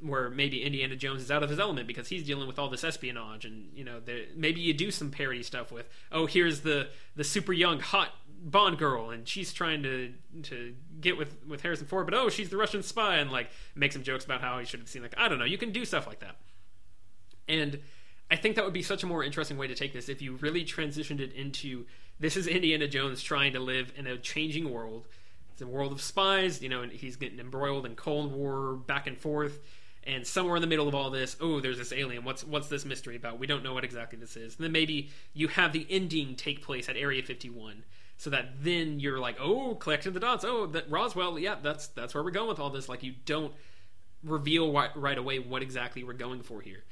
[0.00, 2.84] where maybe Indiana Jones is out of his element because he's dealing with all this
[2.84, 4.00] espionage and you know
[4.34, 8.10] maybe you do some parody stuff with oh here's the the super young hot
[8.44, 10.12] Bond girl and she's trying to
[10.42, 13.92] to get with with Harrison Ford but oh she's the Russian spy and like make
[13.92, 15.84] some jokes about how he should have seen like I don't know you can do
[15.84, 16.36] stuff like that
[17.48, 17.80] and
[18.30, 20.36] I think that would be such a more interesting way to take this if you
[20.36, 21.86] really transitioned it into
[22.18, 25.06] this is Indiana Jones trying to live in a changing world.
[25.52, 29.06] It's a world of spies, you know, and he's getting embroiled in Cold War back
[29.06, 29.60] and forth.
[30.06, 32.24] And somewhere in the middle of all this, oh, there's this alien.
[32.24, 33.38] What's what's this mystery about?
[33.38, 34.56] We don't know what exactly this is.
[34.56, 37.84] And then maybe you have the ending take place at Area 51,
[38.16, 40.44] so that then you're like, oh, collecting the dots.
[40.46, 41.38] Oh, that Roswell.
[41.38, 42.88] Yeah, that's that's where we're going with all this.
[42.88, 43.52] Like you don't
[44.22, 46.84] reveal wi- right away what exactly we're going for here.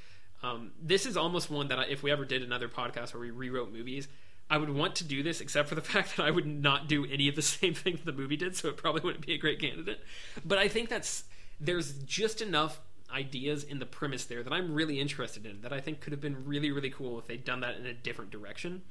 [0.43, 3.31] Um, this is almost one that I, if we ever did another podcast where we
[3.31, 4.09] rewrote movies,
[4.51, 7.07] I would want to do this, except for the fact that I would not do
[7.07, 9.61] any of the same things the movie did, so it probably wouldn't be a great
[9.61, 10.01] candidate.
[10.45, 11.25] But I think that's
[11.61, 12.81] there's just enough
[13.13, 16.21] ideas in the premise there that I'm really interested in that I think could have
[16.21, 18.83] been really really cool if they'd done that in a different direction.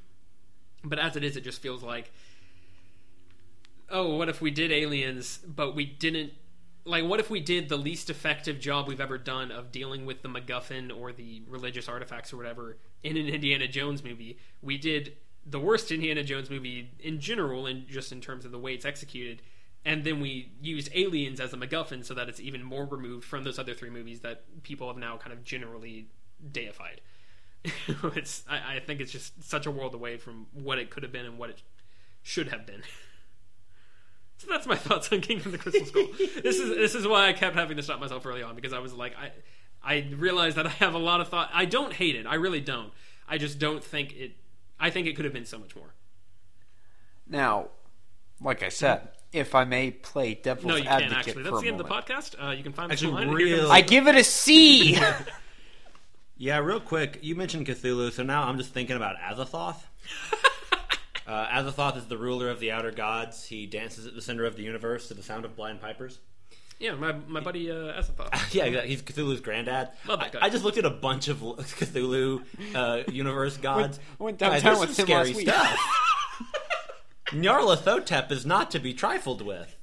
[0.84, 2.12] But as it is, it just feels like,
[3.90, 6.34] oh, what if we did aliens, but we didn't
[6.84, 10.24] like what if we did the least effective job we've ever done of dealing with
[10.24, 14.38] the MacGuffin or the religious artifacts or whatever in an Indiana Jones movie?
[14.62, 15.14] We did
[15.46, 18.86] the worst Indiana Jones movie in general, and just in terms of the way it's
[18.86, 19.42] executed,
[19.86, 23.44] and then we used aliens as a MacGuffin so that it's even more removed from
[23.44, 26.08] those other three movies that people have now kind of generally
[26.52, 27.02] deified.
[28.16, 31.12] it's I, I think it's just such a world away from what it could have
[31.12, 31.62] been and what it
[32.24, 32.82] should have been.
[34.38, 36.08] So that's my thoughts on Kingdom of the Crystal Skull.
[36.42, 38.80] this is this is why I kept having to stop myself early on because I
[38.80, 39.30] was like I
[39.84, 41.52] I realized that I have a lot of thought.
[41.54, 42.26] I don't hate it.
[42.26, 42.92] I really don't.
[43.28, 44.32] I just don't think it.
[44.80, 45.94] I think it could have been so much more.
[47.28, 47.68] Now,
[48.42, 51.44] like I said, if I may play devil's No, you advocate can't actually.
[51.44, 52.44] for That's the end of the podcast.
[52.44, 53.30] Uh, you can find me Actually, online.
[53.30, 54.98] at real- I give it a C.
[56.42, 59.76] Yeah, real quick, you mentioned Cthulhu, so now I'm just thinking about Azathoth.
[61.28, 63.46] uh, Azathoth is the ruler of the outer gods.
[63.46, 66.18] He dances at the center of the universe to the sound of blind pipers.
[66.80, 68.32] Yeah, my my buddy uh, Azathoth.
[68.56, 68.90] yeah, exactly.
[68.90, 69.90] he's Cthulhu's granddad.
[70.08, 70.40] Love I, that guy.
[70.42, 72.44] I just looked at a bunch of Cthulhu
[72.74, 74.00] uh, universe gods.
[74.20, 75.48] I went Guys, downtown there's with some him last scary week.
[75.48, 75.80] stuff.
[77.28, 79.76] Nyarlathotep is not to be trifled with.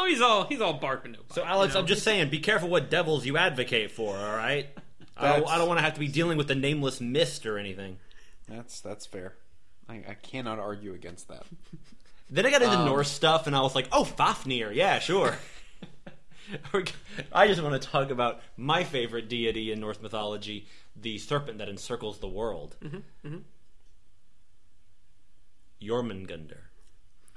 [0.00, 1.34] Oh, he's all he's all bark but no bite.
[1.34, 1.80] So, Alex, you know?
[1.80, 4.16] I'm just saying, be careful what devils you advocate for.
[4.16, 4.68] All right.
[5.16, 7.58] I don't, I don't want to have to be dealing with the nameless mist or
[7.58, 7.98] anything.
[8.48, 9.34] That's that's fair.
[9.88, 11.44] I, I cannot argue against that.
[12.30, 15.38] Then I got into Um, Norse stuff, and I was like, "Oh, Fafnir, yeah, sure."
[17.32, 21.70] I just want to talk about my favorite deity in Norse mythology, the serpent that
[21.70, 23.38] encircles the world, Mm-hmm,
[25.82, 26.67] Jormungandr.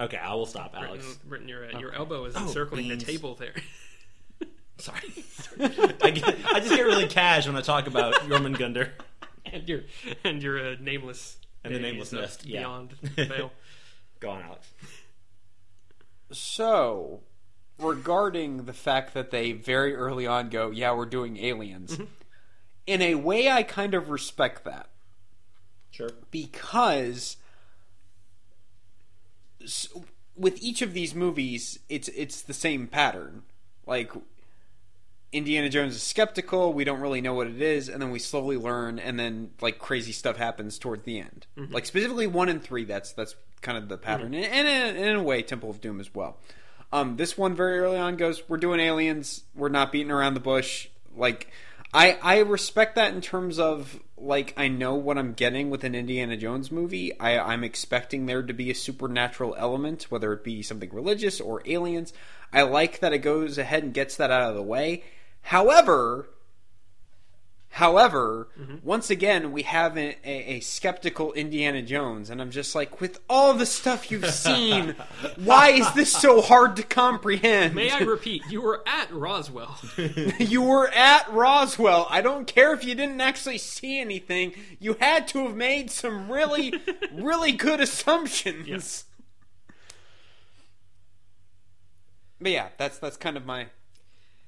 [0.01, 1.03] Okay, I will stop, Alex.
[1.05, 3.03] Britton, Britton your uh, your elbow is Oh, encircling beans.
[3.05, 3.53] the table there.
[4.77, 4.99] Sorry,
[6.01, 8.89] I, get, I just get really cash when I talk about Jormungandr.
[9.45, 9.81] and your
[10.23, 12.59] and your uh, nameless And the babies nameless of mist, yeah.
[12.61, 13.51] beyond veil.
[14.19, 14.67] Go on, Alex.
[16.31, 17.21] So,
[17.77, 21.99] regarding the fact that they very early on go, yeah, we're doing aliens.
[22.87, 24.89] In a way, I kind of respect that
[25.91, 26.09] Sure.
[26.31, 27.37] because
[29.63, 29.87] s-
[30.35, 33.43] with each of these movies, it's it's the same pattern.
[33.85, 34.11] Like
[35.31, 38.57] Indiana Jones is skeptical, we don't really know what it is, and then we slowly
[38.57, 41.47] learn, and then like crazy stuff happens toward the end.
[41.71, 45.15] Like specifically one and three, that's that's kind of the pattern, and, and in, in
[45.15, 46.37] a way, Temple of Doom as well.
[46.91, 50.41] Um, this one very early on goes, we're doing aliens, we're not beating around the
[50.41, 50.89] bush.
[51.15, 51.49] Like,
[51.93, 55.95] I I respect that in terms of like I know what I'm getting with an
[55.95, 57.17] Indiana Jones movie.
[57.19, 61.63] I I'm expecting there to be a supernatural element, whether it be something religious or
[61.65, 62.13] aliens.
[62.53, 65.03] I like that it goes ahead and gets that out of the way.
[65.43, 66.29] However,
[67.71, 68.75] however, mm-hmm.
[68.83, 73.19] once again we have a, a, a skeptical Indiana Jones, and I'm just like, with
[73.29, 74.95] all the stuff you've seen,
[75.37, 77.75] why is this so hard to comprehend?
[77.75, 79.77] May I repeat, you were at Roswell.
[80.39, 82.07] you were at Roswell.
[82.09, 84.53] I don't care if you didn't actually see anything.
[84.79, 86.73] You had to have made some really,
[87.13, 89.05] really good assumptions.
[92.39, 93.67] But yeah, that's that's kind of my.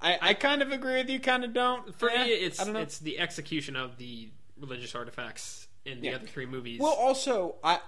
[0.04, 1.96] I, I kind of agree with you, kind of don't.
[1.96, 2.80] For Eh, me, it's I don't know.
[2.82, 6.16] it's the execution of the religious artifacts in the Yeah.
[6.16, 6.80] other three movies.
[6.82, 7.80] Well, also, I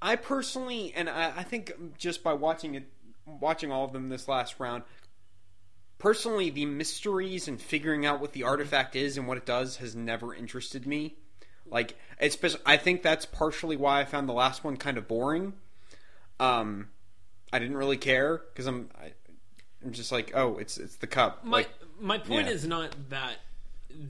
[0.00, 2.84] I personally, and I, I think just by watching it,
[3.26, 4.84] watching all of them this last round,
[5.98, 9.96] personally, the mysteries and figuring out what the artifact is and what it does has
[9.96, 11.16] never interested me.
[11.68, 15.54] Like, especially, I think that's partially why I found the last one kind of boring.
[16.38, 16.90] Um,
[17.52, 19.12] I didn't really care because I'm, I,
[19.86, 21.44] I'm just like, oh, it's it's the cup.
[21.44, 22.54] my like, my point yeah.
[22.54, 23.36] is not that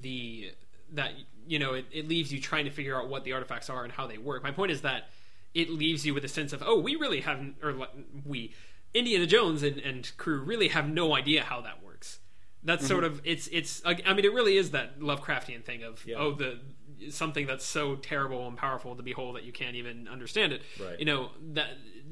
[0.02, 0.52] the
[0.94, 1.12] that
[1.46, 3.92] you know it, it leaves you trying to figure out what the artifacts are and
[3.92, 4.42] how they work.
[4.42, 5.08] My point is that
[5.54, 7.90] it leaves you with a sense of oh we really have or like,
[8.24, 8.54] we
[8.94, 12.20] Indiana Jones and, and crew really have no idea how that works.
[12.62, 12.88] That's Mm-hmm.
[12.88, 16.16] sort of it's it's I mean it really is that Lovecraftian thing of Yeah.
[16.16, 16.58] oh the
[17.10, 20.62] something that's so terrible and powerful to behold that you can't even understand it.
[20.80, 20.98] Right.
[20.98, 21.68] You know that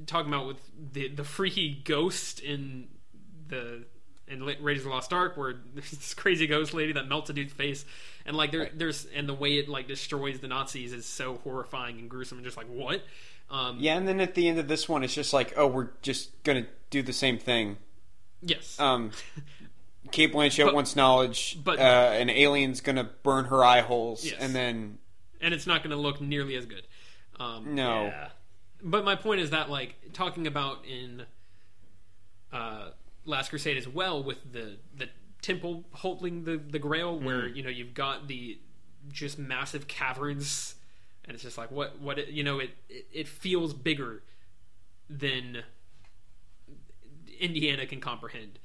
[0.07, 0.59] talking about with
[0.93, 2.89] the the freaky ghost in
[3.55, 3.85] the
[4.27, 7.31] in La- Raiders of the Lost Ark, where there's this crazy ghost lady that melts
[7.31, 7.85] a dude's face,
[8.27, 11.99] and like there, there's and the way it like destroys the Nazis is so horrifying
[11.99, 13.03] and gruesome, and just like what?
[13.51, 15.89] Um, yeah, and then at the end of this one, it's just like, oh, we're
[16.03, 17.77] just gonna do the same thing.
[18.43, 18.79] Yes.
[18.81, 19.11] um,
[20.11, 21.59] Cate Blanchett But- wants knowledge.
[21.63, 21.83] but- uh,
[22.15, 24.37] an alien's gonna burn her eye holes, Yes.
[24.41, 24.99] and then
[25.41, 26.87] and it's not going to look nearly as good.
[27.39, 28.29] Um, no, Yeah.
[28.83, 31.27] But my point is that, like, talking about in
[32.51, 32.91] uh,
[33.25, 35.09] Last Crusade as well, with the the
[35.43, 37.25] temple holding the the Grail, mm.
[37.25, 38.59] where you know you've got the
[39.11, 40.75] just massive caverns,
[41.25, 44.23] and it's just like what what it, you know it, it it feels bigger
[45.09, 45.63] than
[47.41, 48.59] Indiana can comprehend.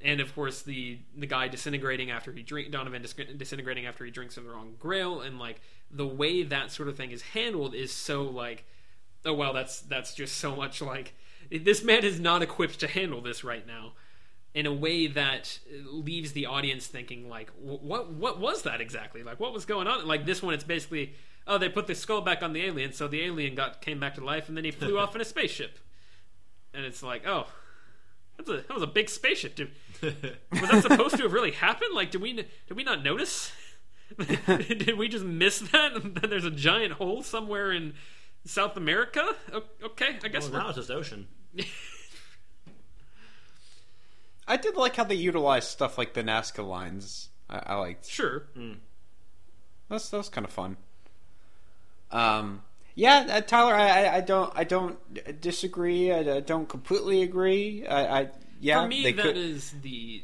[0.00, 4.10] And of course, the the guy disintegrating after he drink Donovan dis- disintegrating after he
[4.10, 5.60] drinks of the wrong Grail, and like
[5.90, 8.64] the way that sort of thing is handled is so like
[9.24, 11.14] oh well that's that's just so much like
[11.50, 13.92] this man is not equipped to handle this right now
[14.54, 15.58] in a way that
[15.90, 20.06] leaves the audience thinking like what what was that exactly like what was going on
[20.06, 21.14] like this one it's basically
[21.46, 24.14] oh they put the skull back on the alien so the alien got came back
[24.14, 25.78] to life and then he flew off in a spaceship
[26.74, 27.46] and it's like, oh,
[28.36, 29.54] that's a that was a big spaceship.
[29.54, 29.70] Did,
[30.02, 31.94] was that supposed to have really happened?
[31.94, 33.52] Like, did we did we not notice?
[34.46, 35.92] did we just miss that?
[35.92, 37.94] And then there's a giant hole somewhere in
[38.44, 39.34] South America.
[39.82, 41.26] Okay, I guess well, now it's just ocean.
[44.46, 47.30] I did like how they utilized stuff like the Nazca lines.
[47.48, 48.06] I, I liked.
[48.06, 48.44] sure.
[49.88, 50.76] That's that was kind of fun.
[52.10, 52.62] Um,
[52.94, 56.12] yeah, uh, Tyler, I, I, I don't I don't disagree.
[56.12, 57.86] I, I don't completely agree.
[57.86, 58.28] I, I
[58.60, 59.36] yeah, For me, they that could.
[59.36, 60.22] is the.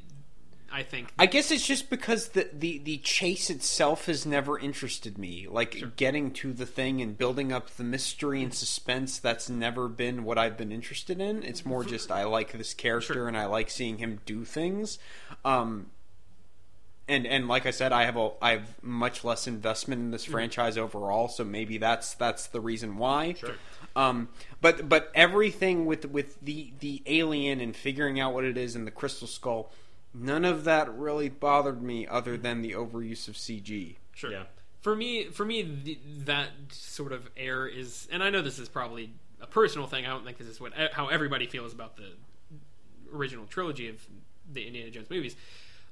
[0.73, 5.19] I think I guess it's just because the, the, the chase itself has never interested
[5.19, 5.47] me.
[5.51, 10.23] Like getting to the thing and building up the mystery and suspense, that's never been
[10.25, 11.43] what I've been interested in.
[11.43, 13.29] It's more just I like this character Sure.
[13.29, 14.99] and I like seeing him do things.
[15.45, 15.87] Um,
[17.09, 20.25] and and like I said, I have a I have much less investment in this
[20.25, 23.33] franchise overall, so maybe that's that's the reason why.
[23.35, 23.55] Sure.
[23.97, 24.29] Um,
[24.61, 28.87] but but everything with with the the alien and figuring out what it is and
[28.87, 29.73] the crystal skull,
[30.15, 33.97] none of that really bothered me, other than the overuse of CG.
[34.15, 34.31] Sure.
[34.31, 34.45] Yeah.
[34.83, 38.69] For me, for me, the, that sort of air is, and I know this is
[38.69, 40.07] probably a personal thing.
[40.07, 42.13] I don't think this is what how everybody feels about the
[43.15, 43.97] original trilogy of
[44.53, 45.37] the Indiana Jones movies.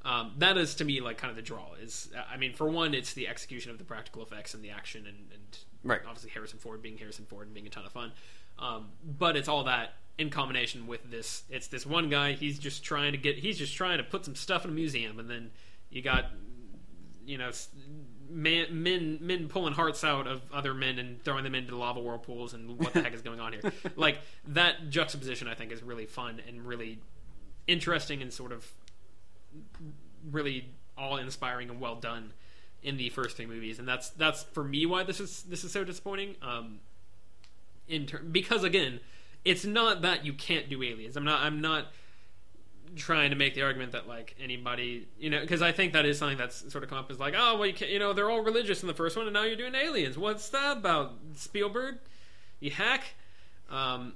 [0.04, 1.74] Um, that is to me like kind of the draw.
[1.82, 5.06] Is I mean, for one, it's the execution of the practical effects and the action,
[5.06, 6.00] and, and Right.
[6.06, 8.12] obviously Harrison Ford being Harrison Ford and being a ton of fun.
[8.58, 8.88] Um,
[9.18, 11.44] but it's all that in combination with this.
[11.48, 12.32] It's this one guy.
[12.32, 13.38] He's just trying to get.
[13.38, 15.50] He's just trying to put some stuff in a museum, and then
[15.90, 16.26] you got
[17.24, 17.50] you know
[18.30, 22.54] man, men men pulling hearts out of other men and throwing them into lava whirlpools
[22.54, 23.62] and what the heck is going on here
[23.96, 26.98] like that juxtaposition i think is really fun and really
[27.66, 28.66] interesting and sort of
[30.30, 32.32] really all inspiring and well done
[32.82, 35.72] in the first three movies and that's that's for me why this is this is
[35.72, 36.80] so disappointing um
[37.88, 39.00] in ter- because again
[39.44, 41.16] it's not that you can't do aliens.
[41.16, 41.86] I'm not i'm not
[42.96, 46.18] trying to make the argument that like anybody you know because i think that is
[46.18, 48.30] something that's sort of come up as like oh well you can't you know they're
[48.30, 50.16] all religious in the first one and now you're doing aliens.
[50.16, 51.12] What's that about?
[51.34, 51.98] Spielberg?
[52.60, 53.14] You hack?
[53.70, 54.14] Um,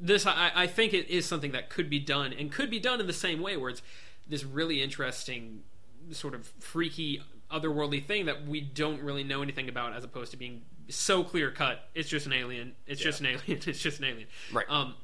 [0.00, 3.00] this I, I think it is something that could be done and could be done
[3.00, 3.82] in the same way where it's
[4.28, 5.62] this really interesting
[6.10, 10.36] sort of freaky otherworldly thing that we don't really know anything about as opposed to
[10.36, 12.72] being so clear cut it's just an alien.
[12.86, 13.40] It's just an alien.
[13.66, 14.28] It's just an alien.
[14.52, 14.66] Right.
[14.68, 14.94] um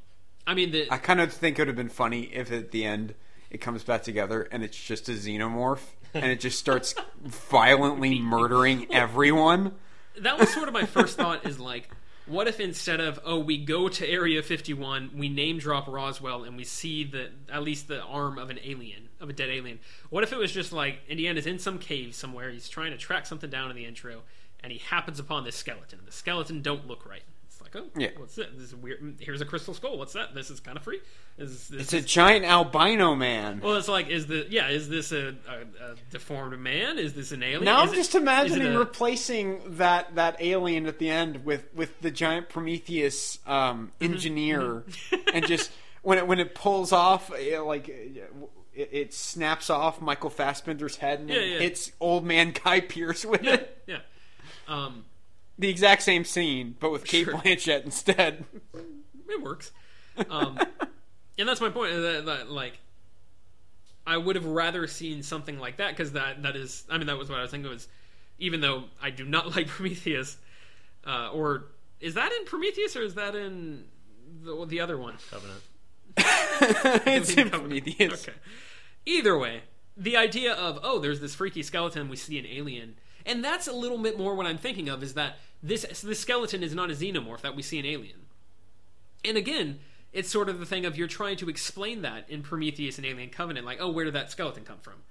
[0.46, 2.84] i mean the I kind of think it would have been funny if at the
[2.84, 3.14] end
[3.50, 5.80] it comes back together and it's just a xenomorph
[6.14, 6.94] and it just starts
[7.24, 9.72] violently murdering everyone.
[10.20, 11.90] that was sort of my first thought is like
[12.26, 16.56] what if instead of oh we go to area 51 we name drop roswell and
[16.56, 19.78] we see the at least the arm of an alien of a dead alien.
[20.10, 23.26] What if it was just like indiana's in some cave somewhere he's trying to track
[23.26, 24.22] something down in the intro
[24.62, 28.08] and he happens upon this skeleton the skeleton don't look right it's like oh Yeah.
[28.16, 30.82] what's this this is weird here's a crystal skull what's that this is kind of
[30.84, 31.00] free
[31.38, 33.60] is this It's a giant albino man.
[33.60, 34.68] well, it's like, is the yeah?
[34.68, 36.98] Is this a, a, a deformed man?
[36.98, 37.64] Is this an alien?
[37.64, 41.46] Now Is I'm it- just it imagining a- replacing that that alien at the end
[41.46, 44.12] with with the giant Prometheus um, Mm-hmm.
[44.12, 44.84] engineer,
[45.32, 45.70] and just
[46.02, 48.30] when it when it pulls off, it, like it,
[48.74, 51.58] it snaps off Michael Fassbender's head and Yeah, yeah.
[51.60, 53.82] hits old man Guy Pearce with yeah, it.
[53.86, 53.98] yeah.
[54.68, 55.04] Um,
[55.58, 57.34] The exact same scene, but with Cate Sure.
[57.34, 58.44] Blanchett instead.
[59.28, 59.72] it works.
[60.28, 60.58] Um,
[61.38, 61.92] and that's my point.
[61.94, 62.78] That, that, like,
[64.06, 66.84] I would have rather seen something like that because that that is.
[66.90, 67.70] I mean, that was what I was thinking.
[67.70, 67.88] Was
[68.38, 70.36] even though I do not like Prometheus,
[71.06, 71.66] uh, or
[72.00, 73.84] is that in Prometheus or is that in
[74.42, 75.14] the, the other one?
[75.30, 75.62] Covenant.
[77.06, 77.84] it's in Covenant.
[77.84, 78.28] Prometheus.
[78.28, 78.38] Okay.
[79.06, 79.62] Either way,
[79.96, 83.72] the idea of oh, there's this freaky skeleton, we see an alien, and that's a
[83.72, 86.94] little bit more what I'm thinking of is that this this skeleton is not a
[86.94, 88.26] xenomorph that we see in alien.
[89.24, 89.78] And again,
[90.12, 93.30] it's sort of the thing of you're trying to explain that in Prometheus and Alien
[93.30, 95.02] Covenant, like oh, where did that skeleton come from?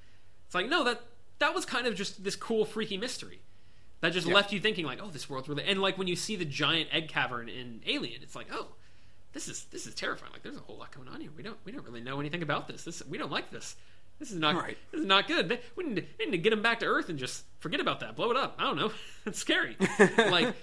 [0.45, 1.01] It's like no, that
[1.39, 3.39] that was kind of just this cool freaky mystery
[4.01, 4.33] that just Yeah.
[4.35, 6.89] left you thinking like oh, this world's really and like when you see the giant
[6.91, 8.67] egg cavern in Alien, it's like oh
[9.33, 10.33] this is this is terrifying.
[10.33, 11.31] Like, there's a whole lot going on here.
[11.35, 12.83] We don't we don't really know anything about this.
[12.83, 13.75] This we don't like this.
[14.21, 14.77] This is not Right.
[14.91, 15.59] this is not good.
[15.75, 18.01] We need, to, we need to get him back to Earth and just forget about
[18.01, 18.15] that.
[18.15, 18.55] Blow it up.
[18.59, 18.91] I don't know.
[19.25, 19.75] it's scary.
[20.17, 20.53] like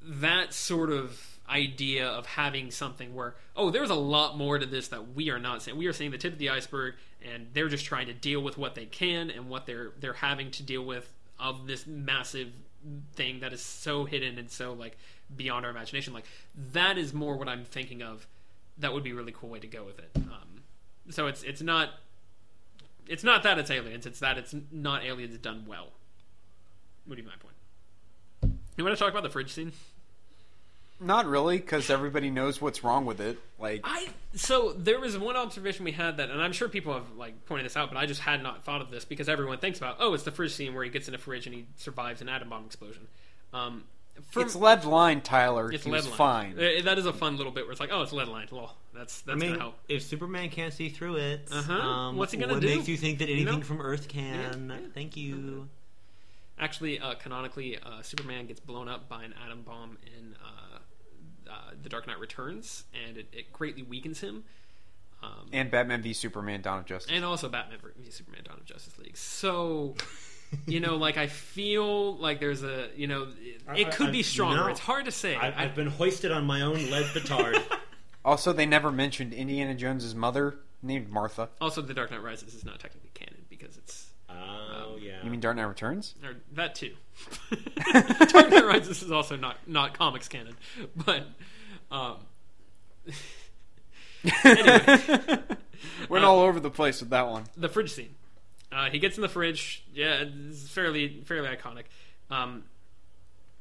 [0.00, 4.88] that sort of idea of having something where oh, there's a lot more to this
[4.88, 5.76] that we are not seeing.
[5.76, 8.56] We are seeing the tip of the iceberg, and they're just trying to deal with
[8.56, 12.52] what they can and what they're they're having to deal with of this massive
[13.14, 14.96] thing that is so hidden and so like
[15.36, 16.14] beyond our imagination.
[16.14, 16.26] Like
[16.72, 18.28] that is more what I'm thinking of.
[18.78, 20.10] That would be a really cool way to go with it.
[20.14, 20.62] Um,
[21.10, 21.90] so it's it's not
[23.08, 24.06] it's not that it's aliens.
[24.06, 25.88] It's that it's not aliens done well.
[27.06, 28.58] Would be my point.
[28.76, 29.72] You want to talk about the fridge scene?
[31.00, 33.38] Not really, because everybody knows what's wrong with it.
[33.58, 37.12] Like, I so there was one observation we had that, and I'm sure people have
[37.16, 39.78] like pointed this out, but I just had not thought of this because everyone thinks
[39.78, 42.20] about oh, it's the fridge scene where he gets in a fridge and he survives
[42.20, 43.06] an atom bomb explosion.
[43.52, 43.84] Um,
[44.30, 45.70] from, it's lead line, Tyler.
[45.72, 46.12] it's lead line.
[46.12, 46.52] fine.
[46.58, 48.48] Uh, That is a fun little bit where it's like, oh, it's lead line.
[48.50, 49.78] Well, that's that's I mean, gonna help.
[49.88, 51.72] if Superman can't see through it, Uh-huh.
[51.72, 52.68] um, What's he gonna what do?
[52.68, 53.64] makes you think that You anything know?
[53.64, 54.68] from Earth can?
[54.70, 54.86] Yeah, yeah.
[54.94, 55.68] Thank you.
[56.58, 60.78] Actually, uh, canonically, uh, Superman gets blown up by an atom bomb in uh,
[61.50, 64.42] uh, The Dark Knight Returns, and it, it greatly weakens him.
[65.22, 67.10] Um, and Batman v Superman: Dawn of Justice.
[67.14, 69.16] and also Batman v Superman: Dawn of Justice League.
[69.16, 69.94] So,
[70.66, 74.22] you know, like I feel like there's a, you know, it, I- could I- be
[74.22, 74.56] stronger.
[74.62, 74.66] no.
[74.68, 75.34] It's hard to say.
[75.36, 77.58] I, I- I've been hoisted on my own lead petard.
[78.24, 81.48] Also, they never mentioned Indiana Jones's mother, named Martha.
[81.62, 85.22] also, The Dark Knight Rises is not technically canon because it's oh yeah.
[85.24, 86.14] You mean Dark Knight Returns?
[86.22, 86.94] or that too.
[87.92, 90.56] Dark Knight Rises is also not not comics canon,
[90.94, 91.22] but
[91.90, 92.16] um,
[94.44, 95.38] anyway,
[96.10, 97.44] Went all over the place with that one.
[97.56, 98.14] the fridge scene.
[98.70, 99.84] Uh, he gets in the fridge.
[99.94, 101.84] Yeah, it's fairly fairly iconic.
[102.30, 102.64] Um,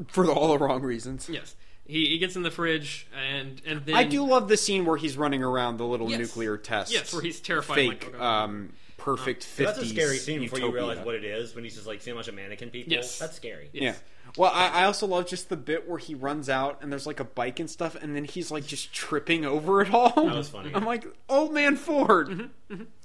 [0.07, 1.29] For all the wrong reasons.
[1.31, 1.55] yes,
[1.85, 4.97] he, he gets in the fridge and and then I do love the scene where
[4.97, 6.19] he's running around the little Yes.
[6.19, 6.91] nuclear test.
[6.93, 7.75] Yes, where he's terrified.
[7.75, 8.23] Fake, like, okay.
[8.23, 10.85] um, perfect 50s That's a scary scene before you utopia.
[10.87, 12.91] realize what it is when he's just like seeing a bunch of mannequin people.
[12.91, 13.17] Yes.
[13.17, 13.69] That's scary.
[13.71, 13.83] Yes.
[13.83, 14.31] Yeah.
[14.35, 17.21] Well, I, I also love just the bit where he runs out and there's like
[17.21, 20.09] a bike and stuff, and then he's like just tripping over it all.
[20.25, 20.71] That was funny.
[20.75, 22.49] I'm like, old man Ford.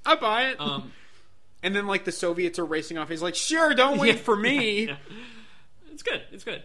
[0.05, 0.61] I buy it.
[0.61, 0.91] Um,
[1.63, 3.09] and then like the Soviets are racing off.
[3.09, 4.87] He's like, sure, don't wait for me.
[4.87, 4.97] Yeah.
[5.93, 6.23] It's good.
[6.33, 6.63] It's good.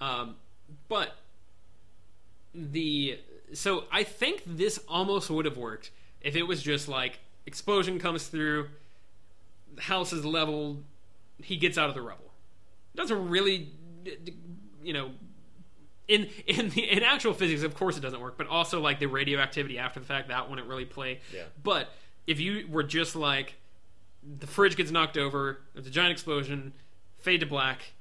[0.00, 0.36] Um,
[0.88, 1.14] but
[2.54, 3.18] the
[3.52, 5.90] so I think this almost would have worked
[6.20, 8.68] if it was just like explosion comes through,
[9.74, 10.84] the house is leveled,
[11.42, 12.32] he gets out of the rubble.
[12.94, 13.70] Doesn't really,
[14.82, 15.10] you know.
[16.08, 18.36] In in the in actual physics, of course, it doesn't work.
[18.36, 21.20] But also, like the radioactivity after the fact, that wouldn't really play.
[21.32, 21.42] Yeah.
[21.62, 21.88] But
[22.26, 23.54] if you were just like
[24.22, 26.72] the fridge gets knocked over, there's a giant explosion,
[27.18, 27.92] fade to black,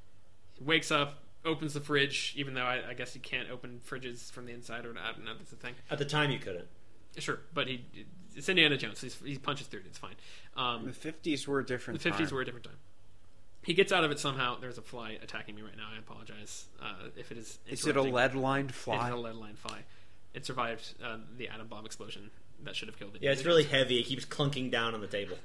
[0.54, 4.32] he wakes up, opens the fridge, even though I, I guess you can't open fridges
[4.32, 5.76] from the inside, or I don't know, that's the thing.
[5.90, 6.68] At the time, you couldn't.
[7.18, 7.86] Sure, but he
[8.36, 9.02] it's Indiana Jones.
[9.02, 9.88] He's, he punches through it.
[9.88, 10.16] It's fine.
[10.56, 12.14] Um, The 50s were a different time.
[12.14, 12.78] the 50s were a different time.
[13.64, 14.58] He gets out of it somehow.
[14.60, 15.90] There's a fly attacking me right now.
[15.94, 17.60] I apologize uh, if it is.
[17.68, 19.08] Is it a lead lined It fly?
[19.08, 19.80] It is a lead line fly.
[20.34, 22.32] It survived uh, the atom bomb explosion
[22.64, 23.22] that should have killed it.
[23.22, 24.00] Yeah, it's really heavy.
[24.00, 25.38] It keeps clunking down on the table.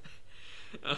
[0.84, 0.96] Uh,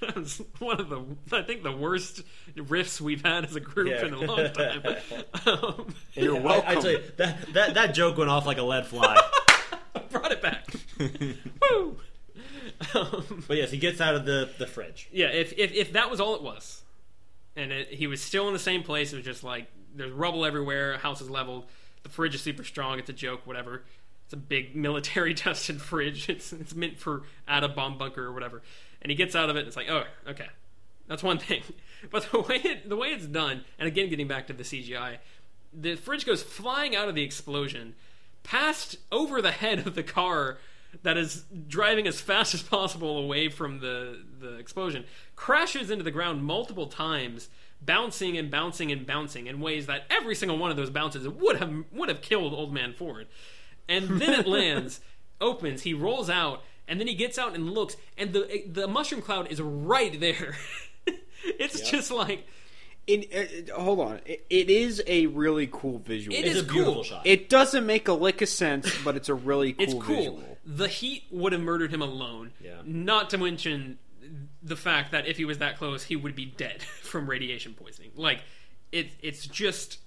[0.00, 1.02] that was one of the,
[1.36, 2.22] I think, the worst
[2.56, 4.06] riffs we've had as a group Yeah.
[4.06, 4.82] in a long time.
[5.46, 6.82] um, You're I- I, welcome.
[6.82, 9.16] tell you, that, that that joke went off like a lead fly.
[10.10, 10.66] brought it back.
[10.98, 11.96] Woo!
[12.94, 15.08] Um, but yes, he gets out of the, the fridge.
[15.12, 16.82] yeah, if, if if that was all it was,
[17.56, 19.66] and it, he was still in the same place, it was just like
[19.96, 21.66] there's rubble everywhere, house is leveled,
[22.04, 23.82] the fridge is super strong, it's a joke, whatever.
[24.26, 26.28] It's a big military tested fridge.
[26.28, 28.62] It's it's meant for at a bomb bunker or whatever.
[29.02, 30.48] And he gets out of it, and it's like, oh, okay,
[31.06, 31.62] that's one thing.
[32.12, 35.18] But the way it, the way it's done, and again, getting back to the CGI,
[35.72, 37.96] the fridge goes flying out of the explosion,
[38.44, 40.58] past over the head of the car
[41.02, 45.04] that is driving as fast as possible away from the the explosion,
[45.36, 47.48] crashes into the ground multiple times,
[47.82, 51.56] bouncing and bouncing and bouncing in ways that every single one of those bounces would
[51.56, 53.26] have would have killed Old Man Ford.
[53.88, 55.00] And then it lands,
[55.40, 59.22] opens, he rolls out, and then he gets out and looks, and the the mushroom
[59.22, 60.56] cloud is right there.
[61.44, 61.90] it's Yep.
[61.90, 62.46] just like
[63.06, 64.20] It, it- uh, uh, hold on.
[64.26, 66.36] It, it is a really cool visual.
[66.36, 67.02] It It's is a beautiful cool.
[67.04, 67.26] shot.
[67.26, 70.16] It doesn't make a lick of sense, but it's a really cool it's cool.
[70.16, 70.58] visual.
[70.66, 72.50] The heat would have murdered him alone.
[72.62, 72.82] Yeah.
[72.84, 73.98] Not to mention
[74.62, 78.10] the fact that if he was that close, he would be dead from radiation poisoning.
[78.16, 78.40] Like
[78.92, 79.98] it, it's just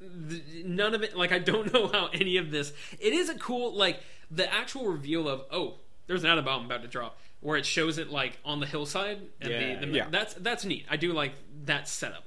[0.00, 1.16] none of it.
[1.16, 2.72] Like I don't know how any of this.
[3.00, 5.76] It is a cool like the actual reveal of oh,
[6.06, 9.18] there's an atom bomb about to drop, where it shows it like on the hillside.
[9.40, 10.06] And Yeah, the, the, yeah.
[10.10, 10.86] That's that's neat.
[10.90, 11.32] I do like
[11.64, 12.26] that setup,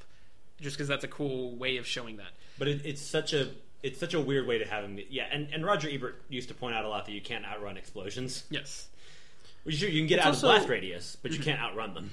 [0.61, 2.31] just because that's a cool way of showing that.
[2.57, 3.49] But it, it's such a
[3.81, 4.99] it's such a weird way to have him.
[5.09, 7.77] Yeah, and, and Roger Ebert used to point out a lot that you can't outrun
[7.77, 8.43] explosions.
[8.49, 8.87] Yes.
[9.65, 11.93] Well, Sure, you can get It's out also- of blast radius, but you can't outrun
[11.93, 12.11] them.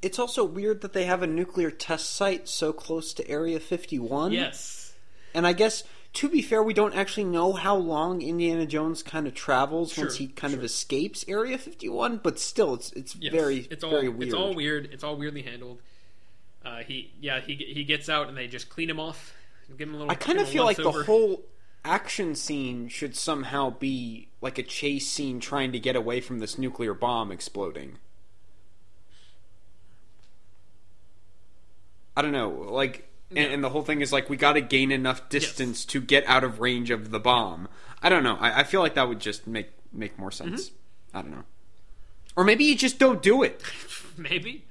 [0.00, 4.32] It's also weird that they have a nuclear test site so close to Area 51.
[4.32, 4.92] Yes.
[5.34, 5.84] And I guess,
[6.14, 10.16] to be fair, we don't actually know how long Indiana Jones kind of travels once
[10.16, 13.32] he kind of escapes Area 51, but still, it's it's Yes.
[13.32, 14.22] very it's all very weird.
[14.28, 14.88] It's all weird.
[14.92, 15.80] It's all weirdly handled.
[16.64, 19.34] Uh, he yeah he he gets out and they just clean him off.
[19.78, 20.12] Give him a little.
[20.12, 21.42] I kind of feel like the whole
[21.84, 26.58] action scene should somehow be like a chase scene trying to get away from this
[26.58, 27.98] nuclear bomb exploding.
[32.16, 34.90] I don't know, like and, and the whole thing is like we got to gain
[34.90, 37.68] enough distance to get out of range of the bomb.
[38.02, 38.36] I don't know.
[38.40, 40.68] I, I feel like that would just make make more sense.
[40.68, 41.16] Mm-hmm.
[41.16, 41.44] I don't know.
[42.36, 43.62] Or maybe you just don't do it
[44.16, 44.64] maybe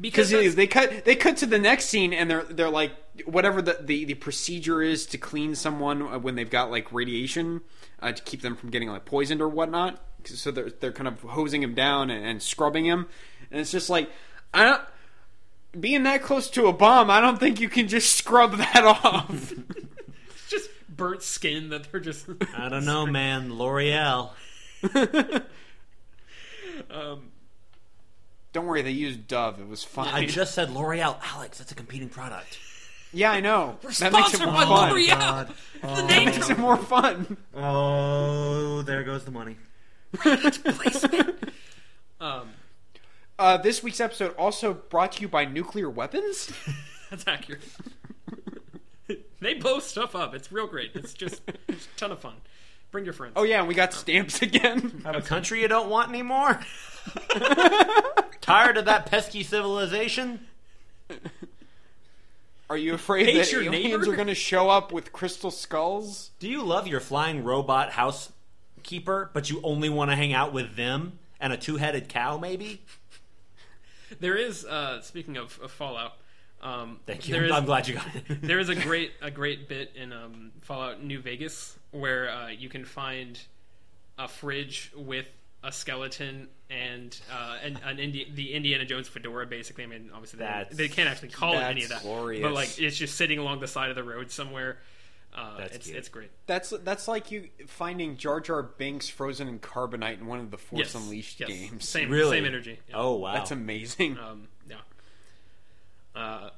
[0.00, 2.92] because they cut they cut to the next scene and they're they're like
[3.24, 7.60] whatever the, the, the procedure is to clean someone uh, when they've got like radiation
[8.00, 10.00] uh, to keep them from getting like poisoned or whatnot.
[10.24, 13.06] So they're they're kind of hosing him down and, and scrubbing him,
[13.50, 14.10] and it's just like
[14.52, 14.82] I don't.
[15.78, 19.52] Being that close to a bomb, I don't think you can just scrub that off.
[19.52, 19.52] it's
[20.50, 22.26] just burnt skin that they're just.
[22.56, 23.54] I don't know, man.
[23.54, 24.30] L'Oreal.
[26.90, 27.30] um,
[28.52, 29.60] don't worry, they used Dove.
[29.60, 30.08] It was fine.
[30.12, 31.16] I just said L'Oreal.
[31.34, 32.58] Alex, that's a competing product.
[33.12, 33.78] yeah, I know.
[33.82, 34.92] we're that makes it sponsored more by fun.
[34.92, 35.08] L'Oreal.
[35.18, 35.52] God.
[35.82, 37.36] The name That makes it more fun.
[37.54, 39.56] Oh, there goes the money.
[40.14, 41.52] placement.
[42.20, 42.48] um,
[43.38, 46.52] Uh, this week's episode also brought to you by nuclear weapons.
[47.10, 47.62] that's accurate.
[49.40, 50.34] they blow stuff up.
[50.34, 50.90] It's real great.
[50.94, 52.34] It's just it's a ton of fun.
[52.90, 53.34] Bring your friends.
[53.36, 55.02] Oh yeah, and we got stamps again.
[55.04, 56.60] Have a country you don't want anymore?
[58.40, 60.40] Tired of that pesky civilization?
[62.70, 64.12] Are you afraid Hate that your aliens neighbor?
[64.12, 66.30] are going to show up with crystal skulls?
[66.38, 70.76] Do you love your flying robot housekeeper, but you only want to hang out with
[70.76, 72.82] them and a two-headed cow, maybe?
[74.20, 74.64] There is.
[74.64, 76.12] Uh, speaking of, of Fallout,
[76.62, 77.34] um, Thank you.
[77.34, 78.42] there is- I'm glad you got it.
[78.42, 82.68] there is a great a great bit in um, Fallout New Vegas where uh, you
[82.68, 83.40] can find
[84.18, 85.26] a fridge with
[85.64, 89.46] a skeleton and uh, and an Indi- the Indiana Jones fedora.
[89.46, 92.42] Basically, I mean, obviously they, they can't actually call it any of that, glorious.
[92.42, 94.78] but like it's just sitting along the side of the road somewhere.
[95.34, 95.98] Uh, That's it's cute.
[95.98, 96.30] it's great.
[96.46, 100.58] That's that's like you finding Jar Jar Binks frozen in carbonite in one of the
[100.58, 101.48] Force Yes, Unleashed yes.
[101.48, 101.88] games.
[101.88, 102.38] Same Really?
[102.38, 102.80] same energy.
[102.88, 102.96] Yeah.
[102.96, 103.34] Oh, wow.
[103.34, 104.18] That's amazing.
[104.18, 104.76] Um, yeah.
[106.16, 106.50] Uh,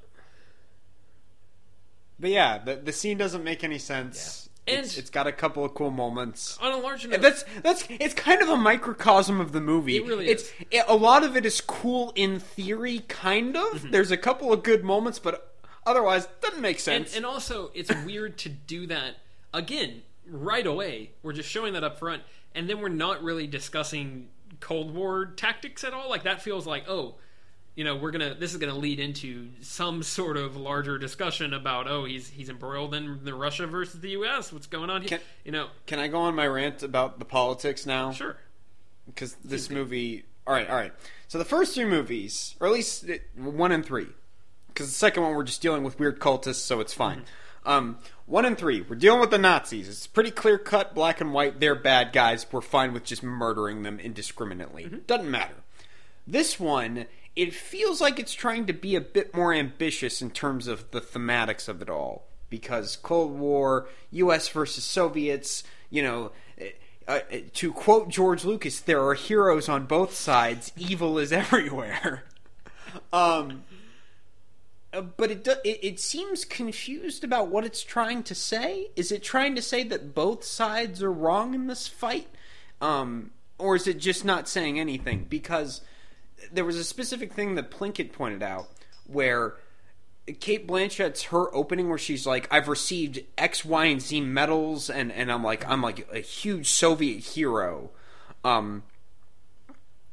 [2.19, 4.49] But yeah, the the scene doesn't make any sense.
[4.67, 4.75] Yeah.
[4.81, 6.57] It's, it's got a couple of cool moments.
[6.61, 9.97] on a large note, that's that's it's kind of a microcosm of the movie.
[9.97, 10.53] It really it's is.
[10.71, 13.65] It, a lot of it is cool in theory, kind of.
[13.73, 13.91] Mm-hmm.
[13.91, 15.50] There's a couple of good moments, but
[15.87, 17.17] otherwise doesn't make sense.
[17.17, 19.17] and also it's weird to do that
[19.55, 22.23] again right away we're just showing that up front
[22.55, 24.29] and then we're not really discussing
[24.61, 27.15] cold war tactics at all like that feels like oh
[27.75, 31.89] you know we're gonna this is gonna lead into some sort of larger discussion about
[31.89, 35.21] oh he's he's embroiled in the russia versus the us what's going on here Can-
[35.45, 38.13] you know Can I go on my rant about the politics now?
[38.13, 38.37] sure
[39.07, 40.25] because this movie.
[40.47, 40.93] All right, all right.
[41.29, 44.07] So the first three movies, or at least uh, one and three,
[44.73, 47.25] because the second one we're just dealing with weird cultists, so it's fine.
[47.67, 49.89] Um, one and three, we're dealing with the Nazis.
[49.89, 51.61] It's pretty clear cut, black and white.
[51.61, 52.47] They're bad guys.
[52.51, 55.03] We're fine with just murdering them indiscriminately.
[55.07, 55.57] Doesn't matter.
[56.27, 57.07] This one,
[57.37, 61.01] it feels like it's trying to be a bit more ambitious in terms of the
[61.01, 62.27] thematics of it all.
[62.49, 64.49] Because Cold War, U.S.
[64.49, 66.33] versus Soviets, you know,
[67.07, 67.21] uh,
[67.55, 70.73] to quote George Lucas, there are heroes on both sides.
[70.77, 72.25] Evil is everywhere.
[73.13, 73.65] um,
[74.93, 78.89] uh, but it, do, it it seems confused about what it's trying to say.
[78.97, 82.29] Is it trying to say that both sides are wrong in this fight,
[82.81, 85.27] um, or is it just not saying anything?
[85.29, 85.83] Because
[86.53, 88.69] there was a specific thing that Plinkett pointed out
[89.07, 89.57] where
[90.41, 95.13] Cate Blanchett's her opening where she's like, "I've received X, Y, and Z medals, and
[95.13, 97.91] and I'm like, I'm like a huge Soviet hero."
[98.45, 98.83] Um,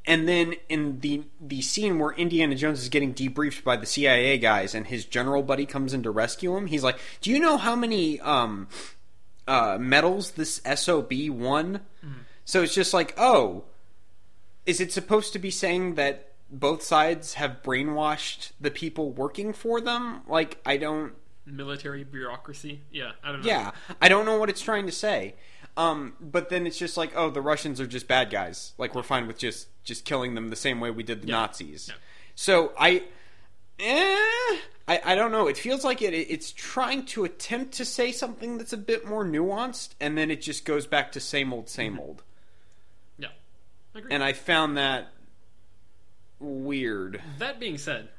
[0.07, 4.37] and then in the the scene where Indiana Jones is getting debriefed by the CIA
[4.39, 7.57] guys, and his general buddy comes in to rescue him, he's like, "Do you know
[7.57, 8.67] how many um,
[9.47, 11.81] uh, medals this SOB won?"
[12.45, 13.65] So it's just like, oh,
[14.65, 19.81] is it supposed to be saying that both sides have brainwashed the people working for
[19.81, 20.21] them?
[20.27, 21.13] Like, I don't.
[21.45, 23.71] military bureaucracy yeah i don't know Yeah,
[24.01, 25.35] I don't know what it's trying to say.
[25.77, 28.73] Um, but then it's just like, oh, the Russians are just bad guys.
[28.79, 31.35] Like we're fine with just just killing them the same way we did the Yeah.
[31.35, 31.87] Nazis.
[31.87, 31.95] Yeah.
[32.35, 33.03] So I,
[33.79, 35.47] eh, I, I don't know.
[35.47, 36.13] It feels like it.
[36.15, 40.41] It's trying to attempt to say something that's a bit more nuanced, and then it
[40.41, 42.01] just goes back to same old, same Mm-hmm.
[42.01, 42.23] old.
[43.19, 43.27] yeah
[43.95, 44.01] I.
[44.09, 45.09] And I found that
[46.39, 47.21] weird.
[47.39, 48.09] That being said,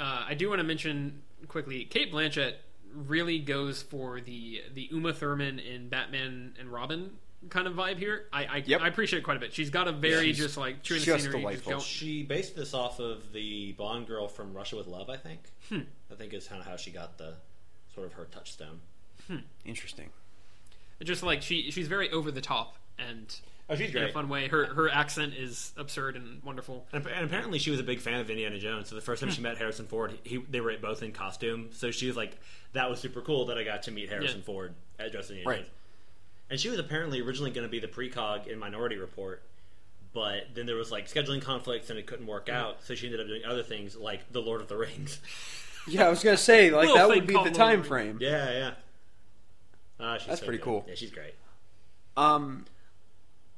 [0.00, 2.54] uh, I do want to mention quickly Cate Blanchett
[2.94, 7.10] really goes for the the Uma Thurman in Batman and Robin
[7.50, 8.26] kind of vibe here.
[8.32, 8.80] I I, Yep.
[8.80, 9.52] I appreciate it quite a bit.
[9.52, 11.40] She's got a very She's just like chewing the just scenery.
[11.40, 11.72] delightful.
[11.74, 15.40] Just She based this off of the Bond girl from Russia with Love, I think.
[15.68, 15.80] Hmm.
[16.10, 17.34] I think is kind of how she got the
[17.94, 18.80] sort of her touchstone.
[19.28, 19.38] Hmm.
[19.64, 20.10] Interesting.
[21.02, 23.38] Just like she she's very over the top and
[23.70, 24.04] Oh, she's great.
[24.04, 24.46] in a fun way.
[24.48, 26.86] Her her accent is absurd and wonderful.
[26.92, 28.90] And, and apparently, she was a big fan of Indiana Jones.
[28.90, 31.70] So the first time she met Harrison Ford, he, they were both in costume.
[31.72, 32.36] So she was like,
[32.74, 34.44] "That was super cool that I got to meet Harrison Yeah.
[34.44, 35.58] Ford at dressed as Indiana Right.
[35.60, 35.70] Jones."
[36.50, 39.42] And she was apparently originally going to be the precog in Minority Report,
[40.12, 42.84] but then there was like scheduling conflicts and it couldn't work out.
[42.84, 45.20] So she ended up doing other things like The Lord of the Rings.
[45.86, 48.16] Yeah, I was gonna say like that would be the time frame.
[48.18, 48.70] yeah, yeah.
[50.00, 50.64] Ah, she's That's so pretty good.
[50.64, 50.84] cool.
[50.88, 51.34] Yeah, she's great.
[52.16, 52.64] Um,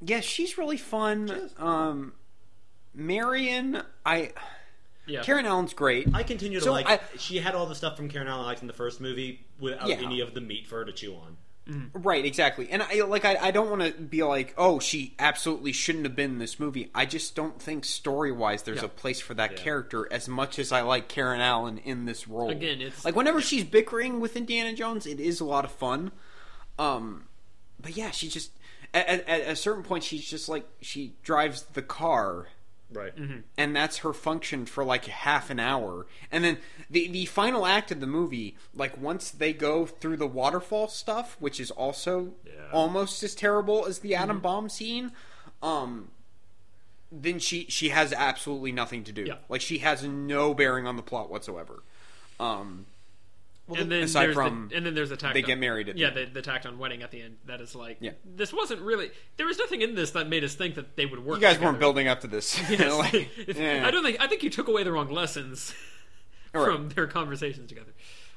[0.01, 1.51] yeah, she's really fun.
[1.59, 2.13] Um,
[2.95, 4.33] Marion, I
[5.07, 5.23] Yeah.
[5.23, 6.09] Karen Allen's great.
[6.15, 6.87] I continue to So like.
[6.89, 9.45] I- she had all the stuff from Karen Allen I liked in the first movie
[9.61, 9.97] without Yeah.
[9.97, 11.37] any of the meat for her to chew on.
[11.95, 12.69] Right, exactly.
[12.71, 16.15] And I like I, I don't want to be like, oh, she absolutely shouldn't have
[16.15, 16.91] been in this movie.
[16.95, 18.85] I just don't think story wise there's Yeah.
[18.85, 19.59] a place for that Yeah.
[19.59, 22.51] character as much as I like Karen Allen in this role.
[22.51, 26.13] Again, it's- like whenever she's bickering with Indiana Jones, it is a lot of fun.
[26.79, 27.27] Um,
[27.81, 28.53] but yeah, she just
[28.97, 32.49] at, at, at a certain point she's just like she drives the car
[32.93, 33.13] Right.
[33.59, 36.07] and that's her function for like half an hour.
[36.31, 36.59] And then
[36.89, 41.37] the the final act of the movie, like once they go through the waterfall stuff,
[41.41, 42.53] which is also Yeah.
[42.73, 45.11] almost as terrible as the atom bomb scene,
[45.65, 46.11] um
[47.11, 49.25] then she she has absolutely nothing to do.
[49.25, 49.39] Yeah.
[49.49, 51.83] Like she has no bearing on the plot whatsoever.
[52.39, 52.87] Um
[53.75, 55.89] and then aside there's from the, and then there's the tact they on- get married
[55.89, 56.17] at the yeah end.
[56.17, 58.13] the, the tact on wedding at the end that is like Yeah.
[58.25, 61.25] this wasn't really there was nothing in this that made us think that they would
[61.25, 61.67] work you guys together.
[61.71, 62.59] weren't building up to this.
[62.71, 62.97] Yes.
[62.99, 63.85] Like, yeah.
[63.87, 65.75] I don't think I think you took away the wrong lessons
[66.55, 66.65] Right.
[66.65, 67.93] from their conversations together.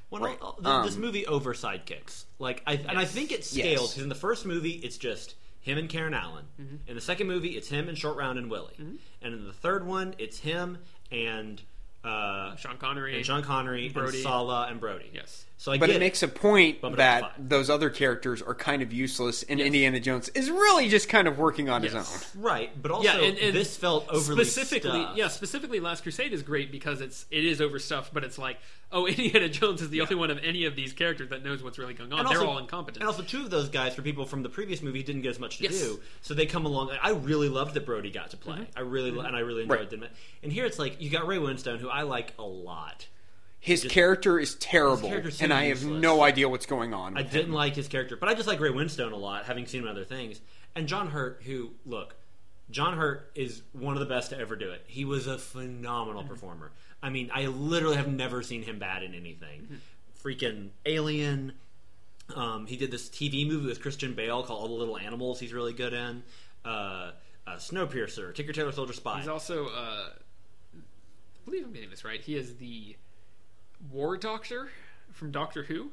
[0.09, 0.41] Well, Right.
[0.41, 2.25] no, th- Um, this movie over sidekicks.
[2.39, 3.89] Like, I, and I think it's scaled Yes.
[3.91, 6.45] because in the first movie it's just him and Karen Allen.
[6.59, 6.75] Mm-hmm.
[6.87, 8.73] In the second movie, it's him and Short Round and Willie.
[8.77, 8.97] And
[9.33, 10.79] in the third one, it's him
[11.11, 11.61] and
[12.09, 14.17] uh, Sean Connery and Sean Connery Brody.
[14.17, 15.09] and Sala and Brody.
[15.13, 15.45] Yes.
[15.61, 17.89] So I But get it makes a point Bump it up to that those other
[17.89, 19.65] characters are kind of useless, and Yes.
[19.65, 22.05] Indiana Jones is really just kind of working on his own.
[22.35, 25.01] right, but also yeah, and, and this felt overly specifically.
[25.01, 25.17] stuffed.
[25.17, 28.57] Yeah, specifically, Last Crusade is great because it's it is overstuffed, but it's like,
[28.93, 31.77] oh, Indiana Jones is the only one of any of these characters that knows what's
[31.77, 32.19] really going on.
[32.21, 33.01] And They're also- all incompetent.
[33.03, 35.39] And also, two of those guys, for people from the previous movie, didn't get as
[35.39, 35.77] much to Yes.
[35.81, 35.99] do.
[36.21, 36.91] So they come along.
[37.03, 38.59] I really loved that Brody got to play.
[38.59, 38.77] Mm-hmm.
[38.77, 39.89] I really and I really enjoyed Right.
[39.89, 40.05] them.
[40.41, 43.07] And here it's like you got Ray Winstone, who I like a lot.
[43.59, 46.01] His Just- character is terrible, character's so and I have useless.
[46.01, 47.17] no idea what's going on.
[47.17, 47.53] I didn't him.
[47.53, 49.91] like his character, but I just like Ray Winstone a lot, having seen him in
[49.91, 50.39] other things.
[50.75, 52.15] And John Hurt, who look,
[52.71, 54.83] John Hurt is one of the best to ever do it.
[54.87, 56.31] He was a phenomenal Mm-hmm.
[56.31, 56.71] performer.
[57.03, 59.61] I mean, I literally have never seen him bad in anything.
[59.63, 59.75] Mm-hmm.
[60.27, 61.53] Freaking Alien.
[62.35, 65.39] Um, he did this TV movie with Christian Bale called All the Little Animals.
[65.39, 66.23] He's really good in.
[66.63, 67.11] Uh,
[67.47, 69.17] uh, Snowpiercer, Tinker Tailor Soldier Spy.
[69.19, 70.09] He's also, uh,
[70.75, 72.21] I believe I'm getting this right.
[72.21, 72.95] He is the
[73.91, 74.69] War Doctor
[75.13, 75.89] from Doctor Who,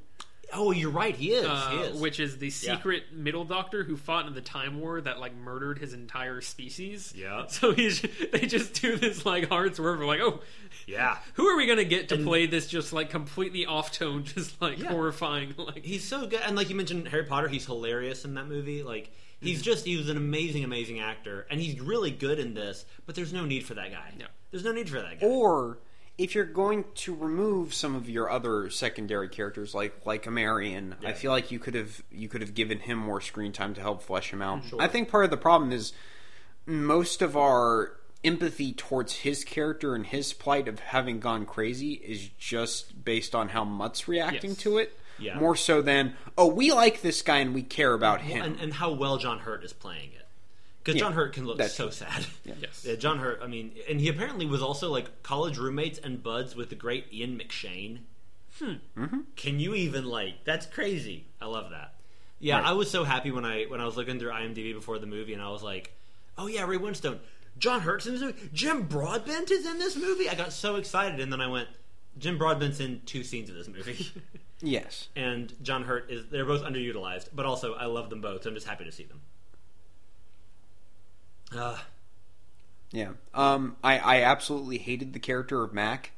[0.52, 1.14] oh, you're right.
[1.16, 1.44] He is.
[1.46, 2.00] uh, he is.
[2.00, 5.78] which is the secret Middle Doctor who fought in the Time War that like murdered
[5.78, 7.12] his entire species.
[7.16, 7.46] Yeah.
[7.48, 8.02] So he's
[8.32, 10.40] they just do this like hard swerve of like, oh,
[10.86, 11.18] yeah.
[11.34, 14.78] who are we gonna get to play this just like completely off tone, just like
[14.78, 14.90] Yeah.
[14.90, 17.48] horrifying like He's so good, and like you mentioned, Harry Potter.
[17.48, 18.82] He's hilarious in that movie.
[18.82, 19.10] Like
[19.40, 22.84] he's just he was an amazing, amazing actor, and he's really good in this.
[23.06, 24.12] But there's no need for that guy.
[24.18, 24.26] No.
[24.50, 25.26] there's no need for that guy.
[25.26, 25.78] Or
[26.18, 30.94] if you're going to remove some of your other secondary characters, like like a Marion,
[31.04, 33.80] I feel like you could have you could have given him more screen time to
[33.80, 34.64] help flesh him out.
[34.64, 34.80] Sure.
[34.80, 35.92] I think part of the problem is
[36.64, 37.92] most of our
[38.24, 43.50] empathy towards his character and his plight of having gone crazy is just based on
[43.50, 44.58] how Mutt's reacting Yes.
[44.60, 44.98] to it.
[45.18, 45.38] Yeah.
[45.38, 48.42] More so than oh, we like this guy and we care about him.
[48.42, 50.15] and, and how well John Hurt is playing it.
[50.86, 51.92] Because Yeah, John Hurt can look so true.
[51.92, 52.26] sad.
[52.44, 52.84] Yes.
[52.86, 53.40] Yeah, John Hurt.
[53.42, 57.12] I mean, and he apparently was also like college roommates and buds with the great
[57.12, 57.98] Ian McShane.
[58.60, 58.74] Hmm.
[58.96, 59.20] Mm-hmm.
[59.34, 60.44] Can you even like?
[60.44, 61.26] That's crazy.
[61.40, 61.94] I love that.
[62.38, 62.66] Yeah, Right.
[62.66, 65.32] I was so happy when I when I was looking through IMDb before the movie,
[65.32, 65.92] and I was like,
[66.38, 67.18] "Oh yeah, Ray Winstone,
[67.58, 68.48] John Hurt's in this movie.
[68.52, 71.68] Jim Broadbent is in this movie." I got so excited, and then I went,
[72.16, 74.06] "Jim Broadbent's in two scenes of this movie."
[74.62, 75.08] yes.
[75.16, 78.54] and John Hurt is they're both underutilized, but also I love them both, so I'm
[78.54, 79.20] just happy to see them.
[81.54, 81.76] Uh,
[82.92, 83.10] Yeah.
[83.34, 86.12] Um I, I absolutely hated the character of Mac.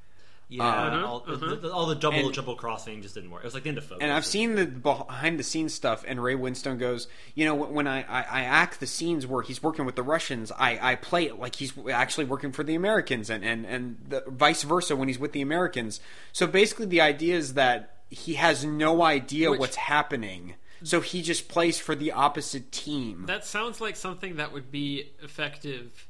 [0.50, 1.54] yeah, Uh-huh, all, the- uh-huh.
[1.56, 3.42] the, all the double And- triple crossing just didn't work.
[3.42, 3.98] It was like the end of focus.
[4.02, 7.86] And I've seen the behind the scenes stuff, and Ray Winstone goes, you know, when
[7.86, 11.26] I, I, I act the scenes where he's working with the Russians, I, I play
[11.26, 15.08] it like he's actually working for the Americans, and, and, and the, vice versa when
[15.08, 16.00] he's with the Americans.
[16.32, 21.22] So basically, the idea is that he has no idea Which- what's happening, so he
[21.22, 23.22] just plays for the opposite team.
[23.22, 26.06] That, That sounds like something that would be effective.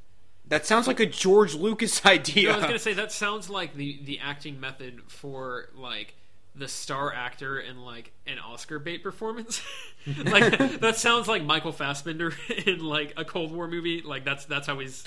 [0.46, 2.48] That sounds like a George Lucas idea.
[2.48, 6.14] No, I was gonna say that sounds like the the acting method for like
[6.54, 9.62] the star actor in like an Oscar bait performance.
[10.24, 12.32] like that sounds like Michael Fassbender
[12.66, 14.00] in like a Cold War movie.
[14.02, 15.04] Like that's that's how he's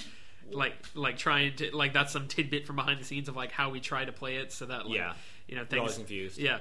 [0.52, 3.70] like like trying to like that's some tidbit from behind the scenes of like how
[3.70, 5.14] we try to play it so that like Yeah.
[5.48, 6.38] you know things always confused.
[6.38, 6.60] yeah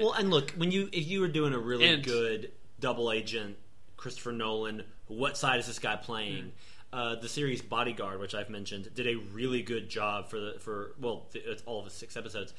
[0.00, 3.56] Well, and look, when you if you were doing a really And- good double agent
[3.96, 6.42] Christopher Nolan, what side is this guy playing?
[6.44, 6.48] Hmm.
[6.94, 10.94] Uh, the series Bodyguard, which I've mentioned, did a really good job for the for
[11.00, 12.52] well, th- it's all of the six episodes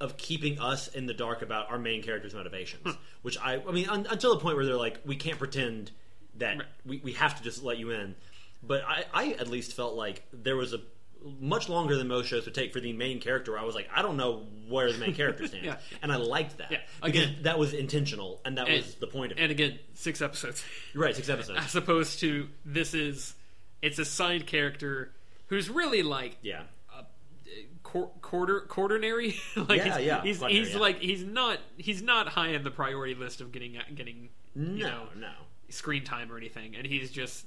[0.00, 2.82] of keeping us in the dark about our main character's motivations.
[2.84, 3.00] Hmm.
[3.22, 5.90] Which I, I mean, un, until the point where they're like, we can't pretend
[6.36, 6.66] that Right.
[6.84, 8.14] we, we have to just let you in.
[8.62, 10.80] But I, I at least felt like there was a
[11.40, 13.58] much longer than most shows would take for the main character.
[13.58, 15.76] I was like, I don't know where the main character stands, Yeah.
[16.02, 16.78] and I liked that Yeah.
[17.02, 19.42] because Again- that was intentional and that And- was the point of it.
[19.42, 21.58] and again six episodes You're right, six episodes.
[21.62, 23.34] as opposed to this is
[23.82, 25.12] it's a side character
[25.48, 26.62] who's really like Yeah,
[27.82, 30.78] quar- quarter quaternary like Yeah, he's, yeah, he's, quaternary, he's yeah.
[30.80, 34.72] like he's not he's not high in the priority list of getting uh, getting no,
[34.74, 35.30] you know no.
[35.68, 37.44] screen time or anything and he's just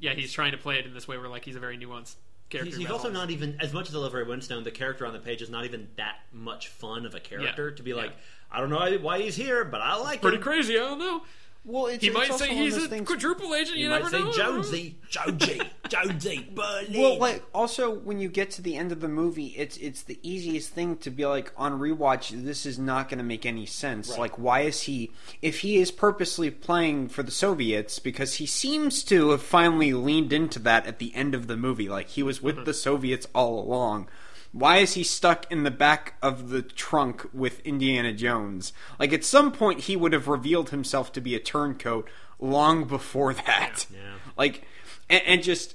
[0.00, 2.14] yeah he's trying to play it in this way where like he's a very nuanced
[2.50, 4.64] character He's, he's also not even as much as I love Ray Winstone.
[4.64, 7.76] The character on the page is not even that much fun of a character Yeah.
[7.76, 8.10] to be like.
[8.10, 8.16] Yeah.
[8.50, 10.20] I don't know why he's here, but I like him.
[10.22, 10.42] pretty him.
[10.42, 11.22] crazy I don't know
[11.64, 14.10] Well, it's, he it's might say he's a things- quadruple agent You you might never
[14.10, 17.00] say know Jonesy, Jonesy, Jonesy, Berlin.
[17.02, 20.18] Well, like also when you get to the end of the movie, it's it's the
[20.22, 22.30] easiest thing to be like on rewatch.
[22.44, 24.10] This is not going to make any sense.
[24.10, 24.20] Right.
[24.20, 25.12] Like, why is he?
[25.42, 30.32] If he is purposely playing for the Soviets, because he seems to have finally leaned
[30.32, 31.88] into that at the end of the movie.
[31.88, 32.64] Like he was with mm-hmm.
[32.64, 34.08] the Soviets all along.
[34.52, 38.72] Why is he stuck in the back of the trunk with Indiana Jones?
[38.98, 42.08] Like at some point, he would have revealed himself to be a turncoat
[42.38, 43.86] long before that.
[43.92, 43.98] Yeah.
[44.36, 44.64] Like,
[45.10, 45.74] and, and just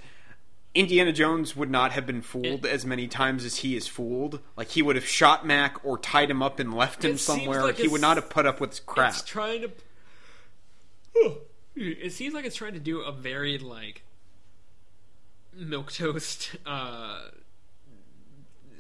[0.74, 4.40] Indiana Jones would not have been fooled as many times as he is fooled.
[4.58, 7.62] Like he would have shot Mac or tied him up and left him somewhere.
[7.62, 9.12] like he would not have put up with crap.
[9.12, 9.72] It's trying to.
[11.76, 14.04] It seems like it's trying to do a very like
[15.56, 17.22] milk toast uh,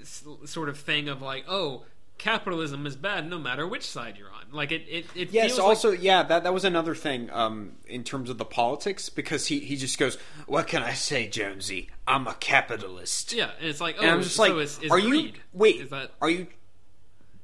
[0.04, 1.84] sort of thing of like, oh,
[2.18, 4.46] capitalism is bad no matter which side you're on.
[4.52, 8.04] Like it, it, it Yes, also, like, yeah, that that was another thing um, in
[8.04, 10.18] terms of the politics because he, he just goes,
[10.48, 11.90] "What can I say, Jonesy?
[12.08, 14.92] I'm a capitalist." yeah, and it's like, oh, and I'm just like, so is, is
[14.92, 15.36] "Are greed.
[15.36, 15.82] you wait?
[15.82, 16.48] Is that Are you?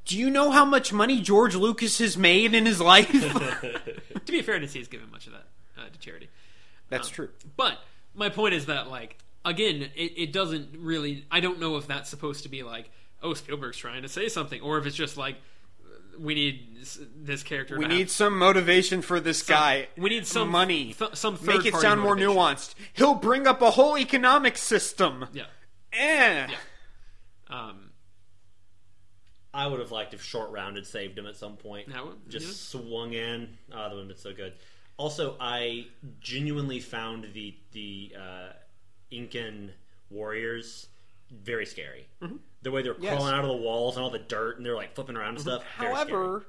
[0.06, 3.10] Do you know how much money George Lucas has made in his life?"
[4.26, 6.30] to be fair, to see he's given much of that uh, to charity.
[6.90, 7.30] That's true.
[7.56, 7.77] But
[8.15, 9.18] my point is that, like,
[9.50, 11.26] again, it, it doesn't really.
[11.32, 12.90] I don't know if that's supposed to be like,
[13.22, 15.38] oh, Spielberg's trying to say something, or if it's just like,
[16.20, 16.78] we need
[17.16, 17.78] this character.
[17.78, 19.88] We to need have some motivation for this guy.
[19.98, 20.94] we need some money.
[20.94, 22.76] th- some Make it third-party sound more nuanced.
[22.94, 25.26] He'll bring up a whole economic system.
[25.34, 25.46] Yeah.
[25.94, 26.48] Eh.
[27.48, 27.92] Um,
[29.54, 31.90] I would have liked if Short Round had saved him at some point.
[31.92, 32.82] That would- just yeah.
[32.82, 33.58] swung in.
[33.72, 34.54] Oh, that would have been so good.
[34.98, 35.88] Also, I
[36.20, 38.50] genuinely found the the uh,
[39.11, 39.72] Incan
[40.10, 40.88] warriors
[41.31, 42.07] very scary.
[42.64, 43.03] The way they're Mm-hmm.
[43.03, 43.15] Yes.
[43.15, 45.41] crawling out of the walls and all the dirt, and they're like flipping around and
[45.41, 45.64] stuff.
[45.76, 46.45] However,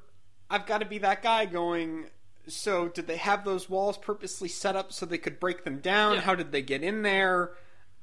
[0.49, 2.07] I've got to be that guy going.
[2.49, 6.15] So, did they have those walls purposely set up so they could break them down?
[6.15, 6.21] Yeah.
[6.23, 7.53] How did they get in there?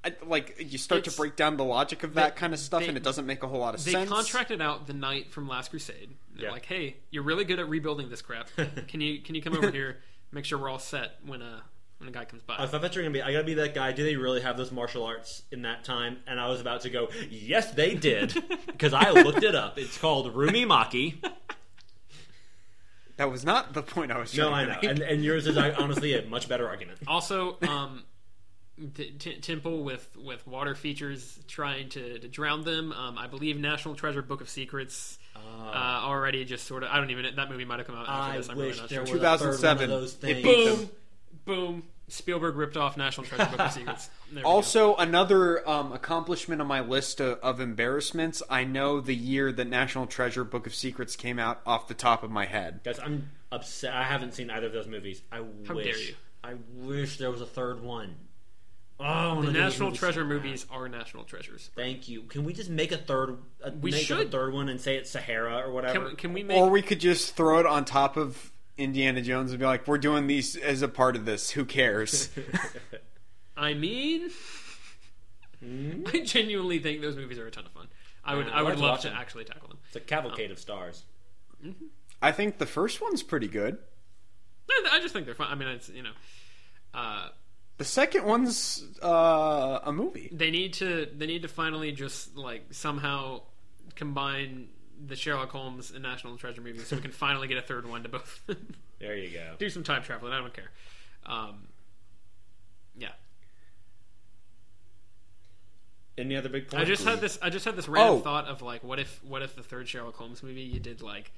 [0.05, 2.59] I, like, you start It's- to break down the logic of that they- kind of
[2.59, 4.07] stuff, they- and it doesn't make a whole lot of they sense.
[4.09, 6.15] They contracted out the knight from Last Crusade.
[6.35, 6.51] They're Yeah.
[6.51, 8.49] like, hey, you're really good at rebuilding this crap.
[8.87, 9.97] Can you can you come over here,
[10.31, 11.63] make sure we're all set when a
[11.99, 12.55] when a guy comes by?
[12.59, 13.21] I thought that you were gonna be.
[13.21, 13.91] I gotta be that guy.
[13.91, 16.17] Do they really have those martial arts in that time?
[16.27, 17.07] And I was about to go.
[17.29, 18.33] Yes, they did,
[18.67, 19.77] because I looked it up.
[19.77, 21.15] It's called Rumi Maki.
[23.17, 24.83] That was not the point I was trying No, I to know, make.
[24.83, 26.99] and, and yours is uh, honestly a much better argument.
[27.07, 28.03] Also, um,
[28.93, 32.91] t- t- Temple with with water features trying to, to drown them.
[32.91, 35.39] Um, I believe National Treasure Book of Secrets uh,
[35.73, 36.89] already just sort of.
[36.91, 37.35] I don't even.
[37.35, 38.49] That movie might have come out after I this.
[38.49, 39.15] I'm wish really not there sure.
[39.17, 39.83] were a third one 2007.
[39.91, 40.35] of those things.
[40.43, 40.43] beat
[40.77, 40.89] Boom,
[41.47, 41.83] boom.
[42.09, 44.09] Spielberg ripped off National Treasure Book of Secrets.
[44.31, 44.49] There go.
[44.49, 48.43] Also, another um, accomplishment on my list of, of embarrassments.
[48.49, 52.23] I know the year that National Treasure Book of Secrets came out off the top
[52.23, 52.81] of my head.
[52.83, 53.93] Guys, I'm upset.
[53.93, 55.21] I haven't seen either of those movies.
[55.31, 55.85] I How wish.
[55.85, 56.15] dare you.
[56.43, 58.15] I wish there was a third one.
[58.99, 61.69] Oh, I wanna the National movies Treasure so movies are national treasures.
[61.75, 62.23] Thank you.
[62.23, 63.37] Can we just make a third?
[63.63, 64.31] A, We make up a should.
[64.31, 66.07] third one and say it's Sahara or whatever.
[66.07, 66.57] Can, can we make?
[66.57, 69.97] Or we could just throw it on top of Indiana Jones and be like, "We're
[69.97, 71.51] doing these as a part of this.
[71.51, 72.29] Who cares?"
[73.57, 74.29] I mean,
[76.13, 77.87] I genuinely think those movies are a ton of fun.
[78.23, 78.47] I would.
[78.47, 79.77] Yeah, I would love watch to actually tackle them.
[79.87, 81.03] it's a cavalcade of stars.
[82.21, 83.77] I think the first one's pretty good.
[84.69, 85.47] No, I just think they're fun.
[85.49, 86.11] I mean, it's you know,
[86.93, 87.29] uh,
[87.77, 90.29] The second one's uh, a movie.
[90.31, 93.41] they need to they need to finally just like somehow
[93.95, 94.67] combine
[95.05, 98.03] the Sherlock Holmes and National Treasure movies, so we can finally get a third one
[98.03, 98.41] to both
[98.99, 99.53] There you go.
[99.59, 100.33] do some time traveling.
[100.33, 100.71] I don't care.
[101.25, 101.67] Um,
[102.97, 103.09] yeah,
[106.17, 106.87] Any other big I points?
[106.89, 107.37] just had this.
[107.41, 108.19] I just had this random Oh.
[108.19, 111.31] thought of like, what if, what if the third Sherlock Holmes movie you did like,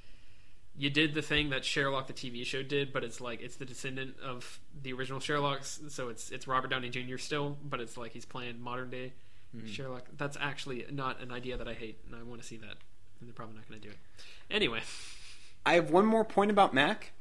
[0.78, 3.66] you did the thing that Sherlock the TV show did, but it's like it's the
[3.66, 7.18] descendant of the original Sherlock's, so it's it's Robert Downey Jr.
[7.18, 9.12] still, but it's like he's playing modern day
[9.66, 10.06] Sherlock.
[10.16, 12.76] That's actually not an idea that I hate, and I want to see that,
[13.20, 14.00] and they're probably not going to do it.
[14.50, 14.82] Anyway,
[15.66, 17.12] I have one more point about Mac.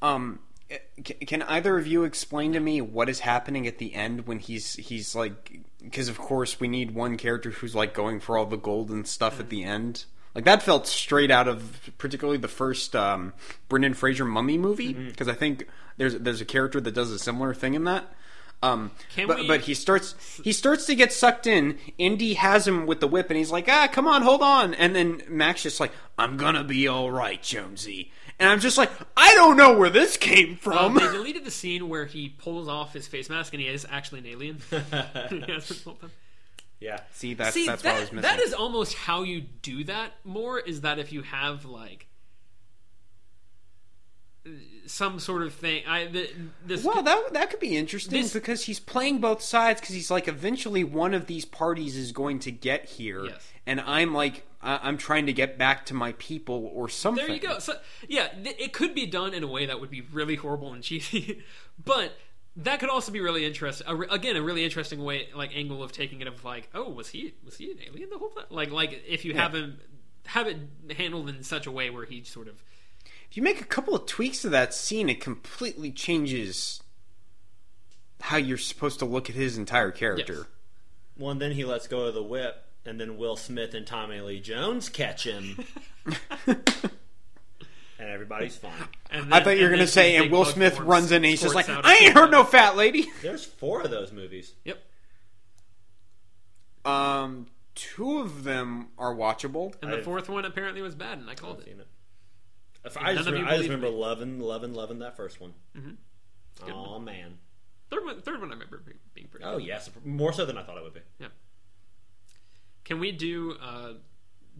[0.00, 0.40] Um,
[1.26, 4.74] can either of you explain to me what is happening at the end when he's
[4.74, 8.56] he's like because of course we need one character who's like going for all the
[8.56, 10.04] gold and stuff at the end.
[10.34, 13.32] Like that felt straight out of particularly the first um,
[13.68, 15.66] Brendan Fraser Mummy movie because I think
[15.96, 18.12] there's there's a character that does a similar thing in that.
[18.60, 18.90] Um,
[19.26, 21.78] but, we- but he starts he starts to get sucked in.
[21.96, 24.96] Indy has him with the whip, and he's like, "Ah, come on, hold on." And
[24.96, 28.10] then Mac's just like, "I'm gonna be all right, Jonesy."
[28.40, 30.94] And I'm just like, I don't know where this came um, from.
[30.94, 34.20] they deleted the scene where he pulls off his face mask and he is actually
[34.20, 34.58] an alien.
[34.70, 36.12] He has this whole time.
[36.80, 37.00] yeah.
[37.12, 38.22] See, that's See, that's that, what I was missing.
[38.30, 42.06] that is almost how you do that more is that if you have like
[44.86, 45.82] some sort of thing.
[45.86, 46.06] I
[46.64, 50.10] this well, that that could be interesting This- because he's playing both sides because he's
[50.10, 53.52] like, eventually one of these parties is going to get here, Yes.
[53.66, 57.26] and I'm like, I- I'm trying to get back to my people or something.
[57.26, 57.58] there you go.
[57.58, 57.74] so
[58.08, 60.82] yeah th- it could be done in a way that would be really horrible and
[60.82, 61.42] cheesy.
[61.84, 62.18] But
[62.56, 65.80] that could also be really interesting a re- again a really interesting way like angle
[65.80, 68.46] of taking it of like oh was he was he an alien the whole time?
[68.50, 69.78] Like like if you have him
[70.26, 70.56] have it
[70.96, 72.64] handled in such a way where he sort of
[73.30, 76.82] If you make a couple of tweaks to that scene, it completely changes
[78.20, 80.34] how you're supposed to look at his entire character.
[80.34, 80.44] Yes.
[81.18, 84.20] Well, and then he lets go of the whip, and then Will Smith and Tommy
[84.20, 85.64] Lee Jones catch him,
[86.46, 86.58] and
[87.98, 88.72] everybody's fine.
[89.10, 91.24] and I thought you were going to say, and Will Smith forms- runs in and
[91.26, 93.06] he's just like, I ain't his hurt no fat lady.
[93.22, 94.54] There's four of those movies.
[94.64, 94.82] yep
[96.84, 99.74] Um, two of them are watchable.
[99.82, 101.86] and the fourth one apparently was bad and I called I've it seen it.
[102.84, 105.52] I just, remember, I just remember loving, loving, loving that first one.
[105.74, 105.96] good
[106.72, 107.38] Oh man.
[107.90, 109.44] Third one, third one I remember being- being pretty.
[109.44, 109.66] Oh good.
[109.66, 111.00] yes, more so than I thought it would be.
[111.18, 111.28] yeah.
[112.84, 113.92] Can we do uh,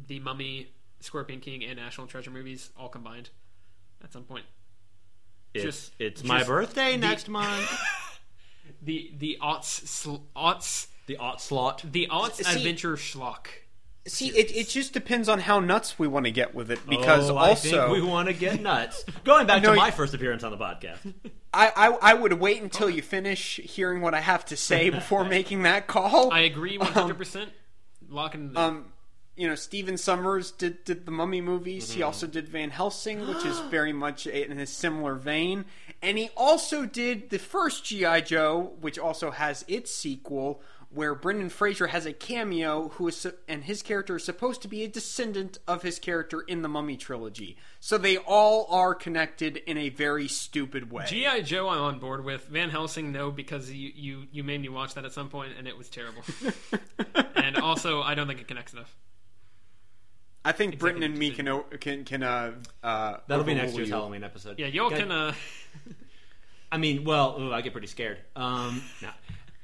[0.07, 0.69] the Mummy,
[1.01, 3.31] Scorpion King, and National Treasure movies all combined
[4.03, 4.45] at some point?
[5.55, 7.71] It's, Just- it's my birthday the- next month.
[8.83, 11.83] The the aughts sl- aughts the Ot slot.
[11.91, 13.47] the aughts See- adventure schlock.
[14.09, 16.81] See, it, it just depends on how nuts we want to get with it.
[16.89, 19.05] Because oh, I also, think we want to get nuts.
[19.25, 21.15] Going back No, to my first appearance on the podcast.
[21.55, 25.25] I, I I would wait until you finish hearing what I have to say before
[25.25, 26.33] making that call.
[26.33, 27.51] I agree one hundred percent.
[28.09, 28.93] Locking the um,
[29.37, 31.93] you know, Stephen Sommers did did the Mummy movies.
[31.93, 35.65] He also did Van Helsing, which is very much in a similar vein.
[36.03, 41.51] And he also did the first GI Joe, which also has its sequel, where Brendan
[41.51, 45.59] Fraser has a cameo, who is and his character is supposed to be a descendant
[45.67, 47.57] of his character in the Mummy trilogy.
[47.79, 51.05] So they all are connected in a very stupid way.
[51.07, 51.69] GI Joe.
[51.69, 53.13] I'm on board with Van Helsing.
[53.13, 55.89] No, because you you you made me watch that at some point and it was
[55.89, 56.23] terrible.
[57.35, 58.97] and also, I don't think it connects enough.
[60.45, 62.53] I think Britton and me can o- can can uh,
[62.83, 63.95] uh That'll be next year's you.
[63.95, 64.59] Halloween episode.
[64.59, 65.13] Yeah, y'all Guys- can.
[65.13, 65.35] Uh,
[66.73, 68.19] I mean, well, ooh, I get pretty scared.
[68.37, 69.11] Um, no.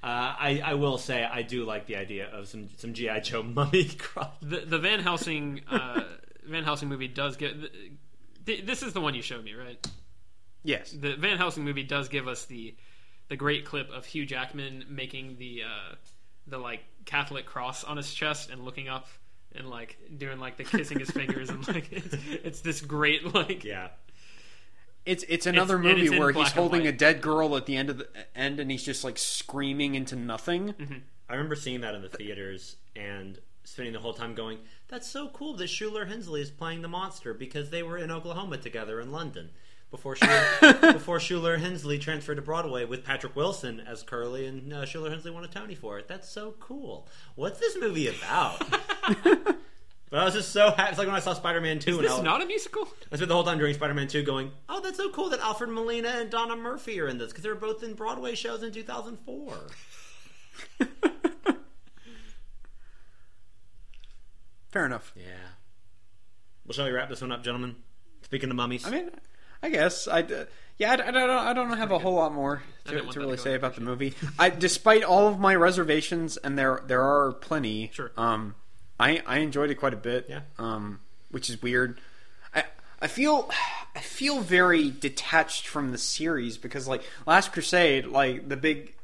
[0.05, 3.43] Uh, I, I will say I do like the idea of some some GI Joe
[3.59, 4.35] mummy cross.
[4.43, 6.03] the the Van Helsing uh,
[6.47, 7.55] Van Helsing movie does get.
[8.45, 9.85] th- This is the one you showed me, right?
[10.63, 10.91] Yes.
[10.93, 12.75] The Van Helsing movie does give us the
[13.29, 15.95] the great clip of Hugh Jackman making the uh,
[16.47, 19.07] the like Catholic cross on his chest and looking up
[19.55, 22.15] and like doing like the kissing his fingers and like it's,
[22.45, 23.89] it's this great like Yeah,
[25.07, 27.91] It's it's another It's- movie it's where he's holding a dead girl at the end
[27.91, 30.75] of the end, and he's just like screaming into nothing.
[31.29, 34.59] I remember seeing that in the theaters and spending the whole time going,
[34.89, 38.57] "That's so cool that Schuler Hensley is playing the monster because they were in Oklahoma
[38.59, 39.51] together in London."
[39.91, 44.85] Before Schuler, before Schuler Hensley transferred to Broadway with Patrick Wilson as Curly, and uh,
[44.87, 46.09] Schuler Hensley won a Tony for it.
[46.09, 47.07] That's so cool.
[47.37, 48.61] What's this movie about?
[50.15, 50.91] but I was just so happy.
[50.91, 52.87] It's like when I saw Spider Man Two, is and this was- not a musical?
[53.11, 55.41] I spent the whole time during Spider Man 2 going, oh, that's so cool that
[55.41, 58.63] Alfred Molina and Donna Murphy are in this because they were both in Broadway shows
[58.63, 59.55] in 2004.
[64.69, 65.13] Fair enough.
[65.17, 65.25] Yeah.
[66.65, 67.75] Well, shall we wrap this one up, gentlemen?
[68.23, 68.87] Speaking of mummies.
[68.87, 69.11] I mean,
[69.65, 70.45] I guess I d-
[70.79, 73.37] yeah I, d- I don't I don't have a whole lot more to, to really
[73.37, 74.15] to say about the movie.
[74.39, 77.91] I despite all of my reservations, and there there are plenty.
[77.93, 78.13] Sure.
[78.17, 78.55] Um,
[78.99, 80.27] I I enjoyed it quite a bit.
[80.29, 80.41] Yeah.
[80.59, 81.01] Um,
[81.31, 82.01] which is weird.
[82.55, 82.65] I
[83.01, 83.51] I feel
[83.95, 88.95] I feel very detached from the series because like Last Crusade, like the big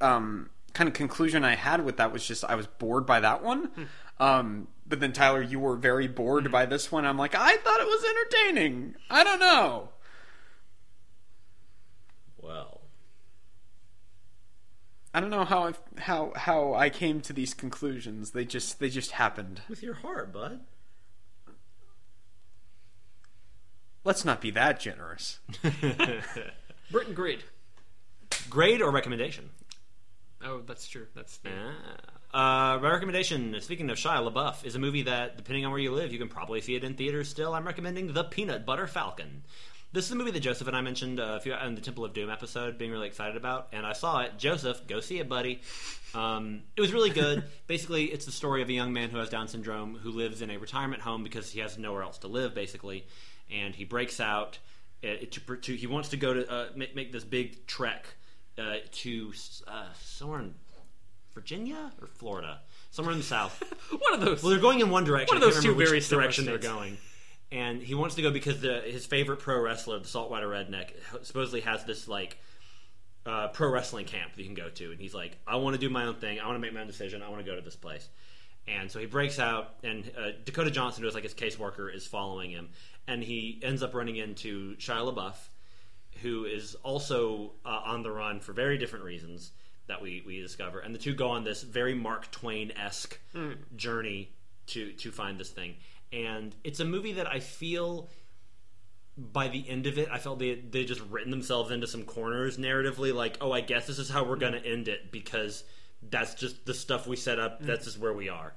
[0.00, 3.42] um, kind of conclusion I had with that was just I was bored by that
[3.42, 3.70] one.
[4.18, 7.04] Um, but then Tyler, you were very bored by this one.
[7.04, 8.94] I'm like, I thought it was entertaining.
[9.10, 9.90] I don't know.
[12.38, 12.80] Well,
[15.16, 18.32] I don't know how I, how how I came to these conclusions.
[18.32, 19.62] They just they just happened.
[19.66, 20.60] with your heart, bud.
[24.04, 25.40] Let's not be that generous.
[26.90, 27.44] Britton grade.
[28.50, 29.48] Grade or recommendation?
[30.44, 31.06] Oh, that's true.
[31.14, 31.40] That's
[32.34, 32.74] Ah.
[32.74, 35.92] Uh, my recommendation, speaking of Shia LaBeouf, is a movie that, depending on where you
[35.94, 37.54] live, you can probably see it in theaters still.
[37.54, 39.44] I'm recommending The Peanut Butter Falcon.
[39.96, 42.04] This is a movie that Joseph and I mentioned uh, a few in the Temple
[42.04, 44.32] of Doom episode, being really excited about, and I saw it.
[44.36, 45.62] Joseph, go see it, buddy.
[46.14, 47.44] Um, it was really good.
[47.66, 50.50] basically, it's the story of a young man who has Down syndrome who lives in
[50.50, 53.06] a retirement home because he has nowhere else to live, basically,
[53.50, 54.58] and he breaks out.
[55.02, 58.04] uh, to, to, he wants to go to uh, make, make this big trek
[58.58, 59.32] uh, to
[59.66, 60.54] uh, somewhere in
[61.32, 62.60] Virginia or Florida,
[62.90, 63.62] somewhere in the south.
[63.98, 64.42] one of those.
[64.42, 65.34] Well, they're going in one direction.
[65.34, 66.98] One of those two very direction they're going.
[67.52, 70.90] And he wants to go because the, his favorite pro wrestler, the Saltwater Redneck,
[71.22, 72.38] supposedly has this like
[73.24, 74.90] uh, pro wrestling camp that you can go to.
[74.90, 76.40] And he's like, I want to do my own thing.
[76.40, 77.22] I want to make my own decision.
[77.22, 78.08] I want to go to this place.
[78.68, 82.04] And so he breaks out, and uh, Dakota Johnson, who is like his caseworker, is
[82.04, 82.70] following him.
[83.06, 85.36] And he ends up running into Shia LaBeouf,
[86.22, 89.52] who is also uh, on the run for very different reasons
[89.86, 90.80] that we, we discover.
[90.80, 93.20] And the two go on this very Mark Twain esque
[93.76, 94.32] journey
[94.68, 95.76] to to find this thing.
[96.12, 98.08] And it's a movie that I feel
[99.16, 102.58] by the end of it, I felt they they just written themselves into some corners
[102.58, 103.14] narratively.
[103.14, 105.64] Like, oh, I guess this is how we're gonna end it because
[106.10, 107.62] that's just the stuff we set up.
[107.62, 107.66] Mm.
[107.66, 108.54] That's just where we are.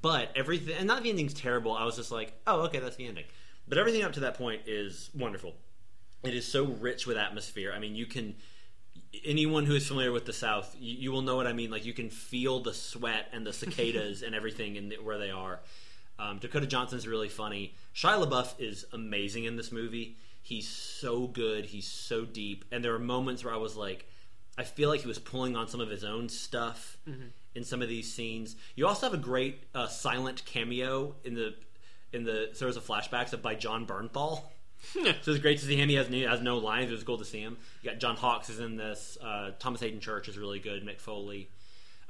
[0.00, 1.72] But everything, and not the ending's terrible.
[1.72, 3.24] I was just like, oh, okay, that's the ending.
[3.66, 5.54] But everything up to that point is wonderful.
[6.22, 7.72] It is so rich with atmosphere.
[7.74, 8.36] I mean, you can
[9.24, 11.70] anyone who is familiar with the South, you, you will know what I mean.
[11.70, 15.30] Like you can feel the sweat and the cicadas and everything in the, where they
[15.30, 15.60] are.
[16.18, 17.74] Um, Dakota Johnson's really funny.
[17.94, 20.16] Shia LaBeouf is amazing in this movie.
[20.42, 21.66] He's so good.
[21.66, 22.64] He's so deep.
[22.70, 24.06] And there are moments where I was like,
[24.58, 26.98] I feel like he was pulling on some of his own stuff
[27.54, 28.56] in some of these scenes.
[28.74, 31.54] You also have a great uh, silent cameo in the
[32.12, 34.42] in the series of flashbacks of by Jon Bernthal.
[35.22, 35.88] So it's great to see him.
[35.88, 36.90] He has, he has no lines.
[36.90, 37.56] It was cool to see him.
[37.82, 39.16] You got John Hawkes is in this.
[39.22, 40.84] Uh, Thomas Haden Church is really good.
[40.84, 41.48] Mick Foley.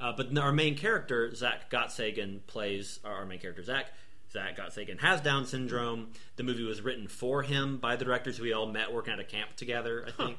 [0.03, 3.87] Uh, but our main character, Zach Gottsagen, plays our main character, Zach.
[4.33, 6.09] Zach Gottsagen has Down syndrome.
[6.37, 9.25] The movie was written for him by the directors we all met working at a
[9.25, 10.39] camp together, I think.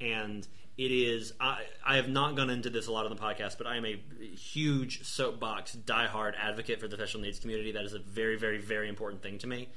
[0.00, 0.46] And
[0.76, 3.66] it is, I, I have not gone into this a lot on the podcast, but
[3.66, 3.96] I am a
[4.34, 7.72] huge soapbox, diehard advocate for the special needs community.
[7.72, 9.68] That is a very, very, very important thing to me.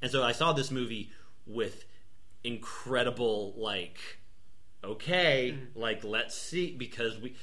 [0.00, 1.10] And so I saw this movie
[1.46, 1.84] with
[2.44, 3.98] incredible, like,
[4.84, 7.34] okay, like let's see because we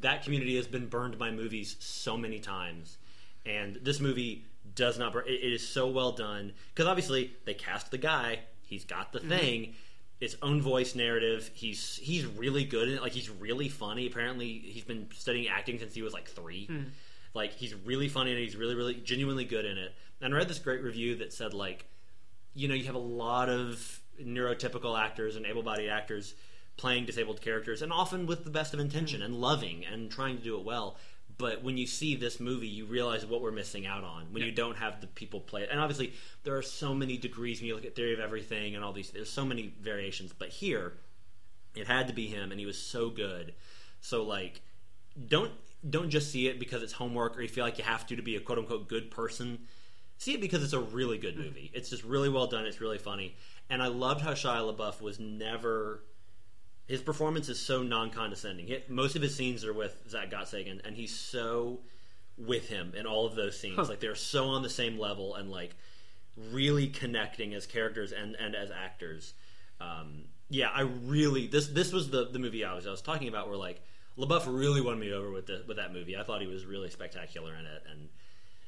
[0.00, 2.98] that community has been burned by movies so many times,
[3.44, 4.44] and this movie
[4.74, 5.12] does not.
[5.12, 8.40] Burn, it, it is so well done because obviously they cast the guy.
[8.62, 9.28] He's got the mm-hmm.
[9.28, 9.74] thing.
[10.20, 11.50] Its own voice narrative.
[11.54, 13.02] He's he's really good in it.
[13.02, 14.06] Like he's really funny.
[14.06, 16.66] Apparently, he's been studying acting since he was like three.
[16.66, 16.82] Hmm.
[17.32, 19.94] Like he's really funny and he's really really genuinely good in it.
[20.20, 21.86] And I read this great review that said like
[22.54, 26.34] you know, you have a lot of neurotypical actors and able-bodied actors
[26.80, 29.24] playing disabled characters, and often with the best of intention mm.
[29.26, 30.96] and loving and trying to do it well.
[31.36, 34.52] But when you see this movie, you realize what we're missing out on when you
[34.52, 35.68] don't have the people play it.
[35.70, 36.12] And obviously,
[36.44, 39.10] there are so many degrees when you look at Theory of Everything and all these.
[39.10, 40.94] There's so many variations, but here,
[41.74, 43.54] it had to be him, and he was so good.
[44.00, 44.62] So like,
[45.28, 45.52] don't
[45.88, 48.22] don't just see it because it's homework or you feel like you have to to
[48.22, 49.60] be a quote unquote good person.
[50.18, 51.44] See it because it's a really good mm.
[51.44, 51.70] movie.
[51.72, 52.66] It's just really well done.
[52.66, 53.36] It's really funny,
[53.70, 56.02] and I loved how Shia LaBeouf was never.
[56.90, 58.66] His performance is so non-condescending.
[58.66, 61.78] He, most of his scenes are with Zach Gottsagen, and he's so
[62.36, 63.88] with him in all of those scenes.
[63.88, 65.76] Like they're so on the same level and like
[66.50, 69.34] really connecting as characters and, and as actors.
[69.80, 73.28] Um, yeah, I really this this was the the movie I was I was talking
[73.28, 73.82] about where like
[74.18, 76.16] LaBeouf really won me over with the, with that movie.
[76.16, 78.08] I thought he was really spectacular in it, and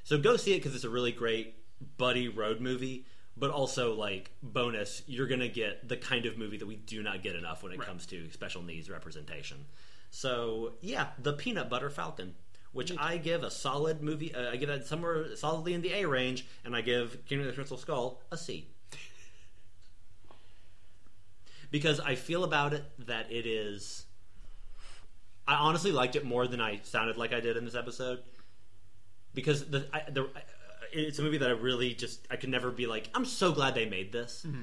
[0.05, 1.57] so go see it because it's a really great
[1.99, 3.05] buddy road movie.
[3.37, 7.23] But also, like bonus, you're gonna get the kind of movie that we do not
[7.23, 9.65] get enough when it comes to special needs representation.
[10.11, 12.35] So yeah, the Peanut Butter Falcon,
[12.73, 14.35] which I give a solid movie.
[14.35, 17.53] Uh, I give that somewhere solidly in the A range, and I give Kingdom of
[17.53, 18.69] the Crystal Skull a C
[21.73, 24.05] because I feel about it that it is.
[25.49, 28.21] I honestly liked it more than I sounded like I did in this episode
[29.35, 30.29] because the I, the
[30.93, 33.75] it's a movie that I really just I could never be like I'm so glad
[33.75, 34.63] they made this, Mm-hmm.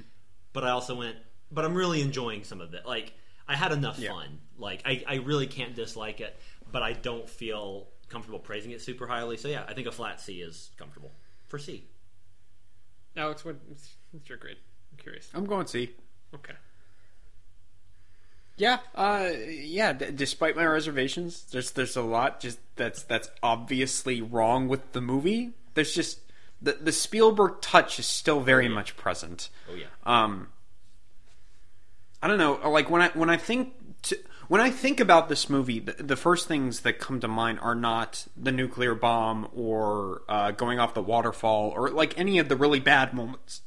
[0.54, 1.18] but I also went,
[1.52, 2.86] but I'm really enjoying some of it.
[2.86, 3.14] Like
[3.48, 4.12] I had enough Yeah.
[4.12, 4.40] fun.
[4.58, 6.38] Like I, I really can't dislike it,
[6.72, 9.38] but I don't feel comfortable praising it super highly.
[9.38, 11.12] So yeah, I think a flat C is comfortable
[11.48, 11.86] for C.
[13.18, 14.58] Alex, what, what's your grade?
[14.92, 15.30] I'm curious.
[15.34, 15.92] I'm going C.
[16.34, 16.54] Okay.
[18.58, 19.94] Yeah, uh, yeah.
[19.94, 25.00] D- despite my reservations, there's there's a lot just that's that's obviously wrong with the
[25.02, 25.52] movie.
[25.80, 26.20] There's just
[26.62, 29.48] the the Spielberg touch is still very much present.
[29.72, 29.86] Oh yeah.
[30.04, 30.50] Um,
[32.22, 32.60] I don't know.
[32.70, 34.20] Like when I when I think to,
[34.50, 37.76] when I think about this movie, the, the first things that come to mind are
[37.76, 42.58] not the nuclear bomb or uh, going off the waterfall or like any of the
[42.58, 43.62] really bad moments.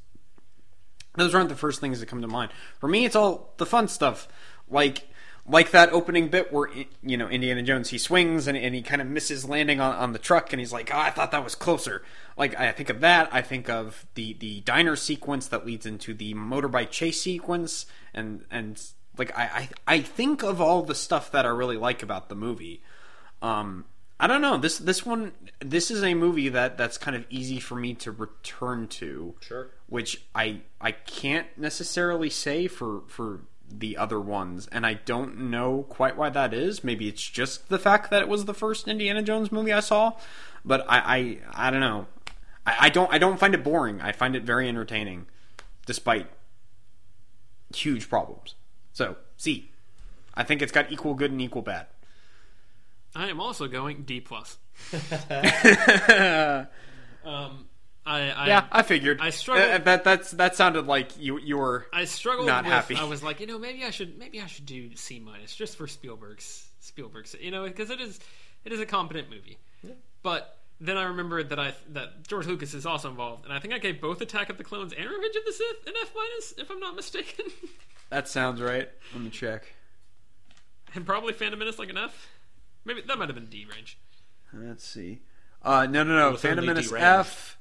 [1.14, 2.52] Those aren't the first things that come to mind.
[2.78, 4.28] For me, it's all the fun stuff,
[4.68, 5.08] like
[5.52, 6.68] like that opening bit where
[7.02, 10.12] you know Indiana Jones he swings and, and he kind of misses landing on, on
[10.12, 12.02] the truck and he's like, oh, I thought that was closer.
[12.36, 13.28] Like I think of that.
[13.32, 18.44] I think of the the diner sequence that leads into the motorbike chase sequence and
[18.50, 18.82] and
[19.18, 22.34] like I I, I think of all the stuff that I really like about the
[22.34, 22.82] movie.
[23.42, 23.84] Um,
[24.18, 27.60] I don't know this this one this is a movie that that's kind of easy
[27.60, 29.68] for me to return to Sure.
[29.86, 33.40] which I I can't necessarily say for for
[33.78, 36.84] the other ones, and I don't know quite why that is.
[36.84, 40.12] Maybe it's just the fact that it was the first Indiana Jones movie I saw,
[40.64, 42.06] but I I, I don't know.
[42.66, 44.00] I, I don't I don't find it boring.
[44.00, 45.26] I find it very entertaining,
[45.86, 46.28] despite
[47.74, 48.54] huge problems.
[48.92, 49.70] So C,
[50.34, 51.86] I think it's got equal good and equal bad.
[53.14, 54.58] I am also going D plus.
[57.24, 57.66] um,
[58.04, 59.20] I, I Yeah, I figured.
[59.20, 61.86] I struggled- Uh, that that's that sounded like you you were.
[61.92, 62.72] I struggled Not with.
[62.72, 62.96] happy.
[62.96, 65.76] I was like, you know, maybe I should maybe I should do C minus just
[65.76, 68.18] for Spielberg's Spielberg's, you know, because it is
[68.64, 69.58] it is a competent movie.
[70.22, 73.72] But then I remembered that I that George Lucas is also involved, and I think
[73.74, 76.54] I gave both Attack of the Clones and Revenge of the Sith an F minus,
[76.58, 77.46] if I'm not mistaken,
[78.10, 78.88] That sounds right.
[79.14, 79.74] Let me check.
[80.94, 82.28] and probably Phantom Menace like an F.
[82.84, 83.96] Maybe that might have been D range.
[84.52, 85.20] Let's see.
[85.62, 86.28] Uh, no, no, no.
[86.30, 87.04] Well, Phantom certainly Menace deranged.
[87.06, 87.58] F.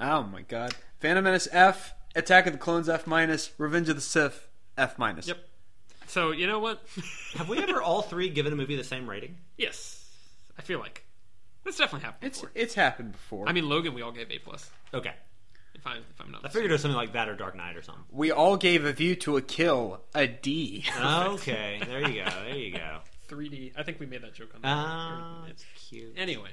[0.00, 0.74] Oh my god.
[1.00, 1.94] Phantom Menace F.
[2.14, 3.50] Attack of the Clones F minus.
[3.58, 5.28] Revenge of the Sith F minus.
[5.28, 5.38] Yep.
[6.06, 6.82] So you know what?
[7.36, 9.36] Have we ever all three given a movie the same rating?
[9.56, 10.04] yes,
[10.58, 11.04] I feel like
[11.64, 12.52] that's definitely happened It's before.
[12.54, 13.48] it's happened before.
[13.48, 14.70] I mean, Logan, we all gave A plus.
[14.94, 15.12] Okay.
[15.74, 17.76] If I if I'm not, I figured it was something like that or Dark Knight
[17.76, 18.04] or something.
[18.10, 20.84] we all gave a view to a kill a D.
[21.00, 22.30] Okay, there you go.
[22.46, 22.98] There you go.
[23.28, 23.72] 3D.
[23.76, 24.62] I think we made that joke on.
[24.62, 26.14] the Oh, or- it's cute.
[26.16, 26.48] Anyway.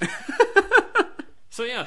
[1.50, 1.86] so yeah,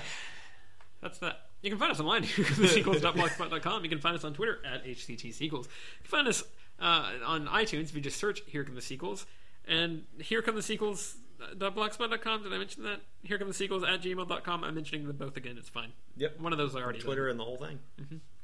[1.01, 1.41] that's that.
[1.61, 3.83] You can find us online here thesequels.blogspot.com.
[3.83, 5.65] You can find us on Twitter at HCT Sequels.
[5.67, 6.43] You can find us
[6.79, 9.25] uh, on iTunes if you just search Here Come the Sequels.
[9.67, 11.15] And Here Come the Sequels.
[11.57, 12.43] .blogspot.com.
[12.43, 12.99] Did I mention that?
[13.23, 14.63] Here come the sequels at gmail.com.
[14.65, 15.55] I'm mentioning them both again.
[15.57, 15.93] It's fine.
[16.17, 16.37] Yep.
[16.41, 17.79] One of those I already Twitter and the whole thing.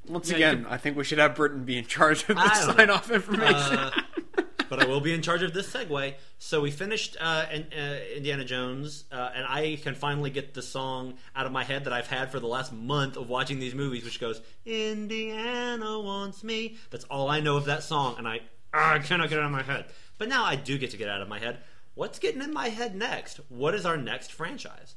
[0.07, 2.41] Once Yeah, you again, I think we should have Britton be in charge of the
[2.41, 2.73] I know.
[2.73, 3.53] sign off information.
[3.77, 3.91] Uh,
[4.76, 6.16] but I will be in charge of this segue.
[6.38, 10.62] So we finished uh, in, uh, Indiana Jones, uh, and I can finally get the
[10.62, 13.74] song out of my head that I've had for the last month of watching these
[13.74, 18.42] movies, which goes "Indiana wants me." That's all I know of that song, and I
[18.74, 19.86] I cannot get it out of my head.
[20.18, 21.60] But now I do get to get it out of my head.
[21.94, 23.40] What's getting in my head next?
[23.48, 24.96] What is our next franchise?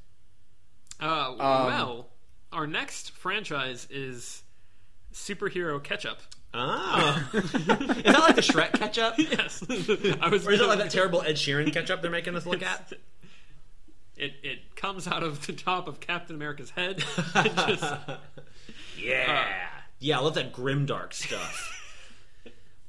[0.99, 2.09] Uh, well,
[2.51, 4.43] our next franchise is
[5.13, 6.19] superhero ketchup.
[6.55, 9.15] Oh, is that like the Shrek ketchup?
[9.19, 9.63] Yes,
[10.21, 10.47] I was.
[10.47, 12.93] Or is it like that terrible Ed Sheeran ketchup they're making us look at?
[14.17, 17.05] It it comes out of the top of Captain America's head.
[17.37, 17.95] It just-
[18.99, 19.47] Yeah,
[20.01, 21.75] yeah, I love that grim dark stuff.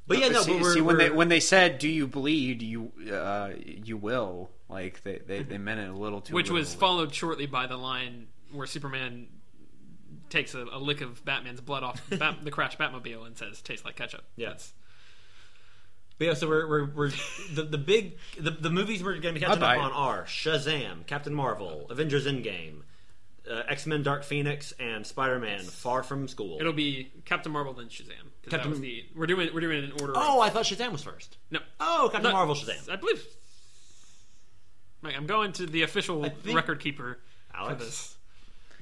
[0.07, 2.07] But yeah, no, see, but we're, see, when we're- they when they said "Do you
[2.07, 6.33] bleed?" you uh, you will like they, they, they meant it a little too.
[6.33, 6.43] Much.
[6.45, 6.79] Which was literally.
[6.79, 9.27] followed shortly by the line where Superman
[10.29, 13.85] takes a, a lick of Batman's blood off Bat, the crashed Batmobile and says, "Tastes
[13.85, 14.53] like ketchup." Yeah.
[16.17, 17.11] But yeah, so we're we're, we're
[17.53, 21.05] the, the big the, the movies we're going to be catching up on are Shazam,
[21.07, 22.81] Captain Marvel, Avengers Endgame,
[23.49, 26.57] uh, X Men Dark Phoenix, and Spider Man Far From School.
[26.59, 28.09] it'll be Captain Marvel then Shazam.
[28.09, 28.11] 'cause
[28.43, 30.11] that Captain- was the we're doing we're doing it in order.
[30.15, 31.37] oh, I thought Shazam was first.
[31.51, 32.89] no, Oh, Captain No, Marvel Shazam.
[32.89, 33.23] I believe.
[35.01, 37.19] Like, I'm going to the official think- record keeper
[37.65, 38.17] for this.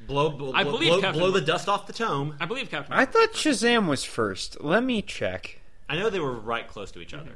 [0.05, 2.35] Blow, blow, I blow- believe blow, Captain blow the dust off the tome.
[2.39, 2.93] I believe Captain.
[2.93, 4.61] I thought Shazam was first.
[4.61, 5.59] Let me check.
[5.89, 7.35] I know they were right close to each other.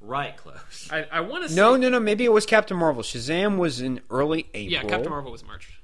[0.00, 0.88] Right close.
[0.92, 1.98] I, I want to say No, no, no.
[1.98, 3.02] Maybe it was Captain Marvel.
[3.02, 4.72] Shazam was in early April.
[4.72, 5.80] Yeah, Captain Marvel was March.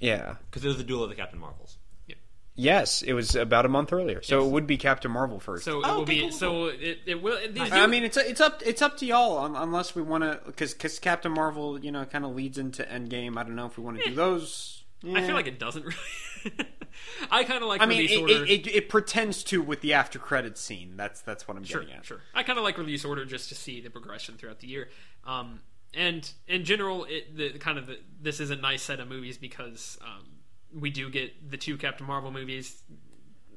[0.00, 0.36] Yeah.
[0.48, 1.76] Because it was the duel of the Captain Marvels.
[2.60, 4.20] Yes, it was about a month earlier.
[4.20, 5.64] So it would be Captain Marvel first.
[5.64, 6.20] So it Oh, will okay, be.
[6.22, 7.38] cool, so it, it will.
[7.52, 10.24] These I do- mean, it's it's up it's up to y'all un- unless we want
[10.24, 13.36] to because because Captain Marvel you know kind of leads into Endgame.
[13.36, 14.16] I don't know if we want to do eh.
[14.16, 14.77] those.
[15.14, 15.84] I feel like it doesn't
[16.44, 16.52] really.
[17.30, 18.44] I kind of like I mean, release it, order.
[18.44, 20.94] it, it, it pretends to with the after credits scene.
[20.96, 22.04] That's that's what I'm Sure, getting at.
[22.04, 22.20] sure.
[22.34, 24.88] I kind of like release order just to see the progression throughout the year.
[25.24, 25.60] Um,
[25.94, 29.38] and in general, it the kind of the, this is a nice set of movies
[29.38, 30.26] because um,
[30.78, 32.82] we do get the two Captain Marvel movies.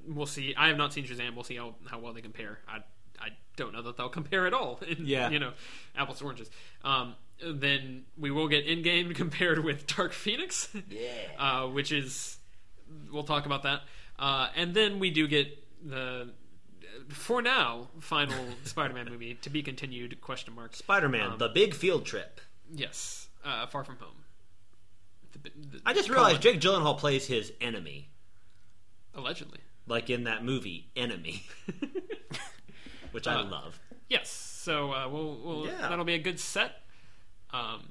[0.07, 0.53] We'll see.
[0.55, 1.35] I have not seen Shazam.
[1.35, 2.59] We'll see how, how well they compare.
[2.67, 2.77] I
[3.19, 4.79] I don't know that they'll compare at all.
[4.87, 5.29] In, Yeah.
[5.29, 5.51] you know,
[5.95, 6.49] apples to oranges.
[6.83, 10.69] Um, then we will get Endgame compared with Dark Phoenix.
[10.89, 11.09] Yeah.
[11.37, 12.37] uh, which is
[13.11, 13.81] we'll talk about that.
[14.19, 15.47] Uh, and then we do get
[15.83, 16.29] the
[17.09, 20.75] for now final Spider-Man movie to be continued question mark.
[20.75, 22.39] Spider-Man: Um, The Big Field Trip.
[22.73, 24.15] Yes, uh, Far From Home.
[25.43, 28.09] The, the, I just realized Jake Gyllenhaal plays his enemy,
[29.15, 29.59] allegedly.
[29.87, 31.43] like in that movie Enemy,
[33.11, 33.79] which I Uh, love.
[34.09, 35.87] Yes, so uh, we'll, we'll Yeah.
[35.89, 36.81] that'll be a good set.
[37.53, 37.89] Um,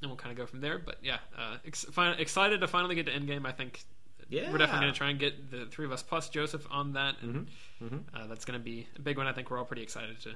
[0.00, 0.78] and we'll kind of go from there.
[0.78, 3.46] But yeah, uh, ex- fi- excited to finally get to Endgame.
[3.46, 3.82] I think
[4.28, 6.94] Yeah, we're definitely going to try and get the three of us plus Joseph on
[6.94, 7.48] that, and
[7.82, 7.96] Mm-hmm.
[8.14, 9.26] Uh, that's going to be a big one.
[9.26, 10.30] I think we're all pretty excited to.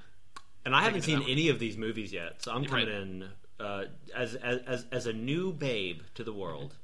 [0.64, 2.94] And I haven't seen any of these movies yet, so I'm coming right.
[2.96, 3.28] in
[3.60, 3.84] uh,
[4.14, 6.74] as, as as as a new babe to the world.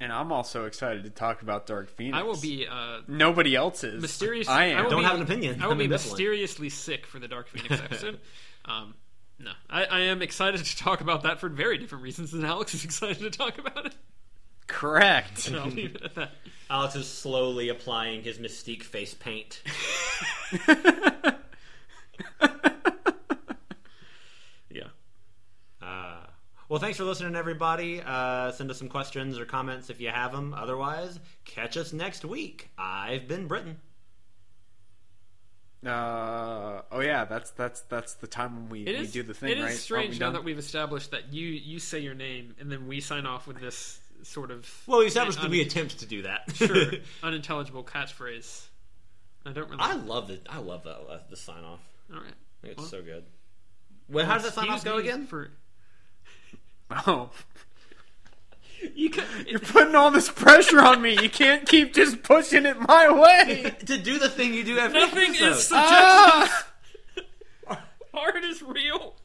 [0.00, 2.16] And I'm also excited to talk about Dark Phoenix.
[2.16, 4.00] I will be uh, Nobody else is.
[4.02, 4.48] mysterious.
[4.48, 4.84] I am.
[4.84, 5.60] will Don't be- have an opinion.
[5.62, 5.90] I will I'm be ambivalent.
[5.90, 8.18] mysteriously sick for the Dark Phoenix episode.
[8.64, 8.94] um,
[9.38, 12.74] no, I, I am excited to talk about that for very different reasons than Alex
[12.74, 13.94] is excited to talk about it.
[14.66, 15.48] Correct.
[15.48, 16.30] And I'll leave it at that.
[16.70, 19.62] Alex is slowly applying his Mystique face paint.
[24.70, 24.84] Yeah.
[25.80, 26.16] Uh,
[26.68, 28.02] well, thanks for listening, everybody.
[28.04, 30.52] Uh, send us some questions or comments if you have them.
[30.54, 32.70] Otherwise, catch us next week.
[32.76, 33.78] I've been Britton.
[35.86, 39.12] Uh, oh yeah, that's that's that's the time when we, It we is.
[39.12, 39.68] do the thing, it is right?
[39.68, 40.32] Aren't strange now done?
[40.34, 43.60] that we've established that you you say your name and then we sign off with
[43.60, 46.50] this sort of Well, we established that un- we attempt to do that.
[46.54, 46.84] sure
[47.22, 48.64] unintelligible catchphrase.
[49.46, 49.80] I don't really.
[49.80, 50.44] I love it.
[50.50, 51.80] I love that uh, the sign off.
[52.12, 52.34] all right.
[52.64, 53.24] It's Well, so good.
[54.08, 55.26] Well, how does that sign off go again?
[55.28, 55.52] For
[56.90, 57.30] Oh,
[58.94, 61.18] you can, you're putting all this pressure on me.
[61.20, 63.74] You can't keep just pushing it my way.
[63.86, 65.50] to do the thing you do every nothing episode.
[65.50, 65.94] is subjective.
[65.96, 66.64] Ah!
[68.14, 69.14] Art is real.